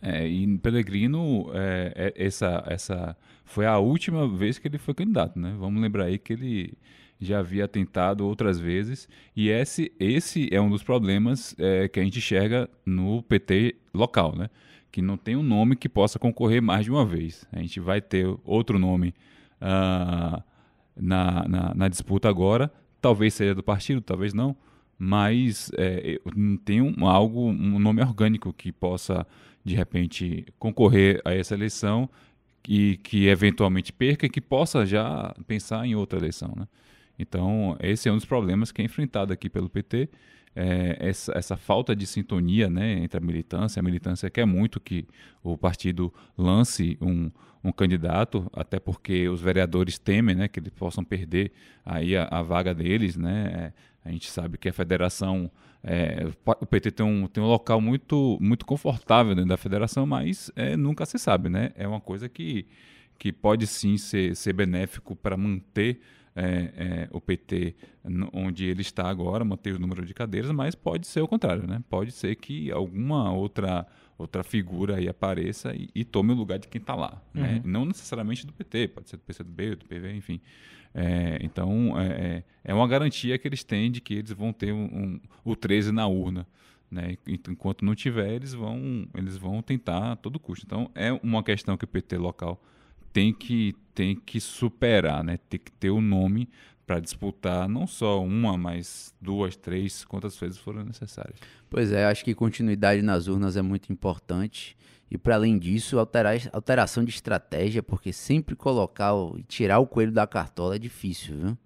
É, 0.01 0.27
e 0.27 0.59
Pellegrino, 0.59 1.51
é, 1.55 2.13
é, 2.17 2.27
essa, 2.27 2.63
essa 2.67 3.17
foi 3.45 3.67
a 3.67 3.79
última 3.79 4.29
vez 4.29 4.59
que 4.59 4.69
ele 4.69 4.79
foi 4.79 4.95
candidato, 4.95 5.39
né? 5.39 5.55
Vamos 5.59 5.83
lembrar 5.83 6.05
aí 6.05 6.19
que 6.19 6.33
ele 6.33 6.75
já 7.21 7.39
havia 7.39 7.67
tentado 7.69 8.27
outras 8.27 8.59
vezes 8.59 9.09
e 9.35 9.49
esse, 9.49 9.93
esse 9.99 10.49
é 10.53 10.61
um 10.61 10.69
dos 10.69 10.83
problemas 10.83 11.55
é, 11.59 11.89
que 11.89 12.01
a 12.01 12.03
gente 12.03 12.19
enxerga 12.19 12.69
no 12.85 13.23
PT 13.23 13.77
local, 13.95 14.35
né? 14.37 14.51
Que 14.95 15.03
não 15.03 15.17
tem 15.17 15.35
um 15.35 15.43
nome 15.43 15.75
que 15.75 15.89
possa 15.89 16.21
concorrer 16.21 16.63
mais 16.63 16.85
de 16.85 16.91
uma 16.93 17.05
vez. 17.05 17.45
A 17.51 17.59
gente 17.59 17.81
vai 17.81 18.01
ter 18.01 18.33
outro 18.45 18.79
nome 18.79 19.13
uh, 19.61 20.41
na, 20.97 21.49
na, 21.49 21.75
na, 21.75 21.89
disputa 21.89 22.29
agora, 22.29 22.73
talvez 23.01 23.35
seja 23.35 23.57
do 23.57 23.63
partido, 23.65 24.01
talvez 24.01 24.33
não, 24.33 24.57
mas 24.97 25.69
é, 25.77 26.21
não 26.37 26.57
tem 26.57 26.81
um, 26.81 27.09
algo, 27.09 27.49
um 27.49 27.81
nome 27.81 28.03
orgânico 28.03 28.53
que 28.53 28.71
possa 28.71 29.27
de 29.65 29.75
repente 29.75 30.47
concorrer 30.61 31.21
a 31.25 31.35
essa 31.35 31.55
eleição 31.55 32.09
e 32.69 32.97
que 32.99 33.27
eventualmente 33.27 33.93
perca 33.93 34.27
e 34.27 34.31
que 34.31 34.41
possa 34.41 34.87
já 34.87 35.35
pensar 35.45 35.85
em 35.85 35.97
outra 35.97 36.21
eleição. 36.21 36.55
Né? 36.57 36.69
Então, 37.19 37.77
esse 37.81 38.09
é 38.09 38.13
um 38.13 38.17
dos 38.17 38.25
problemas 38.25 38.71
que 38.71 38.81
é 38.81 38.85
enfrentado 38.85 39.33
aqui 39.33 39.51
pelo 39.51 39.69
PT, 39.69 40.09
é 40.57 40.97
essa, 41.01 41.33
essa, 41.37 41.57
falta 41.57 41.95
de 41.95 42.07
sintonia 42.07 42.71
né, 42.71 42.93
entre 42.93 43.19
a 43.19 43.21
militância. 43.21 43.81
A 43.81 43.83
militância 43.83 44.31
quer 44.31 44.47
muito 44.47 44.81
que 44.81 45.07
o 45.43 45.57
partido 45.59 46.13
lance 46.37 46.97
um, 47.01 47.31
um 47.63 47.73
candidato, 47.73 48.51
até 48.53 48.79
porque 48.79 49.29
os 49.29 49.41
vereadores 49.41 49.99
temem 49.99 50.35
né, 50.35 50.49
que 50.49 50.61
eles 50.61 50.73
possam 50.73 51.03
perder 51.05 51.53
aí 51.85 52.17
a, 52.17 52.29
a 52.31 52.43
vaga 52.43 52.75
deles. 52.75 53.17
Né? 53.17 53.73
A 54.05 54.11
gente 54.11 54.31
sabe 54.31 54.59
que 54.59 54.69
a 54.69 54.73
federação 54.73 55.51
é, 55.87 56.27
o 56.47 56.67
PT 56.67 56.93
tem 56.93 57.05
um, 57.05 57.27
tem 57.27 57.43
um 57.43 57.47
local 57.47 57.79
muito, 57.79 58.39
muito 58.41 58.65
confortável 58.65 59.35
dentro 59.35 59.51
da 59.51 59.57
federação, 59.59 60.07
mas 60.07 60.51
é, 60.57 60.79
nunca 60.79 61.05
se 61.05 61.19
sabe, 61.19 61.51
né? 61.51 61.73
É 61.77 61.87
uma 61.87 62.01
coisa 62.01 62.27
que, 62.27 62.67
que 63.19 63.31
pode 63.31 63.67
sim 63.67 63.99
ser, 63.99 64.35
ser 64.35 64.55
benéfico 64.55 65.15
para 65.15 65.37
manter 65.37 66.01
é, 66.37 66.73
é, 66.77 67.09
o 67.13 67.21
PT 67.21 67.75
onde 68.33 68.67
ele 68.67 68.83
está 68.83 69.09
agora, 69.09 69.45
manter 69.45 69.75
o 69.75 69.79
número 69.79 70.05
de 70.05 70.13
cadeiras, 70.13 70.51
mas 70.51 70.75
pode 70.75 71.07
ser 71.07 71.21
o 71.21 71.29
contrário, 71.29 71.67
né? 71.67 71.83
Pode 71.89 72.13
ser 72.13 72.35
que 72.37 72.71
alguma 72.71 73.33
outra 73.33 73.87
outra 74.17 74.45
figura 74.45 74.97
aí 74.97 75.09
apareça 75.09 75.75
e, 75.75 75.89
e 75.93 76.05
tome 76.05 76.33
o 76.33 76.37
lugar 76.37 76.59
de 76.59 76.69
quem 76.69 76.81
está 76.81 76.95
lá, 76.95 77.21
né? 77.33 77.43
uhum. 77.43 77.55
né? 77.55 77.63
Não 77.65 77.85
necessariamente 77.85 78.47
do 78.47 78.53
PT, 78.53 78.89
pode 78.89 79.11
ser 79.11 79.17
do 79.17 79.23
PCdoB, 79.23 79.75
do 79.77 79.87
PV, 79.87 80.15
enfim. 80.15 80.41
É, 80.95 81.39
então, 81.43 81.99
é, 81.99 82.07
é, 82.07 82.45
é 82.65 82.75
uma 82.75 82.87
garantia 82.87 83.37
que 83.37 83.49
eles 83.49 83.65
têm 83.65 83.91
de 83.91 84.01
que 84.01 84.15
eles 84.15 84.31
vão 84.31 84.53
ter 84.53 84.73
um, 84.73 84.85
um, 84.85 85.21
o 85.45 85.57
13 85.57 85.91
na 85.91 86.07
urna. 86.07 86.47
Né? 86.89 87.19
Enquanto 87.27 87.85
não 87.85 87.95
tiver, 87.95 88.35
eles 88.35 88.55
vão, 88.55 89.09
eles 89.15 89.37
vão 89.37 89.61
tentar 89.61 90.13
a 90.13 90.17
todo 90.17 90.39
custo. 90.39 90.65
Então, 90.65 90.89
é 90.95 91.13
uma 91.13 91.43
questão 91.43 91.77
que 91.77 91.85
o 91.85 91.89
PT 91.89 92.17
local 92.17 92.63
tem 93.15 93.33
que, 93.33 93.77
tem 93.95 94.17
que 94.17 94.41
superar, 94.41 95.23
né? 95.23 95.39
tem 95.49 95.61
que 95.61 95.71
ter 95.71 95.91
o 95.91 95.99
um 95.99 96.01
nome 96.03 96.49
para 96.85 96.99
disputar 96.99 97.69
não 97.69 97.87
só 97.87 98.23
uma, 98.23 98.59
mas 98.59 99.15
duas, 99.21 99.57
três, 99.57 100.05
quantas 100.05 100.37
vezes 100.37 100.59
forem 100.59 100.85
necessárias. 100.85 101.39
Pois 101.71 101.93
é, 101.93 102.05
acho 102.05 102.25
que 102.25 102.35
continuidade 102.35 103.01
nas 103.01 103.29
urnas 103.29 103.57
é 103.57 103.63
muito 103.63 103.93
importante. 103.93 104.77
E 105.09 105.17
para 105.17 105.37
além 105.37 105.57
disso, 105.59 105.99
alterar, 105.99 106.37
alteração 106.53 107.05
de 107.05 107.11
estratégia, 107.11 107.85
porque 107.85 108.13
sempre 108.13 108.57
colocar 108.57 109.13
e 109.39 109.45
tirar 109.45 109.79
o 109.79 109.87
coelho 109.87 110.13
da 110.13 110.27
cartola 110.27 110.75
é 110.75 110.79
difícil, 110.79 111.37
viu? 111.37 111.59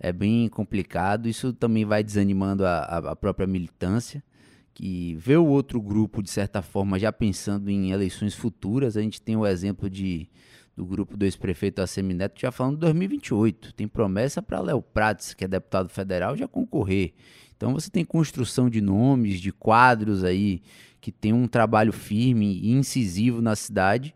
É 0.00 0.12
bem 0.12 0.48
complicado. 0.48 1.28
Isso 1.28 1.52
também 1.52 1.84
vai 1.84 2.02
desanimando 2.02 2.64
a, 2.64 2.78
a 2.80 3.16
própria 3.16 3.46
militância, 3.46 4.24
que 4.72 5.14
vê 5.16 5.36
o 5.36 5.46
outro 5.46 5.80
grupo, 5.80 6.22
de 6.22 6.30
certa 6.30 6.62
forma, 6.62 6.98
já 6.98 7.12
pensando 7.12 7.70
em 7.70 7.90
eleições 7.90 8.34
futuras. 8.34 8.96
A 8.96 9.02
gente 9.02 9.20
tem 9.20 9.36
o 9.36 9.46
exemplo 9.46 9.90
de, 9.90 10.28
do 10.76 10.84
grupo 10.84 11.16
do 11.16 11.24
ex-prefeito 11.24 11.80
Assemineto 11.80 12.40
já 12.40 12.52
falando 12.52 12.74
de 12.74 12.80
2028. 12.80 13.72
Tem 13.72 13.88
promessa 13.88 14.42
para 14.42 14.60
Léo 14.60 14.82
Prates, 14.82 15.32
que 15.32 15.44
é 15.44 15.48
deputado 15.48 15.88
federal, 15.88 16.36
já 16.36 16.46
concorrer. 16.46 17.14
Então 17.56 17.72
você 17.72 17.90
tem 17.90 18.04
construção 18.04 18.68
de 18.68 18.80
nomes, 18.80 19.40
de 19.40 19.50
quadros 19.50 20.22
aí 20.22 20.60
que 21.00 21.10
tem 21.10 21.32
um 21.32 21.48
trabalho 21.48 21.92
firme 21.92 22.60
e 22.62 22.72
incisivo 22.72 23.40
na 23.40 23.56
cidade 23.56 24.14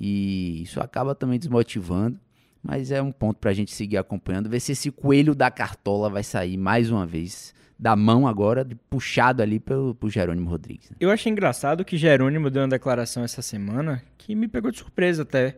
e 0.00 0.62
isso 0.62 0.80
acaba 0.80 1.14
também 1.14 1.38
desmotivando. 1.38 2.20
Mas 2.62 2.90
é 2.90 3.00
um 3.00 3.12
ponto 3.12 3.38
para 3.38 3.50
a 3.50 3.54
gente 3.54 3.72
seguir 3.72 3.96
acompanhando, 3.96 4.48
ver 4.48 4.60
se 4.60 4.72
esse 4.72 4.90
coelho 4.90 5.34
da 5.34 5.50
cartola 5.50 6.10
vai 6.10 6.22
sair 6.22 6.56
mais 6.56 6.90
uma 6.90 7.06
vez 7.06 7.54
da 7.78 7.94
mão 7.94 8.26
agora, 8.26 8.66
puxado 8.90 9.42
ali 9.42 9.60
pelo, 9.60 9.94
pelo 9.94 10.10
Jerônimo 10.10 10.50
Rodrigues. 10.50 10.90
Né? 10.90 10.96
Eu 10.98 11.10
achei 11.10 11.30
engraçado 11.30 11.84
que 11.84 11.96
Jerônimo 11.96 12.50
deu 12.50 12.62
uma 12.62 12.68
declaração 12.68 13.22
essa 13.22 13.40
semana 13.40 14.02
que 14.18 14.34
me 14.34 14.48
pegou 14.48 14.72
de 14.72 14.78
surpresa 14.78 15.22
até. 15.22 15.56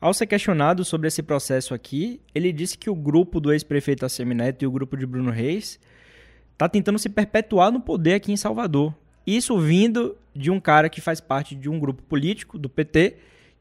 Ao 0.00 0.12
ser 0.12 0.26
questionado 0.26 0.84
sobre 0.84 1.08
esse 1.08 1.22
processo 1.22 1.72
aqui, 1.72 2.20
ele 2.34 2.52
disse 2.52 2.76
que 2.76 2.90
o 2.90 2.94
grupo 2.94 3.40
do 3.40 3.52
ex-prefeito 3.52 4.04
Assemineto 4.04 4.64
e 4.64 4.66
o 4.66 4.70
grupo 4.70 4.96
de 4.96 5.06
Bruno 5.06 5.30
Reis 5.30 5.78
está 6.52 6.68
tentando 6.68 6.98
se 6.98 7.08
perpetuar 7.08 7.70
no 7.70 7.80
poder 7.80 8.14
aqui 8.14 8.32
em 8.32 8.36
Salvador. 8.36 8.94
Isso 9.26 9.58
vindo 9.58 10.16
de 10.34 10.50
um 10.50 10.60
cara 10.60 10.88
que 10.88 11.00
faz 11.00 11.20
parte 11.20 11.54
de 11.54 11.68
um 11.68 11.78
grupo 11.78 12.02
político, 12.02 12.58
do 12.58 12.68
PT, 12.68 13.16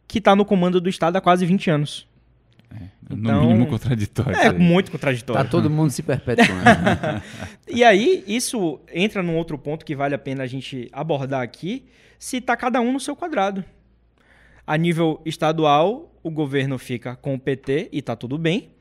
que 0.08 0.17
está 0.17 0.36
no 0.36 0.43
comando 0.43 0.82
do 0.82 0.89
Estado 0.89 1.15
há 1.15 1.22
quase 1.22 1.46
20 1.46 1.69
anos. 1.69 2.08
É, 2.72 2.88
no 3.10 3.17
então, 3.17 3.48
mínimo 3.48 3.67
contraditório. 3.67 4.36
É, 4.36 4.52
muito 4.52 4.91
contraditório. 4.91 5.43
Tá 5.43 5.50
todo 5.50 5.69
mundo 5.69 5.91
se 5.91 6.02
perpetuando. 6.02 6.52
e 7.69 7.84
aí, 7.84 8.24
isso 8.28 8.80
entra 8.91 9.22
num 9.22 9.38
outro 9.38 9.58
ponto 9.58 9.86
que 9.86 9.96
vale 9.96 10.15
a 10.15 10.17
pena 10.17 10.43
a 10.43 10.48
gente 10.48 10.89
abordar 10.91 11.41
aqui, 11.41 11.86
se 12.17 12.38
está 12.38 12.58
cada 12.58 12.82
um 12.82 12.91
no 12.91 13.00
seu 13.00 13.15
quadrado. 13.15 13.63
A 14.65 14.78
nível 14.78 15.22
estadual, 15.26 16.12
o 16.24 16.32
governo 16.32 16.78
fica 16.80 17.16
com 17.16 17.36
o 17.36 17.40
PT 17.40 17.90
e 17.92 18.00
está 18.00 18.16
tudo 18.16 18.38
bem. 18.38 18.72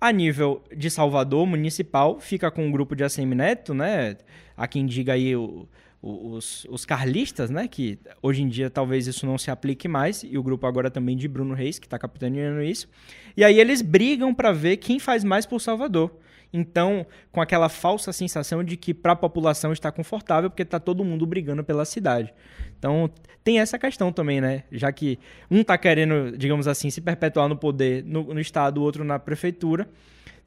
A 0.00 0.12
nível 0.12 0.62
de 0.74 0.90
Salvador, 0.90 1.46
municipal, 1.46 2.20
fica 2.20 2.50
com 2.50 2.68
o 2.68 2.72
grupo 2.72 2.94
de 2.94 3.02
ACM 3.02 3.34
Neto, 3.34 3.74
né? 3.74 4.16
Há 4.56 4.66
quem 4.68 4.86
diga 4.86 5.14
aí 5.14 5.34
o, 5.34 5.68
os, 6.02 6.66
os 6.70 6.84
carlistas, 6.84 7.50
né? 7.50 7.68
Que 7.68 7.98
hoje 8.22 8.42
em 8.42 8.48
dia 8.48 8.70
talvez 8.70 9.06
isso 9.06 9.26
não 9.26 9.36
se 9.36 9.50
aplique 9.50 9.88
mais, 9.88 10.22
e 10.22 10.38
o 10.38 10.42
grupo 10.42 10.66
agora 10.66 10.90
também 10.90 11.16
de 11.16 11.28
Bruno 11.28 11.54
Reis, 11.54 11.78
que 11.78 11.86
está 11.86 11.98
capitaneando 11.98 12.62
isso. 12.62 12.88
E 13.36 13.44
aí 13.44 13.58
eles 13.60 13.82
brigam 13.82 14.34
para 14.34 14.52
ver 14.52 14.78
quem 14.78 14.98
faz 14.98 15.24
mais 15.24 15.44
por 15.44 15.60
Salvador. 15.60 16.10
Então, 16.52 17.06
com 17.30 17.40
aquela 17.40 17.68
falsa 17.68 18.12
sensação 18.12 18.64
de 18.64 18.76
que 18.76 18.92
para 18.92 19.12
a 19.12 19.16
população 19.16 19.72
está 19.72 19.92
confortável, 19.92 20.50
porque 20.50 20.62
está 20.62 20.80
todo 20.80 21.04
mundo 21.04 21.24
brigando 21.26 21.62
pela 21.62 21.84
cidade. 21.84 22.34
Então, 22.78 23.08
tem 23.44 23.60
essa 23.60 23.78
questão 23.78 24.12
também, 24.12 24.40
né? 24.40 24.64
Já 24.72 24.90
que 24.90 25.18
um 25.50 25.60
está 25.60 25.78
querendo, 25.78 26.36
digamos 26.36 26.66
assim, 26.66 26.90
se 26.90 27.00
perpetuar 27.00 27.48
no 27.48 27.56
poder 27.56 28.04
no, 28.04 28.34
no 28.34 28.40
Estado, 28.40 28.78
o 28.80 28.82
outro 28.82 29.04
na 29.04 29.18
prefeitura. 29.18 29.88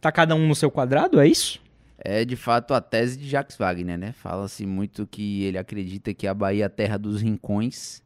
Tá 0.01 0.11
cada 0.11 0.35
um 0.35 0.45
no 0.45 0.55
seu 0.55 0.69
quadrado, 0.69 1.21
é 1.21 1.27
isso? 1.27 1.63
é 2.03 2.25
de 2.25 2.35
fato 2.35 2.73
a 2.73 2.81
tese 2.81 3.17
de 3.17 3.29
Jacques 3.29 3.57
Wagner, 3.57 3.97
né? 3.97 4.11
Fala-se 4.11 4.65
muito 4.65 5.07
que 5.07 5.43
ele 5.43 5.57
acredita 5.57 6.13
que 6.13 6.27
a 6.27 6.33
Bahia 6.33 6.65
é 6.65 6.67
a 6.67 6.69
terra 6.69 6.97
dos 6.97 7.21
rincões 7.21 8.03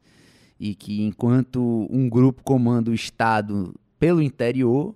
e 0.59 0.75
que 0.75 1.01
enquanto 1.01 1.87
um 1.89 2.07
grupo 2.07 2.43
comanda 2.43 2.91
o 2.91 2.93
estado 2.93 3.73
pelo 3.99 4.21
interior, 4.21 4.95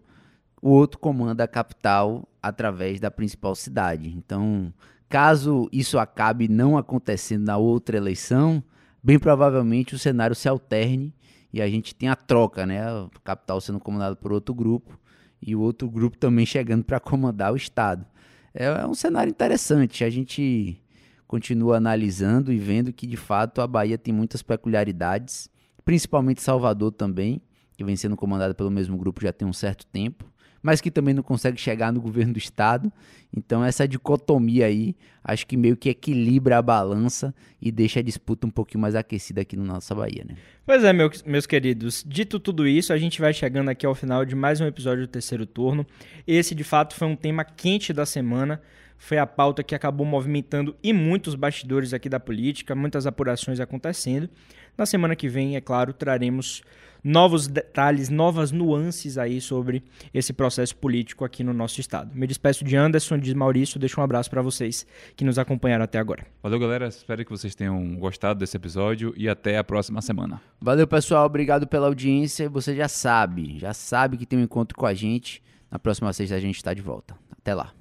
o 0.62 0.70
outro 0.70 1.00
comanda 1.00 1.44
a 1.44 1.48
capital 1.48 2.28
através 2.42 3.00
da 3.00 3.10
principal 3.10 3.56
cidade. 3.56 4.14
Então, 4.16 4.72
caso 5.10 5.68
isso 5.72 5.98
acabe 5.98 6.48
não 6.48 6.78
acontecendo 6.78 7.46
na 7.46 7.58
outra 7.58 7.98
eleição, 7.98 8.64
bem 9.04 9.18
provavelmente 9.18 9.96
o 9.96 10.00
cenário 10.00 10.36
se 10.36 10.48
alterne 10.48 11.14
e 11.52 11.62
a 11.62 11.68
gente 11.68 11.96
tem 11.96 12.10
a 12.10 12.16
troca, 12.16 12.66
né? 12.66 12.82
A 12.82 13.10
capital 13.24 13.60
sendo 13.60 13.80
comandada 13.80 14.16
por 14.16 14.32
outro 14.32 14.54
grupo 14.54 15.00
e 15.42 15.56
o 15.56 15.62
outro 15.62 15.90
grupo 15.90 16.18
também 16.18 16.46
chegando 16.46 16.84
para 16.84 17.00
comandar 17.00 17.52
o 17.52 17.56
Estado. 17.56 18.06
É, 18.54 18.66
é 18.66 18.86
um 18.86 18.94
cenário 18.94 19.32
interessante. 19.32 20.04
A 20.04 20.10
gente 20.10 20.80
continua 21.28 21.78
analisando 21.78 22.54
e 22.54 22.58
vendo 22.58 22.94
que 22.94 23.08
de 23.08 23.18
fato 23.18 23.62
a 23.62 23.68
Bahia 23.68 23.98
tem 23.98 24.14
muitas 24.14 24.44
peculiaridades, 24.44 25.50
principalmente 25.84 26.42
Salvador 26.42 26.92
também, 26.92 27.42
que 27.76 27.84
vem 27.84 27.96
sendo 27.96 28.16
comandada 28.16 28.54
pelo 28.54 28.70
mesmo 28.70 28.98
grupo 28.98 29.22
já 29.22 29.34
tem 29.34 29.48
um 29.48 29.54
certo 29.54 29.86
tempo 29.88 30.31
mas 30.62 30.82
que 30.82 30.92
também 30.92 31.14
não 31.14 31.24
consegue 31.24 31.60
chegar 31.60 31.92
no 31.92 32.02
governo 32.02 32.34
do 32.34 32.40
estado. 32.40 32.92
Então 33.36 33.64
essa 33.64 33.88
dicotomia 33.88 34.66
aí, 34.66 34.96
acho 35.24 35.48
que 35.48 35.56
meio 35.56 35.78
que 35.78 35.90
equilibra 35.90 36.58
a 36.58 36.62
balança 36.62 37.34
e 37.62 37.72
deixa 37.72 38.00
a 38.00 38.04
disputa 38.04 38.46
um 38.46 38.50
pouquinho 38.50 38.82
mais 38.82 38.96
aquecida 38.96 39.42
aqui 39.42 39.56
na 39.56 39.64
nossa 39.64 39.96
Bahia, 39.96 40.26
né? 40.28 40.36
Pois 40.66 40.84
é, 40.84 40.92
meus 40.94 41.46
queridos. 41.46 42.04
Dito 42.08 42.40
tudo 42.40 42.68
isso, 42.68 42.92
a 42.94 42.98
gente 42.98 43.22
vai 43.22 43.34
chegando 43.34 43.70
aqui 43.70 43.86
ao 43.86 43.96
final 43.96 44.26
de 44.26 44.36
mais 44.36 44.60
um 44.60 44.66
episódio 44.66 45.06
do 45.06 45.10
terceiro 45.10 45.46
turno. 45.46 45.86
Esse, 46.28 46.54
de 46.54 46.64
fato, 46.64 46.94
foi 46.96 47.08
um 47.08 47.16
tema 47.16 47.44
quente 47.44 47.94
da 47.94 48.06
semana. 48.06 48.62
Foi 49.02 49.18
a 49.18 49.26
pauta 49.26 49.64
que 49.64 49.74
acabou 49.74 50.06
movimentando 50.06 50.76
e 50.84 50.94
muitos 50.94 51.34
bastidores 51.34 51.92
aqui 51.92 52.08
da 52.08 52.20
política, 52.20 52.76
muitas 52.76 53.08
apurações 53.08 53.60
acontecendo. 53.60 54.30
Na 54.78 54.86
semana 54.86 55.16
que 55.16 55.28
vem, 55.28 55.56
é 55.56 55.60
claro, 55.60 55.92
traremos 55.92 56.62
novos 57.04 57.48
detalhes, 57.48 58.10
novas 58.10 58.52
nuances 58.52 59.18
aí 59.18 59.42
sobre 59.42 59.84
esse 60.14 60.32
processo 60.32 60.76
político 60.76 61.26
aqui 61.26 61.44
no 61.44 61.52
nosso 61.52 61.82
estado. 61.82 62.12
Me 62.14 62.28
despeço 62.28 62.64
de 62.64 62.76
Anderson, 62.76 63.18
de 63.18 63.34
Maurício, 63.34 63.80
deixo 63.80 64.00
um 64.00 64.04
abraço 64.04 64.30
para 64.30 64.44
vocês 64.44 64.86
que 65.16 65.26
nos 65.26 65.40
acompanharam 65.40 65.84
até 65.84 65.98
agora. 65.98 66.24
Valeu, 66.44 66.60
galera. 66.60 66.88
Espero 66.88 67.26
que 67.26 67.32
vocês 67.32 67.56
tenham 67.56 67.96
gostado 67.96 68.40
desse 68.40 68.56
episódio 68.56 69.16
e 69.18 69.28
até 69.28 69.58
a 69.58 69.64
próxima 69.64 70.00
semana. 70.04 70.40
Valeu, 70.62 70.86
pessoal. 70.86 71.26
Obrigado 71.26 71.66
pela 71.66 71.88
audiência. 71.88 72.48
Você 72.52 72.76
já 72.76 72.88
sabe, 72.88 73.58
já 73.58 73.74
sabe 73.74 74.16
que 74.16 74.28
tem 74.28 74.38
um 74.38 74.44
encontro 74.44 74.78
com 74.78 74.86
a 74.86 74.94
gente. 74.94 75.42
Na 75.72 75.80
próxima 75.80 76.14
sexta 76.14 76.36
a 76.36 76.40
gente 76.40 76.58
está 76.58 76.72
de 76.72 76.84
volta. 76.84 77.16
Até 77.36 77.56
lá. 77.56 77.74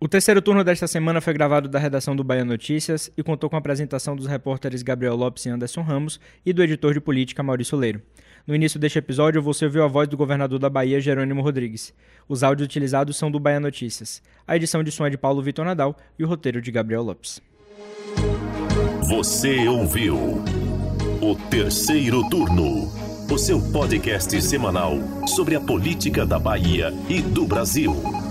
O 0.00 0.06
terceiro 0.06 0.40
turno 0.40 0.62
desta 0.62 0.86
semana 0.86 1.20
foi 1.20 1.32
gravado 1.32 1.68
da 1.68 1.76
redação 1.76 2.14
do 2.14 2.22
Bahia 2.22 2.44
Notícias 2.44 3.10
e 3.16 3.22
contou 3.22 3.50
com 3.50 3.56
a 3.56 3.58
apresentação 3.58 4.14
dos 4.14 4.28
repórteres 4.28 4.80
Gabriel 4.80 5.16
Lopes 5.16 5.44
e 5.44 5.48
Anderson 5.48 5.82
Ramos 5.82 6.20
e 6.46 6.52
do 6.52 6.62
editor 6.62 6.94
de 6.94 7.00
política 7.00 7.42
Maurício 7.42 7.76
Leiro. 7.76 8.00
No 8.46 8.54
início 8.54 8.78
deste 8.78 9.00
episódio, 9.00 9.42
você 9.42 9.64
ouviu 9.64 9.82
a 9.82 9.88
voz 9.88 10.06
do 10.06 10.16
governador 10.16 10.60
da 10.60 10.70
Bahia, 10.70 11.00
Jerônimo 11.00 11.42
Rodrigues. 11.42 11.92
Os 12.28 12.44
áudios 12.44 12.66
utilizados 12.66 13.16
são 13.16 13.28
do 13.28 13.40
Bahia 13.40 13.58
Notícias. 13.58 14.22
A 14.46 14.54
edição 14.54 14.84
de 14.84 14.92
som 14.92 15.04
é 15.04 15.10
de 15.10 15.18
Paulo 15.18 15.42
Vitor 15.42 15.64
Nadal 15.64 15.96
e 16.16 16.22
o 16.22 16.28
roteiro 16.28 16.62
de 16.62 16.70
Gabriel 16.70 17.02
Lopes. 17.02 17.42
Você 19.08 19.66
ouviu 19.66 20.44
o 21.20 21.34
terceiro 21.50 22.22
turno, 22.30 22.88
o 23.28 23.36
seu 23.36 23.60
podcast 23.72 24.40
semanal 24.42 24.96
sobre 25.26 25.56
a 25.56 25.60
política 25.60 26.24
da 26.24 26.38
Bahia 26.38 26.94
e 27.08 27.20
do 27.20 27.44
Brasil. 27.48 28.27